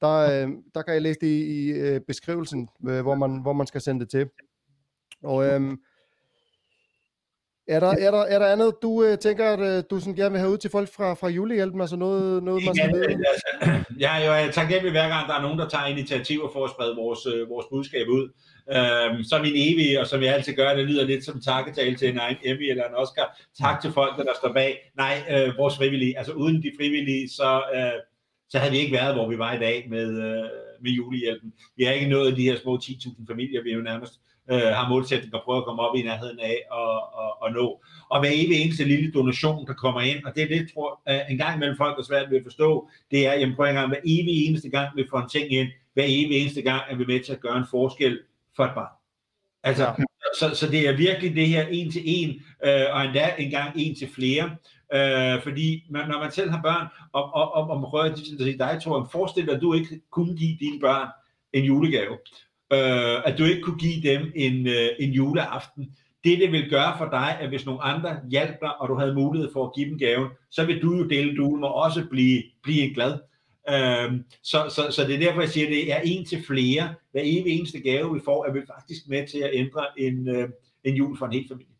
der, 0.00 0.18
øh, 0.18 0.52
der 0.74 0.82
kan 0.82 0.94
jeg 0.94 1.02
læse 1.02 1.20
det 1.20 1.26
i, 1.26 1.42
i 1.42 1.70
øh, 1.70 2.00
beskrivelsen, 2.00 2.68
øh, 2.88 3.00
hvor, 3.00 3.14
man, 3.14 3.42
hvor 3.42 3.52
man 3.52 3.66
skal 3.66 3.80
sende 3.80 4.00
det 4.00 4.10
til. 4.10 4.28
Og 5.22 5.46
øh, 5.46 5.76
er 7.68 7.80
der, 7.80 7.90
er 8.06 8.10
der, 8.10 8.22
er 8.22 8.38
der 8.38 8.46
andet, 8.46 8.74
du 8.82 9.04
øh, 9.04 9.18
tænker, 9.18 9.44
at 9.44 9.60
øh, 9.60 9.84
du 9.90 10.00
sådan 10.00 10.14
gerne 10.14 10.30
vil 10.30 10.40
have 10.40 10.52
ud 10.52 10.58
til 10.58 10.70
folk 10.70 10.88
fra, 10.96 11.14
fra 11.14 11.28
julehjælpen? 11.28 11.80
Altså 11.80 11.96
noget, 11.96 12.42
noget 12.42 12.64
man 12.66 12.74
skal 12.74 12.92
vide? 12.92 13.04
Altså, 13.04 13.48
jeg 14.04 14.24
er 14.24 14.44
jo 14.44 14.52
taknemmelig 14.52 14.90
hver 14.90 15.08
gang, 15.08 15.28
der 15.28 15.34
er 15.34 15.42
nogen, 15.42 15.58
der 15.58 15.68
tager 15.68 15.86
initiativer 15.86 16.48
for 16.52 16.64
at 16.64 16.70
sprede 16.70 16.96
vores, 16.96 17.26
øh, 17.26 17.48
vores 17.48 17.66
budskab 17.70 18.08
ud. 18.08 18.24
Øhm, 18.76 19.24
så 19.24 19.38
min 19.42 19.52
evige, 19.54 20.00
og 20.00 20.06
som 20.06 20.22
jeg 20.22 20.34
altid 20.34 20.54
gør, 20.54 20.74
det 20.74 20.84
lyder 20.84 21.04
lidt 21.04 21.24
som 21.24 21.40
takketale 21.40 21.96
til 21.96 22.08
en 22.08 22.20
Emmy 22.44 22.70
eller 22.70 22.84
en 22.84 22.94
Oscar. 22.94 23.38
Tak 23.62 23.80
til 23.80 23.92
folk, 23.92 24.16
der 24.16 24.34
står 24.40 24.52
bag. 24.52 24.92
Nej, 24.96 25.14
øh, 25.30 25.58
vores 25.58 25.76
frivillige. 25.76 26.18
Altså 26.18 26.32
uden 26.32 26.62
de 26.62 26.72
frivillige, 26.78 27.28
så, 27.28 27.62
øh, 27.74 28.00
så 28.48 28.58
havde 28.58 28.72
vi 28.72 28.78
ikke 28.78 28.96
været, 28.96 29.14
hvor 29.14 29.28
vi 29.28 29.38
var 29.38 29.52
i 29.52 29.58
dag 29.58 29.86
med, 29.90 30.08
øh, 30.22 30.48
med 30.82 30.90
julehjælpen. 30.90 31.52
Vi 31.76 31.84
har 31.84 31.92
ikke 31.92 32.08
nået 32.08 32.36
de 32.36 32.42
her 32.42 32.56
små 32.62 32.76
10.000 32.82 33.26
familier, 33.26 33.62
vi 33.62 33.72
jo 33.72 33.82
nærmest 33.82 34.20
øh, 34.50 34.60
har 34.60 34.88
målsætning 34.88 35.34
at 35.34 35.42
prøve 35.44 35.58
at 35.58 35.64
komme 35.64 35.82
op 35.82 35.96
i 35.96 36.02
nærheden 36.02 36.40
af 36.40 36.58
og, 36.70 37.14
og, 37.14 37.42
og 37.42 37.52
nå. 37.52 37.82
Og 38.10 38.20
hver 38.20 38.30
evig 38.32 38.56
eneste 38.62 38.84
lille 38.84 39.12
donation, 39.12 39.66
der 39.66 39.74
kommer 39.74 40.00
ind, 40.00 40.24
og 40.24 40.34
det 40.34 40.42
er 40.42 40.48
det, 40.48 40.70
tror 40.74 41.00
jeg, 41.06 41.26
en 41.30 41.38
gang 41.38 41.56
imellem 41.56 41.76
folk 41.76 41.98
er 41.98 42.02
svært 42.02 42.30
ved 42.30 42.36
at 42.36 42.44
forstå, 42.44 42.88
det 43.10 43.26
er, 43.26 43.34
jamen 43.34 43.56
prøv 43.56 43.66
en 43.66 43.74
gang, 43.74 43.88
hver 43.88 44.00
evig 44.04 44.46
eneste 44.46 44.68
gang, 44.68 44.96
vi 44.96 45.04
får 45.10 45.18
en 45.18 45.28
ting 45.28 45.52
ind, 45.52 45.68
hver 45.94 46.04
evig 46.06 46.40
eneste 46.40 46.62
gang 46.62 46.82
er 46.90 46.96
vi 46.96 47.04
med 47.04 47.20
til 47.24 47.32
at 47.32 47.40
gøre 47.40 47.58
en 47.58 47.66
forskel 47.70 48.18
for 48.56 48.64
et 48.64 48.74
barn. 48.74 48.92
Altså, 49.62 49.84
ja. 49.84 50.04
så, 50.38 50.54
så 50.54 50.70
det 50.70 50.88
er 50.88 50.96
virkelig 50.96 51.34
det 51.34 51.46
her 51.46 51.66
en 51.66 51.92
til 51.92 52.02
en, 52.04 52.30
øh, 52.64 52.86
og 52.90 53.04
endda 53.04 53.34
en 53.38 53.50
gang 53.50 53.72
en 53.76 53.94
til 53.94 54.08
flere. 54.08 54.56
Øh, 54.94 55.42
fordi 55.42 55.84
man, 55.90 56.08
når 56.08 56.18
man 56.18 56.32
selv 56.32 56.50
har 56.50 56.62
børn, 56.62 56.86
og, 57.12 57.34
og, 57.34 57.54
og, 57.54 57.70
og 57.70 57.80
man 57.80 57.90
prøver 57.90 58.04
at 58.04 58.18
sige 58.18 58.58
dig, 58.58 58.80
tror 58.82 59.08
forestil 59.12 59.46
dig, 59.46 59.54
at 59.54 59.62
du 59.62 59.74
ikke 59.74 60.00
kunne 60.10 60.36
give 60.36 60.56
dine 60.60 60.80
børn 60.80 61.08
en 61.52 61.64
julegave 61.64 62.16
øh, 62.72 63.16
at 63.24 63.38
du 63.38 63.44
ikke 63.44 63.62
kunne 63.62 63.78
give 63.78 64.02
dem 64.02 64.32
en, 64.34 64.66
øh, 64.66 64.88
en 64.98 65.10
juleaften. 65.10 65.96
Det, 66.24 66.38
det 66.38 66.52
vil 66.52 66.70
gøre 66.70 66.98
for 66.98 67.08
dig, 67.10 67.38
at 67.40 67.48
hvis 67.48 67.66
nogle 67.66 67.82
andre 67.82 68.20
hjælper 68.30 68.68
og 68.68 68.88
du 68.88 68.94
havde 68.94 69.14
mulighed 69.14 69.52
for 69.52 69.66
at 69.66 69.74
give 69.74 69.90
dem 69.90 69.98
gaven, 69.98 70.28
så 70.50 70.66
vil 70.66 70.82
du 70.82 70.94
jo 70.94 71.08
dele 71.08 71.36
duen 71.36 71.64
og 71.64 71.74
også 71.74 72.06
blive, 72.10 72.42
blive 72.62 72.94
glad. 72.94 73.18
Øh, 73.70 74.20
så, 74.42 74.66
så, 74.68 74.90
så 74.90 75.04
det 75.06 75.14
er 75.14 75.18
derfor, 75.18 75.40
jeg 75.40 75.50
siger, 75.50 75.66
at 75.66 75.72
det 75.72 75.92
er 75.92 76.00
en 76.04 76.24
til 76.24 76.44
flere. 76.46 76.94
Hver 77.12 77.20
evig 77.24 77.58
eneste 77.58 77.80
gave, 77.80 78.14
vi 78.14 78.20
får, 78.24 78.46
er 78.46 78.52
vi 78.52 78.60
faktisk 78.66 79.08
med 79.08 79.26
til 79.26 79.38
at 79.38 79.50
ændre 79.52 79.86
en, 79.98 80.28
øh, 80.28 80.48
en 80.84 80.94
jul 80.94 81.18
for 81.18 81.26
en 81.26 81.32
hel 81.32 81.48
familie. 81.48 81.74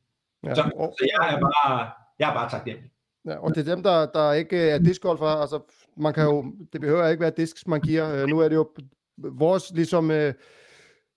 Ja. 0.44 0.55
Så, 0.55 0.62
så 0.99 1.11
jeg 1.18 1.35
er 1.35 1.40
bare, 1.40 1.90
jeg 2.18 2.31
er 2.31 2.35
bare 2.35 2.51
taknemmelig. 2.51 2.90
Ja, 3.29 3.37
og 3.37 3.55
det 3.55 3.69
er 3.69 3.75
dem, 3.75 3.83
der, 3.83 4.07
der 4.07 4.33
ikke 4.33 4.59
er 4.59 4.79
discgolfer, 4.79 5.27
altså 5.27 5.61
man 5.97 6.14
kan 6.14 6.25
jo, 6.25 6.45
det 6.73 6.81
behøver 6.81 7.09
ikke 7.09 7.21
være 7.21 7.33
disks, 7.37 7.67
man 7.67 7.81
giver. 7.81 8.14
Øh, 8.14 8.27
nu 8.27 8.38
er 8.38 8.49
det 8.49 8.57
jo 8.57 8.69
vores 9.17 9.73
ligesom 9.75 10.11
øh, 10.11 10.35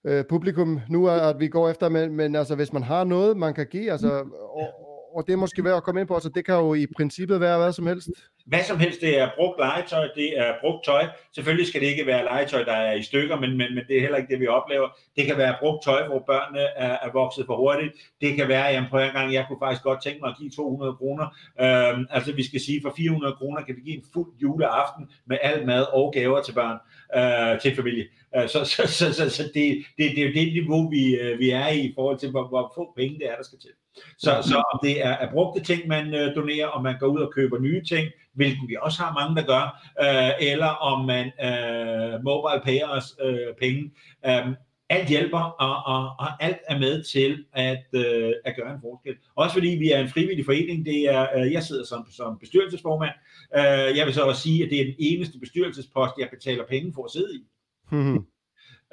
øh, 0.06 0.26
publikum 0.30 0.80
nu, 0.90 1.06
er, 1.06 1.12
at 1.12 1.40
vi 1.40 1.48
går 1.48 1.70
efter, 1.70 1.90
men, 1.90 2.16
men 2.16 2.36
altså, 2.36 2.56
hvis 2.56 2.74
man 2.74 2.84
har 2.84 3.04
noget, 3.04 3.38
man 3.38 3.54
kan 3.54 3.68
give, 3.68 3.92
altså, 3.92 4.24
og, 4.54 4.91
og 5.16 5.28
det 5.28 5.34
er 5.34 5.38
måske 5.38 5.64
værd 5.64 5.78
at 5.78 5.84
komme 5.84 6.02
ind 6.02 6.08
på, 6.08 6.14
så 6.14 6.18
altså, 6.18 6.30
det 6.30 6.46
kan 6.46 6.56
jo 6.56 6.74
i 6.74 6.86
princippet 6.98 7.40
være 7.42 7.58
hvad 7.58 7.74
som 7.74 7.88
helst. 7.88 8.10
Hvad 8.46 8.64
som 8.64 8.80
helst, 8.80 9.02
det 9.02 9.20
er 9.20 9.30
brugt 9.38 9.60
legetøj, 9.60 10.08
det 10.16 10.40
er 10.40 10.54
brugt 10.62 10.86
tøj. 10.86 11.06
Selvfølgelig 11.36 11.68
skal 11.68 11.82
det 11.82 11.88
ikke 11.88 12.06
være 12.06 12.24
legetøj, 12.24 12.64
der 12.64 12.72
er 12.72 12.94
i 12.94 13.04
stykker, 13.04 13.40
men, 13.40 13.50
men, 13.58 13.76
men 13.76 13.84
det 13.88 13.98
er 13.98 14.02
heller 14.02 14.18
ikke 14.18 14.32
det, 14.32 14.40
vi 14.40 14.48
oplever. 14.48 14.88
Det 15.16 15.26
kan 15.26 15.38
være 15.38 15.56
brugt 15.60 15.84
tøj, 15.84 16.08
hvor 16.08 16.24
børnene 16.28 16.62
er, 16.62 16.98
er 17.06 17.12
vokset 17.14 17.46
for 17.46 17.56
hurtigt. 17.56 17.94
Det 18.22 18.36
kan 18.36 18.48
være, 18.48 18.66
jamen 18.66 18.90
på 18.90 19.00
en 19.00 19.12
gang, 19.12 19.34
jeg 19.34 19.46
kunne 19.48 19.62
faktisk 19.62 19.84
godt 19.84 20.04
tænke 20.04 20.20
mig 20.22 20.30
at 20.30 20.38
give 20.40 20.50
200 20.50 20.96
kroner. 20.96 21.26
Øhm, 21.62 22.06
altså 22.10 22.32
vi 22.34 22.44
skal 22.44 22.60
sige, 22.60 22.82
for 22.84 22.94
400 22.98 23.36
kroner 23.36 23.62
kan 23.62 23.76
vi 23.76 23.82
give 23.82 23.98
en 23.98 24.06
fuld 24.14 24.32
juleaften 24.42 25.10
med 25.26 25.38
al 25.42 25.66
mad 25.66 25.86
og 25.94 26.14
gaver 26.14 26.42
til 26.42 26.54
børn, 26.54 26.78
øh, 27.18 27.62
til 27.62 27.76
familie. 27.76 28.06
Øh, 28.36 28.50
så, 28.50 28.66
så, 28.66 28.82
så, 28.88 29.14
så, 29.14 29.30
så 29.30 29.44
det, 29.44 29.86
det, 29.98 30.12
det 30.16 30.20
er 30.24 30.28
jo 30.28 30.34
det 30.34 30.54
niveau, 30.54 30.90
vi, 30.90 31.16
øh, 31.16 31.40
vi 31.40 31.50
er 31.50 31.68
i 31.68 31.82
i 31.92 31.94
forhold 31.96 32.18
til, 32.20 32.30
hvor, 32.32 32.48
hvor 32.48 32.72
få 32.76 32.94
penge 32.98 33.20
det 33.20 33.30
er, 33.32 33.36
der 33.36 33.44
skal 33.44 33.60
til. 33.60 33.70
Så, 33.96 34.42
så 34.42 34.64
om 34.74 34.80
det 34.84 35.06
er, 35.06 35.10
er 35.12 35.32
brugte 35.32 35.64
ting, 35.64 35.88
man 35.88 36.14
øh, 36.14 36.36
donerer, 36.36 36.68
og 36.68 36.84
man 36.84 37.00
går 37.00 37.08
ud 37.08 37.20
og 37.20 37.34
køber 37.34 37.60
nye 37.60 37.84
ting, 37.84 38.08
hvilket 38.34 38.62
vi 38.68 38.78
også 38.82 39.04
har 39.04 39.14
mange, 39.14 39.36
der 39.36 39.48
gør, 39.48 39.66
øh, 40.02 40.52
eller 40.52 40.68
om 40.68 41.06
man 41.06 41.26
øh, 41.26 42.24
mobile 42.24 42.62
payer 42.64 42.88
os 42.88 43.16
øh, 43.22 43.56
penge. 43.60 43.92
Øh, 44.26 44.48
alt 44.90 45.08
hjælper, 45.10 45.40
og, 45.40 45.96
og, 45.96 46.16
og 46.20 46.44
alt 46.44 46.58
er 46.68 46.80
med 46.80 47.04
til 47.04 47.46
at, 47.54 47.86
øh, 47.94 48.34
at 48.46 48.56
gøre 48.56 48.74
en 48.74 48.82
forskel. 48.82 49.16
Også 49.36 49.54
fordi 49.54 49.68
vi 49.68 49.92
er 49.92 50.00
en 50.00 50.10
frivillig 50.10 50.46
forening. 50.46 50.86
Det 50.86 51.00
er, 51.14 51.28
øh, 51.38 51.52
jeg 51.52 51.64
sidder 51.64 51.86
som, 51.86 52.08
som 52.12 52.38
bestyrelsesformand. 52.40 53.16
Øh, 53.58 53.98
jeg 53.98 54.06
vil 54.06 54.14
så 54.14 54.22
også 54.22 54.42
sige, 54.42 54.64
at 54.64 54.70
det 54.70 54.82
er 54.82 54.86
den 54.86 54.96
eneste 55.00 55.40
bestyrelsespost, 55.40 56.14
jeg 56.20 56.28
betaler 56.32 56.66
penge 56.66 56.94
for 56.96 57.06
at 57.06 57.12
sidde 57.12 57.36
i. 57.36 57.44
Mm-hmm 57.92 58.26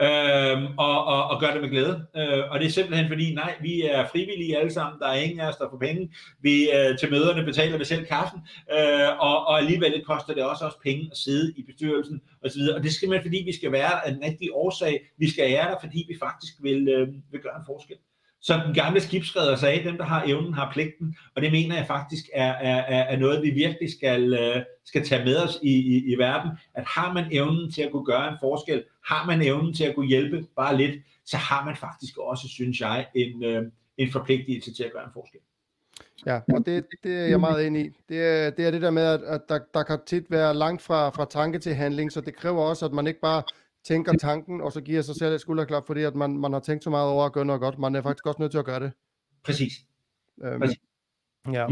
øhm, 0.03 0.67
og, 0.79 1.05
og, 1.05 1.25
og 1.31 1.41
gør 1.41 1.51
det 1.53 1.61
med 1.61 1.71
glæde. 1.71 2.07
Øh, 2.17 2.51
og 2.51 2.61
det 2.61 2.67
er 2.67 2.71
simpelthen 2.71 3.09
fordi, 3.09 3.35
nej, 3.35 3.55
vi 3.61 3.83
er 3.83 4.09
frivillige 4.13 4.59
alle 4.59 4.73
sammen, 4.73 5.01
der 5.01 5.07
er 5.07 5.15
ingen 5.15 5.41
af 5.41 5.49
os, 5.49 5.57
der 5.57 5.71
får 5.71 5.79
penge. 5.79 6.13
Vi 6.41 6.71
øh, 6.71 6.99
til 6.99 7.11
møderne 7.11 7.45
betaler 7.45 7.79
vi 7.79 7.85
selv 7.85 8.07
kaffen, 8.07 8.41
øh, 8.73 9.09
og, 9.19 9.47
og 9.47 9.59
alligevel 9.59 10.05
koster 10.07 10.35
det 10.35 10.43
også 10.43 10.65
også 10.65 10.79
penge 10.85 11.09
at 11.11 11.17
sidde 11.17 11.55
i 11.57 11.63
bestyrelsen 11.63 12.21
osv. 12.45 12.63
Og 12.77 12.83
det 12.83 12.93
skal 12.93 13.09
man, 13.09 13.23
fordi 13.23 13.43
vi 13.47 13.53
skal 13.53 13.73
være 13.73 14.09
en 14.09 14.23
rigtige 14.25 14.55
årsag. 14.55 15.01
Vi 15.19 15.31
skal 15.31 15.45
være 15.45 15.71
der, 15.71 15.77
fordi 15.81 16.07
vi 16.09 16.17
faktisk 16.23 16.53
vil, 16.61 16.89
øh, 16.89 17.09
vil 17.33 17.41
gøre 17.41 17.57
en 17.57 17.67
forskel 17.67 17.97
som 18.41 18.61
den 18.61 18.75
gamle 18.75 19.01
skibsredder 19.01 19.57
sagde, 19.57 19.85
dem 19.85 19.97
der 19.97 20.05
har 20.05 20.25
evnen 20.27 20.55
har 20.55 20.71
pligten, 20.73 21.17
og 21.37 21.43
det 21.43 21.53
mener 21.53 21.77
jeg 21.77 21.87
faktisk 21.87 22.25
er, 22.35 22.53
er, 22.53 23.03
er 23.03 23.17
noget, 23.17 23.43
vi 23.43 23.51
virkelig 23.51 23.93
skal, 23.93 24.35
øh, 24.35 24.63
skal 24.85 25.05
tage 25.05 25.25
med 25.25 25.37
os 25.37 25.59
i, 25.63 25.73
i, 25.73 26.13
i 26.13 26.19
verden, 26.19 26.51
at 26.75 26.85
har 26.87 27.13
man 27.13 27.25
evnen 27.33 27.73
til 27.73 27.83
at 27.83 27.93
kunne 27.93 28.05
gøre 28.05 28.29
en 28.29 28.39
forskel, 28.41 28.85
har 29.09 29.27
man 29.27 29.43
evnen 29.43 29.75
til 29.75 29.85
at 29.85 29.95
kunne 29.95 30.07
hjælpe 30.07 30.47
bare 30.57 30.77
lidt, 30.77 31.03
så 31.25 31.37
har 31.37 31.65
man 31.65 31.77
faktisk 31.77 32.19
også, 32.19 32.49
synes 32.49 32.81
jeg, 32.81 33.07
en, 33.15 33.45
øh, 33.45 33.63
en 33.97 34.13
forpligtelse 34.13 34.75
til 34.75 34.85
at 34.85 34.93
gøre 34.93 35.05
en 35.05 35.11
forskel. 35.13 35.41
Ja, 36.27 36.41
og 36.55 36.67
det, 36.67 36.87
det 37.03 37.15
er 37.15 37.27
jeg 37.27 37.41
meget 37.41 37.67
enig 37.67 37.87
i. 37.87 37.91
Det 38.09 38.23
er, 38.23 38.51
det 38.51 38.67
er 38.67 38.71
det 38.71 38.83
der 38.83 38.91
med, 38.91 39.03
at, 39.03 39.23
at 39.23 39.41
der, 39.49 39.59
der 39.75 39.83
kan 39.83 39.99
tit 40.07 40.31
være 40.31 40.55
langt 40.55 40.83
fra, 40.83 41.09
fra 41.11 41.25
tanke 41.25 41.59
til 41.59 41.75
handling, 41.75 42.13
så 42.13 42.21
det 42.21 42.37
kræver 42.37 42.63
også, 42.63 42.87
at 42.87 42.93
man 42.93 43.07
ikke 43.07 43.21
bare 43.21 43.43
tænker 43.85 44.13
tanken, 44.13 44.61
og 44.61 44.73
så 44.73 44.81
giver 44.81 45.03
sig 45.03 45.15
selv 45.15 45.35
et 45.35 45.41
skulderklap, 45.41 45.87
fordi 45.87 46.03
at 46.03 46.15
man, 46.15 46.39
man 46.39 46.53
har 46.53 46.61
tænkt 46.61 46.85
så 46.85 46.91
meget 46.91 47.09
over 47.09 47.25
at 47.25 47.33
gøre 47.33 47.45
noget 47.45 47.61
godt. 47.61 47.79
Man 47.79 47.95
er 47.95 48.03
faktisk 48.03 48.27
også 48.27 48.43
nødt 48.43 48.51
til 48.51 48.59
at 48.59 48.65
gøre 48.65 48.81
det. 48.81 48.93
Præcis. 49.45 49.73
Øhm, 50.43 50.61
Præcis. 50.61 50.79
ja. 51.53 51.67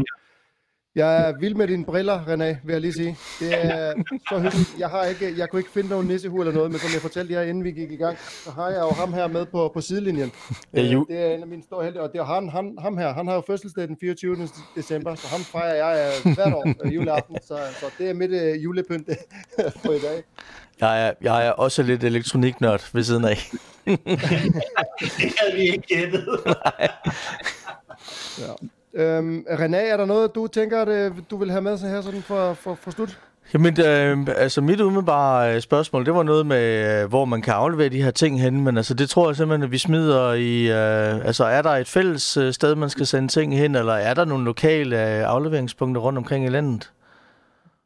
Jeg 0.97 1.29
er 1.29 1.33
vild 1.39 1.55
med 1.55 1.67
dine 1.67 1.85
briller, 1.85 2.19
René, 2.23 2.57
vil 2.65 2.73
jeg 2.73 2.81
lige 2.81 2.93
sige. 2.93 3.17
Det 3.39 3.49
er 3.65 3.93
så 4.29 4.39
hyggeligt. 4.39 4.75
Jeg, 4.79 4.89
har 4.89 5.03
ikke, 5.05 5.33
jeg 5.37 5.49
kunne 5.49 5.59
ikke 5.59 5.71
finde 5.71 5.89
nogen 5.89 6.07
nissehue 6.07 6.41
eller 6.41 6.53
noget, 6.53 6.71
men 6.71 6.79
som 6.79 6.89
jeg 6.93 7.01
fortalte 7.01 7.33
jer, 7.33 7.41
inden 7.41 7.63
vi 7.63 7.71
gik 7.71 7.91
i 7.91 7.95
gang, 7.95 8.17
så 8.43 8.51
har 8.51 8.69
jeg 8.69 8.79
jo 8.79 8.89
ham 8.89 9.13
her 9.13 9.27
med 9.27 9.45
på, 9.45 9.71
på 9.73 9.81
sidelinjen. 9.81 10.31
Ja, 10.73 10.81
Øh, 10.81 10.91
ju- 10.93 11.05
det 11.09 11.19
er 11.21 11.33
en 11.35 11.41
af 11.41 11.47
mine 11.47 11.63
store 11.63 11.83
helte, 11.85 12.01
og 12.01 12.11
det 12.11 12.19
er 12.19 12.23
han, 12.25 12.49
han, 12.49 12.75
ham 12.81 12.97
her, 12.97 13.13
han 13.13 13.27
har 13.27 13.35
jo 13.35 13.43
fødselsdag 13.47 13.87
den 13.87 13.97
24. 14.01 14.37
december, 14.75 15.15
så 15.15 15.27
ham 15.27 15.41
fejrer 15.41 15.75
jeg 15.85 16.11
øh, 16.25 16.33
hvert 16.33 16.53
år 16.53 16.73
øh, 16.85 16.95
juleaften, 16.95 17.37
så, 17.47 17.57
så 17.79 17.85
det 17.97 18.09
er 18.09 18.13
mit 18.13 18.31
øh, 18.31 18.63
julepynt 18.63 19.09
på 19.85 19.91
i 19.91 19.99
dag. 19.99 20.23
Jeg 20.81 21.07
er, 21.07 21.11
jeg 21.21 21.47
er 21.47 21.51
også 21.51 21.83
lidt 21.83 22.03
elektroniknørd 22.03 22.89
ved 22.93 23.03
siden 23.03 23.25
af. 23.25 23.37
Det 23.85 25.33
havde 25.39 25.55
vi 25.55 25.61
ikke 25.61 25.87
gættet. 25.87 26.27
Ja. 28.39 28.53
Øhm, 28.97 29.45
René, 29.49 29.77
er 29.77 29.97
der 29.97 30.05
noget, 30.05 30.35
du 30.35 30.47
tænker, 30.47 30.81
at 30.81 30.87
øh, 30.87 31.11
du 31.31 31.37
vil 31.37 31.51
have 31.51 31.61
med 31.61 31.77
så 31.77 31.87
her 31.87 32.01
sådan 32.01 32.21
for, 32.21 32.53
for, 32.53 32.75
for 32.75 32.91
slut? 32.91 33.19
Jamen, 33.53 33.81
øh, 33.81 34.27
altså 34.35 34.61
mit 34.61 34.81
umiddelbare 34.81 35.55
øh, 35.55 35.61
spørgsmål, 35.61 36.05
det 36.05 36.13
var 36.13 36.23
noget 36.23 36.45
med, 36.45 37.01
øh, 37.01 37.09
hvor 37.09 37.25
man 37.25 37.41
kan 37.41 37.53
aflevere 37.53 37.89
de 37.89 38.03
her 38.03 38.11
ting 38.11 38.41
hen, 38.41 38.63
men 38.63 38.77
altså 38.77 38.93
det 38.93 39.09
tror 39.09 39.29
jeg 39.29 39.35
simpelthen, 39.35 39.63
at 39.63 39.71
vi 39.71 39.77
smider 39.77 40.33
i, 40.33 40.67
øh, 40.67 41.25
altså 41.25 41.43
er 41.45 41.61
der 41.61 41.69
et 41.69 41.87
fælles 41.87 42.37
øh, 42.37 42.53
sted, 42.53 42.75
man 42.75 42.89
skal 42.89 43.05
sende 43.05 43.27
ting 43.27 43.57
hen, 43.57 43.75
eller 43.75 43.93
er 43.93 44.13
der 44.13 44.25
nogle 44.25 44.45
lokale 44.45 45.17
øh, 45.17 45.23
afleveringspunkter 45.29 46.01
rundt 46.01 46.17
omkring 46.17 46.45
i 46.45 46.49
landet? 46.49 46.91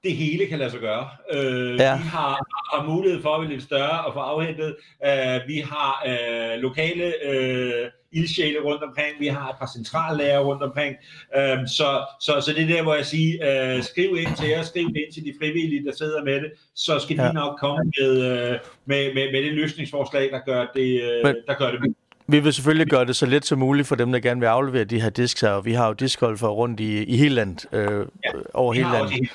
Det 0.04 0.16
hele 0.16 0.46
kan 0.48 0.60
lade 0.60 0.72
sig 0.72 0.80
gøre. 0.80 1.08
Øh, 1.34 1.80
Ja. 1.80 1.98
Vi 1.98 2.04
har, 2.04 2.46
har 2.74 2.88
mulighed 2.88 3.22
for 3.22 3.30
at 3.36 3.42
være 3.42 3.50
lidt 3.52 3.64
større 3.64 4.06
og 4.06 4.14
få 4.14 4.20
afhentet. 4.20 4.76
Øh, 5.06 5.40
vi 5.48 5.64
har 5.72 6.04
øh, 6.08 6.60
lokale 6.62 7.14
øh, 7.30 7.90
ildsjæle 8.12 8.60
rundt 8.60 8.84
omkring. 8.84 9.08
Vi 9.20 9.28
har 9.28 9.50
et 9.50 9.56
par 9.60 9.70
centrallager 9.76 10.40
rundt 10.40 10.64
omkring. 10.64 10.96
Øh, 11.38 11.58
så, 11.68 12.06
så, 12.22 12.32
så 12.46 12.54
det 12.56 12.64
er 12.64 12.68
der, 12.76 12.84
hvor 12.84 12.96
jeg 12.96 13.06
siger, 13.06 13.76
øh, 13.78 13.84
skriv 13.84 14.18
ind 14.18 14.36
til 14.38 14.50
jer, 14.50 14.64
skriv 14.64 14.86
ind 14.88 15.14
til 15.14 15.24
de 15.24 15.34
frivillige, 15.42 15.86
der 15.86 15.92
sidder 15.98 16.24
med 16.24 16.34
det, 16.34 16.52
så 16.76 17.00
skal 17.00 17.18
de 17.18 17.24
Ja. 17.26 17.32
nok 17.32 17.60
komme 17.60 17.92
med, 18.00 18.12
øh, 18.32 18.58
med, 18.86 19.14
med, 19.14 19.32
med 19.32 19.44
det 19.44 19.54
løsningsforslag, 19.54 20.30
der 20.32 20.40
gør 20.46 20.66
det, 20.76 21.02
øh, 21.02 21.24
Men- 21.26 21.36
der 21.48 21.54
gør 21.54 21.72
det 21.72 21.96
Vi 22.28 22.40
vil 22.40 22.54
selvfølgelig 22.54 22.88
gøre 22.88 23.06
det 23.06 23.16
så 23.16 23.26
let 23.26 23.46
som 23.46 23.60
muligt 23.60 23.88
for 23.88 23.96
dem, 23.96 24.12
der 24.12 24.20
gerne 24.20 24.40
vil 24.40 24.48
aflevere 24.48 24.84
de 24.84 25.02
her 25.02 25.10
disks 25.10 25.42
her, 25.42 25.50
og 25.50 25.66
vi 25.66 25.74
har 25.74 25.88
jo 25.88 25.94
diskgolfer 25.94 26.48
rundt 26.48 26.80
i, 26.80 27.04
i 27.04 27.18
hele 27.18 27.36
landet, 27.36 27.66
øh, 27.72 27.84
ja. 28.26 28.32
over 28.54 28.74
hele 28.74 28.88
landet. 28.92 29.30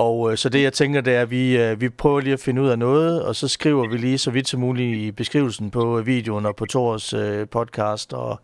Og 0.00 0.30
øh, 0.30 0.36
så 0.36 0.48
det 0.48 0.62
jeg 0.62 0.72
tænker, 0.72 1.00
det 1.00 1.14
er, 1.14 1.22
at 1.22 1.30
vi, 1.30 1.58
øh, 1.58 1.80
vi 1.80 1.88
prøver 1.88 2.20
lige 2.20 2.32
at 2.32 2.40
finde 2.40 2.62
ud 2.62 2.68
af 2.68 2.78
noget, 2.78 3.22
og 3.22 3.36
så 3.36 3.48
skriver 3.48 3.88
vi 3.88 3.96
lige 3.96 4.18
så 4.18 4.30
vidt 4.30 4.48
som 4.48 4.60
muligt 4.60 4.96
i 4.96 5.12
beskrivelsen 5.12 5.70
på 5.70 5.98
øh, 5.98 6.06
videoen 6.06 6.46
og 6.46 6.56
på 6.56 6.66
Tors 6.66 7.12
øh, 7.12 7.48
podcast 7.48 8.12
og, 8.12 8.40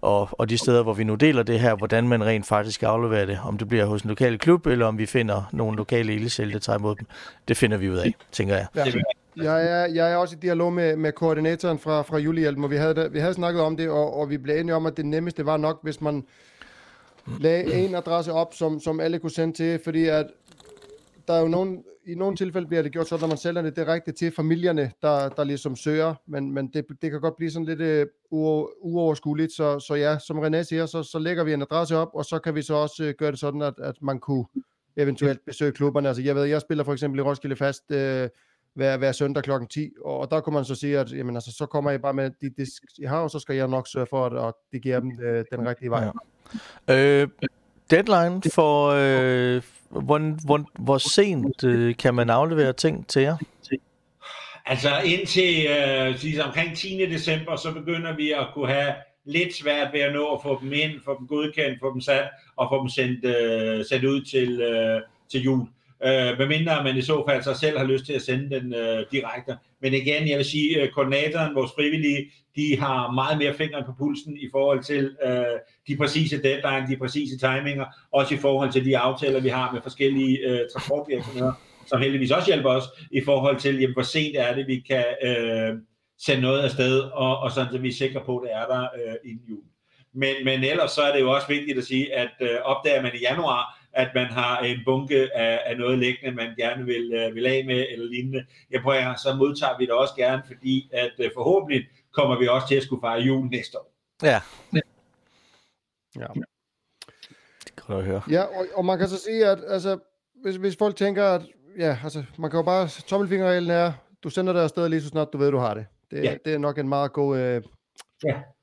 og, 0.00 0.28
og 0.32 0.50
de 0.50 0.58
steder, 0.58 0.82
hvor 0.82 0.92
vi 0.92 1.04
nu 1.04 1.14
deler 1.14 1.42
det 1.42 1.60
her, 1.60 1.74
hvordan 1.74 2.08
man 2.08 2.24
rent 2.24 2.46
faktisk 2.46 2.82
afleverer 2.82 3.26
det. 3.26 3.38
Om 3.44 3.58
det 3.58 3.68
bliver 3.68 3.84
hos 3.84 4.02
en 4.02 4.08
lokal 4.08 4.38
klub, 4.38 4.66
eller 4.66 4.86
om 4.86 4.98
vi 4.98 5.06
finder 5.06 5.42
nogle 5.52 5.76
lokale 5.76 6.14
ildsjæle, 6.14 6.52
der 6.52 6.58
tager 6.58 6.78
imod 6.78 6.96
dem. 6.96 7.06
Det 7.48 7.56
finder 7.56 7.76
vi 7.76 7.90
ud 7.90 7.96
af, 7.96 8.14
tænker 8.32 8.56
jeg. 8.56 8.66
Ja. 8.76 8.84
Jeg 9.36 9.66
er, 9.66 9.86
jeg 9.86 10.12
er 10.12 10.16
også 10.16 10.36
i 10.36 10.38
dialog 10.42 10.72
med, 10.72 10.96
med 10.96 11.12
koordinatoren 11.12 11.78
fra, 11.78 12.02
fra 12.02 12.18
Julehjælpen, 12.18 12.64
og 12.64 12.70
vi 12.70 12.76
havde, 12.76 13.08
vi 13.12 13.18
havde 13.18 13.34
snakket 13.34 13.62
om 13.62 13.76
det, 13.76 13.90
og, 13.90 14.20
og 14.20 14.30
vi 14.30 14.38
blev 14.38 14.56
enige 14.56 14.74
om, 14.74 14.86
at 14.86 14.96
det 14.96 15.06
nemmeste 15.06 15.46
var 15.46 15.56
nok, 15.56 15.78
hvis 15.82 16.00
man 16.00 16.24
lagde 17.40 17.74
en 17.74 17.94
adresse 17.94 18.32
op, 18.32 18.54
som, 18.54 18.80
som 18.80 19.00
alle 19.00 19.18
kunne 19.18 19.30
sende 19.30 19.56
til, 19.56 19.80
fordi 19.84 20.06
at 20.06 20.26
der 21.28 21.34
er 21.34 21.40
jo 21.40 21.48
nogen, 21.48 21.84
i 22.06 22.14
nogle 22.14 22.36
tilfælde 22.36 22.66
bliver 22.66 22.82
det 22.82 22.92
gjort 22.92 23.08
sådan, 23.08 23.20
når 23.20 23.28
man 23.28 23.36
sælger 23.36 23.62
det 23.62 23.76
direkte 23.76 24.12
til 24.12 24.30
familierne, 24.30 24.92
der, 25.02 25.28
der 25.28 25.44
ligesom 25.44 25.76
søger, 25.76 26.14
men, 26.26 26.52
men 26.52 26.68
det, 26.68 26.84
det 27.02 27.10
kan 27.10 27.20
godt 27.20 27.36
blive 27.36 27.50
sådan 27.50 27.66
lidt 27.66 27.80
øh, 27.80 28.06
uoverskueligt, 28.30 29.52
så, 29.52 29.78
så 29.80 29.94
ja, 29.94 30.18
som 30.18 30.38
René 30.38 30.62
siger, 30.62 30.86
så, 30.86 31.02
så 31.02 31.18
lægger 31.18 31.44
vi 31.44 31.52
en 31.52 31.62
adresse 31.62 31.96
op, 31.96 32.10
og 32.14 32.24
så 32.24 32.38
kan 32.38 32.54
vi 32.54 32.62
så 32.62 32.74
også 32.74 33.04
øh, 33.04 33.14
gøre 33.18 33.30
det 33.30 33.38
sådan, 33.38 33.62
at, 33.62 33.74
at 33.78 33.94
man 34.02 34.18
kunne 34.18 34.44
eventuelt 34.96 35.44
besøge 35.46 35.72
klubberne. 35.72 36.08
Altså 36.08 36.22
jeg 36.22 36.34
ved, 36.34 36.44
jeg 36.44 36.60
spiller 36.60 36.84
for 36.84 36.92
eksempel 36.92 37.18
i 37.18 37.22
Roskilde 37.22 37.56
Fast 37.56 37.90
øh, 37.90 38.28
hver, 38.74 38.96
hver 38.96 39.12
søndag 39.12 39.42
klokken 39.42 39.68
10, 39.68 39.90
og, 40.04 40.18
og 40.18 40.30
der 40.30 40.40
kunne 40.40 40.54
man 40.54 40.64
så 40.64 40.74
sige, 40.74 40.98
at 40.98 41.12
jamen, 41.12 41.36
altså, 41.36 41.52
så 41.52 41.66
kommer 41.66 41.90
jeg 41.90 42.02
bare 42.02 42.14
med 42.14 42.30
de 42.40 42.50
disk, 42.50 42.82
I 42.98 43.04
har, 43.04 43.18
og 43.18 43.30
så 43.30 43.38
skal 43.38 43.56
jeg 43.56 43.68
nok 43.68 43.88
sørge 43.88 44.06
for, 44.06 44.26
at, 44.26 44.48
at 44.48 44.54
det 44.72 44.82
giver 44.82 45.00
dem 45.00 45.20
øh, 45.22 45.44
den 45.52 45.68
rigtige 45.68 45.90
vej. 45.90 46.10
Ja. 46.88 47.22
Øh, 47.22 47.28
deadline 47.92 48.42
for, 48.54 48.88
øh, 48.88 49.62
hvor, 49.90 50.46
hvor, 50.46 50.60
hvor 50.78 50.98
sent 50.98 51.64
øh, 51.64 51.96
kan 51.96 52.14
man 52.14 52.30
aflevere 52.30 52.72
ting 52.72 53.06
til 53.08 53.22
jer? 53.22 53.36
Altså 54.66 55.00
indtil 55.04 55.66
øh, 55.66 56.18
sige, 56.18 56.44
omkring 56.44 56.76
10. 56.76 57.06
december, 57.06 57.56
så 57.56 57.72
begynder 57.72 58.16
vi 58.16 58.30
at 58.30 58.46
kunne 58.54 58.68
have 58.68 58.94
lidt 59.24 59.54
svært 59.54 59.92
ved 59.92 60.00
at 60.00 60.12
nå 60.12 60.34
at 60.34 60.42
få 60.42 60.60
dem 60.60 60.72
ind, 60.72 60.92
få 61.04 61.18
dem 61.18 61.26
godkendt, 61.26 61.78
få 61.80 61.92
dem 61.92 62.00
sat 62.00 62.28
og 62.56 62.68
få 62.70 62.80
dem 62.80 62.88
sendt, 62.88 63.24
øh, 63.24 63.84
sendt 63.84 64.04
ud 64.04 64.22
til, 64.22 64.60
øh, 64.60 65.00
til 65.30 65.42
jul. 65.42 65.66
Øh, 66.04 66.38
medmindre 66.38 66.84
man 66.84 66.96
i 66.96 67.02
så 67.02 67.24
fald 67.28 67.42
sig 67.42 67.56
selv 67.56 67.78
har 67.78 67.84
lyst 67.84 68.06
til 68.06 68.12
at 68.12 68.22
sende 68.22 68.56
den 68.56 68.74
øh, 68.74 69.04
direkte. 69.12 69.56
Men 69.82 69.94
igen, 69.94 70.28
jeg 70.28 70.38
vil 70.38 70.44
sige, 70.44 70.82
øh, 70.82 70.92
koordinatoren, 70.92 71.54
vores 71.54 71.70
frivillige, 71.74 72.32
de 72.56 72.78
har 72.80 73.10
meget 73.10 73.38
mere 73.38 73.54
fingeren 73.54 73.84
på 73.84 73.92
pulsen 73.98 74.36
i 74.36 74.48
forhold 74.52 74.82
til 74.84 75.16
øh, 75.24 75.44
de 75.88 75.96
præcise 75.96 76.42
deadline, 76.42 76.86
de 76.88 76.96
præcise 76.96 77.38
timinger, 77.38 77.84
også 78.12 78.34
i 78.34 78.38
forhold 78.38 78.72
til 78.72 78.84
de 78.84 78.98
aftaler, 78.98 79.40
vi 79.40 79.48
har 79.48 79.72
med 79.72 79.82
forskellige 79.82 80.38
øh, 80.38 80.60
transportvirksomheder 80.72 81.52
som 81.86 82.00
heldigvis 82.00 82.30
også 82.30 82.46
hjælper 82.46 82.70
os 82.70 82.84
i 83.10 83.20
forhold 83.24 83.56
til, 83.60 83.80
jamen, 83.80 83.94
hvor 83.94 84.02
sent 84.02 84.36
er 84.36 84.54
det, 84.54 84.66
vi 84.66 84.80
kan 84.80 85.04
øh, 85.22 85.74
sende 86.18 86.42
noget 86.42 86.62
afsted, 86.62 87.00
og, 87.00 87.38
og 87.38 87.52
sådan, 87.52 87.72
så 87.72 87.78
vi 87.78 87.88
er 87.88 87.92
sikre 87.92 88.20
på, 88.26 88.36
at 88.36 88.48
det 88.48 88.56
er 88.56 88.66
der 88.66 88.80
øh, 88.82 89.30
inden 89.30 89.46
jul. 89.48 89.62
Men, 90.14 90.34
men 90.44 90.64
ellers 90.64 90.90
så 90.90 91.02
er 91.02 91.12
det 91.12 91.20
jo 91.20 91.30
også 91.30 91.48
vigtigt 91.48 91.78
at 91.78 91.84
sige, 91.84 92.14
at 92.14 92.30
øh, 92.40 92.58
opdager 92.64 93.02
man 93.02 93.12
i 93.14 93.18
januar, 93.30 93.78
at 93.92 94.08
man 94.14 94.26
har 94.26 94.58
en 94.58 94.78
bunke 94.84 95.36
af, 95.36 95.60
af 95.66 95.76
noget 95.78 95.98
liggende, 95.98 96.36
man 96.36 96.54
gerne 96.58 96.84
vil, 96.84 97.12
øh, 97.12 97.34
vil 97.34 97.46
af 97.46 97.64
med, 97.66 97.86
eller 97.90 98.06
lignende, 98.06 98.44
ja, 98.72 98.82
prøv 98.82 98.94
at, 98.94 99.04
høre, 99.04 99.16
så 99.16 99.34
modtager 99.34 99.78
vi 99.78 99.84
det 99.86 99.92
også 99.92 100.14
gerne, 100.16 100.42
fordi 100.46 100.90
at 100.92 101.12
øh, 101.18 101.30
forhåbentlig 101.34 101.86
kommer 102.12 102.38
vi 102.38 102.48
også 102.48 102.68
til 102.68 102.74
at 102.74 102.82
skulle 102.82 103.00
fejre 103.00 103.20
jul 103.20 103.46
næste 103.46 103.78
år. 103.78 103.92
Ja, 104.22 104.40
Ja. 106.18 106.26
det 107.64 107.76
kan 107.86 107.96
du 107.96 108.00
høre. 108.02 108.22
Ja, 108.30 108.42
og, 108.42 108.66
og 108.74 108.84
man 108.84 108.98
kan 108.98 109.08
så 109.08 109.18
sige, 109.18 109.46
at 109.46 109.58
altså, 109.68 109.98
hvis, 110.42 110.56
hvis 110.56 110.76
folk 110.76 110.96
tænker, 110.96 111.24
at 111.24 111.42
ja, 111.78 111.98
altså, 112.04 112.24
man 112.38 112.50
kan 112.50 112.58
jo 112.58 112.62
bare, 112.62 112.88
tommelfingerreglen 112.88 113.70
er, 113.70 113.92
du 114.22 114.30
sender 114.30 114.52
det 114.52 114.60
afsted 114.60 114.88
lige 114.88 115.00
så 115.02 115.08
snart 115.08 115.32
du 115.32 115.38
ved, 115.38 115.50
du 115.50 115.58
har 115.58 115.74
det. 115.74 115.86
Det, 116.10 116.24
ja. 116.24 116.30
Ja. 116.30 116.36
det 116.44 116.54
er 116.54 116.58
nok 116.58 116.78
en 116.78 116.88
meget 116.88 117.12
god... 117.12 117.38
Øh, 117.38 117.62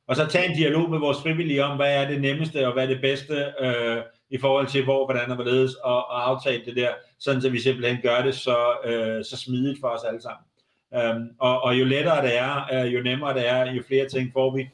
Og 0.07 0.15
så 0.15 0.27
tage 0.27 0.49
en 0.49 0.55
dialog 0.55 0.89
med 0.89 0.99
vores 0.99 1.17
frivillige 1.17 1.63
om, 1.63 1.75
hvad 1.75 2.03
er 2.03 2.07
det 2.07 2.21
nemmeste 2.21 2.67
og 2.67 2.73
hvad 2.73 2.83
er 2.83 2.87
det 2.87 3.01
bedste 3.01 3.33
øh, 3.59 3.97
i 4.29 4.37
forhold 4.37 4.67
til, 4.67 4.83
hvor, 4.83 5.05
hvordan 5.05 5.29
og 5.29 5.35
hvorledes, 5.35 5.75
og, 5.75 6.09
og 6.09 6.29
aftale 6.29 6.65
det 6.65 6.75
der, 6.75 6.89
sådan 7.19 7.41
så 7.41 7.49
vi 7.49 7.59
simpelthen 7.59 8.01
gør 8.01 8.21
det 8.21 8.35
så, 8.35 8.77
øh, 8.85 9.25
så 9.25 9.37
smidigt 9.37 9.79
for 9.81 9.87
os 9.87 10.03
alle 10.03 10.21
sammen. 10.21 10.45
Um, 10.91 11.29
og, 11.39 11.61
og 11.61 11.79
jo 11.79 11.85
lettere 11.85 12.25
det 12.25 12.37
er, 12.37 12.85
øh, 12.85 12.93
jo 12.93 13.03
nemmere 13.03 13.33
det 13.33 13.47
er, 13.47 13.71
jo 13.71 13.83
flere 13.87 14.07
ting 14.09 14.29
får 14.33 14.55
vi, 14.55 14.69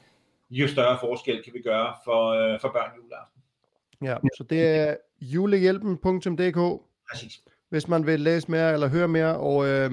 jo 0.50 0.68
større 0.68 0.98
forskel 1.00 1.44
kan 1.44 1.54
vi 1.54 1.62
gøre 1.62 1.94
for, 2.04 2.30
øh, 2.30 2.60
for 2.60 2.70
børn 2.70 2.92
juleaften. 2.98 3.42
ja. 4.02 4.16
Så 4.38 4.44
det 4.44 4.68
er 4.68 4.96
julehjælpen.dk, 5.22 6.82
Præcis. 7.12 7.42
hvis 7.70 7.88
man 7.88 8.06
vil 8.06 8.20
læse 8.20 8.52
mere 8.52 8.74
eller 8.74 8.90
høre 8.90 9.08
mere, 9.08 9.38
og 9.38 9.68
øh, 9.68 9.92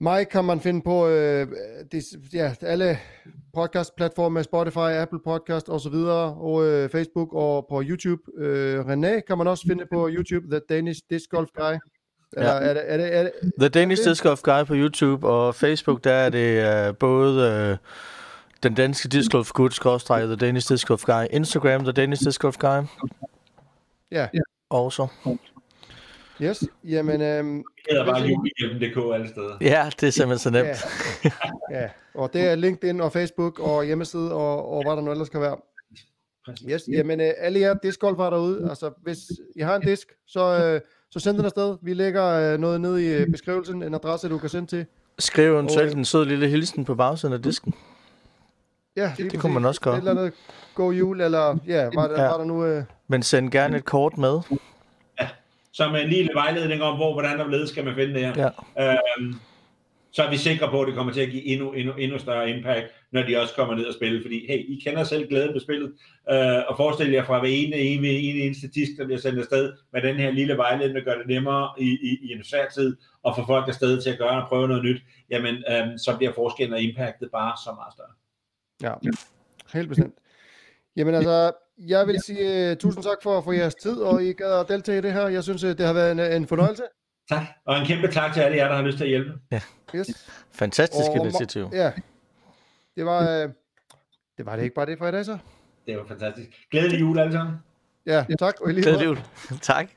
mig 0.00 0.28
kan 0.28 0.44
man 0.44 0.60
finde 0.60 0.82
på 0.82 1.06
øh, 1.08 1.46
de, 1.92 2.02
ja, 2.32 2.54
alle 2.60 2.98
podcast-platforme, 3.56 4.42
Spotify, 4.42 4.78
Apple 4.78 5.18
Podcast 5.24 5.68
og 5.68 5.80
så 5.80 5.90
videre, 5.90 6.34
og 6.34 6.64
øh, 6.66 6.90
Facebook 6.90 7.28
og 7.32 7.66
på 7.70 7.82
YouTube. 7.84 8.22
Øh, 8.38 8.80
René 8.80 9.20
kan 9.20 9.38
man 9.38 9.46
også 9.46 9.64
finde 9.68 9.86
på 9.92 10.08
YouTube, 10.12 10.50
The 10.50 10.60
Danish 10.68 11.00
Disc 11.10 11.28
Golf 11.30 11.48
Guy. 11.54 11.72
Eller 12.36 12.54
Ja. 12.54 12.58
er, 12.70 12.74
det, 12.74 12.82
er, 12.92 12.96
det, 12.96 13.14
er 13.16 13.22
det, 13.22 13.32
The 13.58 13.68
Danish 13.68 14.02
det- 14.02 14.10
Disc 14.10 14.22
Golf 14.22 14.40
Guy 14.42 14.64
på 14.66 14.74
YouTube 14.74 15.28
og 15.28 15.54
Facebook, 15.54 16.04
der 16.04 16.12
er 16.12 16.30
det 16.30 16.88
uh, 16.90 16.96
både 16.96 17.70
uh, 17.72 17.76
den 18.62 18.74
danske 18.74 19.08
disc 19.08 19.30
golf 19.30 19.50
gut, 19.52 19.74
skråstreg, 19.74 20.26
The 20.26 20.36
Danish 20.36 20.72
Disc 20.72 20.86
Golf 20.86 21.04
Guy, 21.04 21.24
Instagram, 21.30 21.82
The 21.84 21.92
Danish 21.92 22.24
Disc 22.24 22.40
Golf 22.40 22.56
Guy, 22.58 22.82
ja, 24.10 24.28
også. 24.70 25.06
Yes. 26.42 26.64
Jamen, 26.84 27.20
øh, 27.20 27.44
Det 27.44 28.06
bare 28.06 28.20
julehjælpen.dk 28.20 29.14
alle 29.14 29.28
steder. 29.28 29.56
Ja, 29.60 29.90
det 30.00 30.06
er 30.06 30.10
simpelthen 30.10 30.38
så 30.38 30.50
nemt. 30.50 30.68
Ja. 31.24 31.30
ja, 31.80 31.88
og 32.14 32.32
det 32.32 32.40
er 32.40 32.54
LinkedIn 32.54 33.00
og 33.00 33.12
Facebook 33.12 33.58
og 33.58 33.84
hjemmeside 33.84 34.32
og, 34.34 34.68
og 34.72 34.82
hvad 34.84 34.96
der 34.96 35.02
nu 35.02 35.10
ellers 35.10 35.28
kan 35.28 35.40
være. 35.40 35.56
Præcis. 36.44 36.66
Yes, 36.70 36.82
jamen 36.92 37.20
øh, 37.20 37.30
alle 37.38 37.60
jer 37.60 37.74
discgolfere 37.82 38.30
derude, 38.30 38.66
altså 38.70 38.90
hvis 39.02 39.18
I 39.56 39.60
har 39.60 39.76
en 39.76 39.82
disk, 39.82 40.08
så, 40.26 40.40
øh, 40.64 40.80
så 41.10 41.20
send 41.20 41.36
den 41.36 41.44
afsted. 41.44 41.76
Vi 41.82 41.94
lægger 41.94 42.52
øh, 42.52 42.58
noget 42.60 42.80
ned 42.80 42.98
i 42.98 43.06
øh, 43.06 43.26
beskrivelsen, 43.30 43.82
en 43.82 43.94
adresse 43.94 44.28
du 44.28 44.38
kan 44.38 44.48
sende 44.48 44.66
til. 44.66 44.86
Skriv 45.18 45.52
eventuelt 45.52 45.92
Og- 45.92 45.98
en 45.98 46.04
sød 46.04 46.24
lille 46.24 46.48
hilsen 46.48 46.84
på 46.84 46.94
bagsiden 46.94 47.34
af 47.34 47.42
disken. 47.42 47.74
Ja, 48.96 49.12
det, 49.16 49.32
det 49.32 49.40
kunne 49.40 49.54
man 49.54 49.64
også 49.64 49.80
gøre. 49.80 49.94
Et 49.94 49.98
eller 49.98 50.10
andet 50.10 50.32
god 50.74 50.92
jul, 50.94 51.20
eller 51.20 51.58
ja, 51.66 51.88
var 51.94 52.08
der, 52.08 52.22
ja. 52.22 52.28
var 52.28 52.36
der 52.38 52.44
nu... 52.44 52.64
Øh... 52.64 52.84
Men 53.08 53.22
send 53.22 53.50
gerne 53.50 53.76
et 53.76 53.84
kort 53.84 54.18
med. 54.18 54.40
Som 55.72 55.94
en 55.96 56.08
lille 56.08 56.30
vejledning 56.34 56.82
om, 56.82 56.96
hvor, 56.96 57.12
hvordan 57.12 57.38
der 57.38 57.66
skal 57.66 57.84
man 57.84 57.94
finde 57.94 58.14
det 58.14 58.22
her. 58.26 58.52
Ja. 58.76 58.92
Øhm, 58.92 59.34
så 60.12 60.22
er 60.22 60.30
vi 60.30 60.36
sikre 60.36 60.70
på, 60.70 60.80
at 60.80 60.86
det 60.86 60.94
kommer 60.94 61.12
til 61.12 61.20
at 61.20 61.30
give 61.30 61.44
endnu, 61.44 61.72
endnu, 61.72 61.92
endnu 61.94 62.18
større 62.18 62.50
impact, 62.50 62.86
når 63.12 63.22
de 63.22 63.40
også 63.40 63.54
kommer 63.54 63.74
ned 63.74 63.86
og 63.86 63.94
spille. 63.94 64.22
Fordi, 64.22 64.46
hey, 64.46 64.58
I 64.58 64.80
kender 64.84 65.04
selv 65.04 65.28
glæden 65.28 65.54
ved 65.54 65.60
spillet, 65.60 65.92
øh, 66.30 66.62
og 66.68 66.76
forestil 66.76 67.10
jer 67.10 67.24
fra 67.24 67.40
hver 67.40 67.48
ene, 67.48 67.76
ene, 67.76 68.08
ene, 68.08 68.38
eneste 68.38 68.68
disk, 68.68 68.90
der 68.98 69.04
bliver 69.04 69.18
sendt 69.18 69.38
afsted, 69.38 69.72
med 69.92 70.02
den 70.02 70.16
her 70.16 70.30
lille 70.30 70.56
vejledning, 70.56 70.94
der 70.94 71.12
gør 71.12 71.18
det 71.18 71.26
nemmere 71.26 71.70
i, 71.78 71.88
i, 72.02 72.18
i 72.22 72.32
en 72.32 72.44
svær 72.44 72.68
tid, 72.68 72.96
og 73.22 73.36
få 73.36 73.46
folk 73.46 73.68
afsted 73.68 74.02
til 74.02 74.10
at 74.10 74.18
gøre 74.18 74.42
og 74.42 74.48
prøve 74.48 74.68
noget 74.68 74.84
nyt, 74.84 75.02
jamen, 75.30 75.54
øh, 75.54 75.98
så 75.98 76.16
bliver 76.16 76.32
forskellen 76.32 76.74
og 76.74 76.80
impactet 76.80 77.28
bare 77.32 77.56
så 77.64 77.70
meget 77.74 77.92
større. 77.92 78.14
Ja, 78.82 79.10
helt 79.72 79.88
bestemt. 79.88 80.14
Jamen 80.96 81.14
altså, 81.14 81.52
jeg 81.86 82.06
vil 82.06 82.20
sige 82.22 82.70
uh, 82.70 82.76
tusind 82.76 83.04
tak 83.04 83.16
for, 83.22 83.40
for 83.40 83.52
jeres 83.52 83.74
tid, 83.74 83.96
og 83.96 84.24
I 84.24 84.32
gad 84.32 84.60
at 84.60 84.68
deltage 84.68 84.98
i 84.98 85.00
det 85.00 85.12
her. 85.12 85.28
Jeg 85.28 85.42
synes, 85.42 85.62
det 85.62 85.80
har 85.80 85.92
været 85.92 86.12
en, 86.12 86.20
en 86.42 86.46
fornøjelse. 86.46 86.82
Tak, 87.28 87.42
og 87.66 87.78
en 87.78 87.86
kæmpe 87.86 88.08
tak 88.08 88.32
til 88.34 88.40
alle 88.40 88.56
jer, 88.56 88.68
der 88.68 88.76
har 88.76 88.82
lyst 88.82 88.96
til 88.96 89.04
at 89.04 89.10
hjælpe. 89.10 89.32
Ja. 89.52 89.60
Yes. 89.94 90.30
Fantastisk 90.52 91.10
og, 91.10 91.16
initiativ. 91.16 91.68
Ja, 91.72 91.92
det 92.96 93.06
var, 93.06 93.20
uh, 93.20 93.50
det 94.38 94.46
var 94.46 94.56
det 94.56 94.62
ikke 94.62 94.74
bare 94.74 94.86
det 94.86 94.98
for 94.98 95.08
i 95.08 95.12
dag 95.12 95.24
så. 95.24 95.38
Det 95.86 95.96
var 95.96 96.04
fantastisk. 96.08 96.48
Glædelig 96.70 97.00
jul 97.00 97.18
alle 97.18 97.32
sammen. 97.32 97.54
Ja, 98.06 98.24
tak. 98.38 98.60
Og 98.60 98.70
Glædelig 98.70 99.04
jul. 99.04 99.18
tak. 99.62 99.88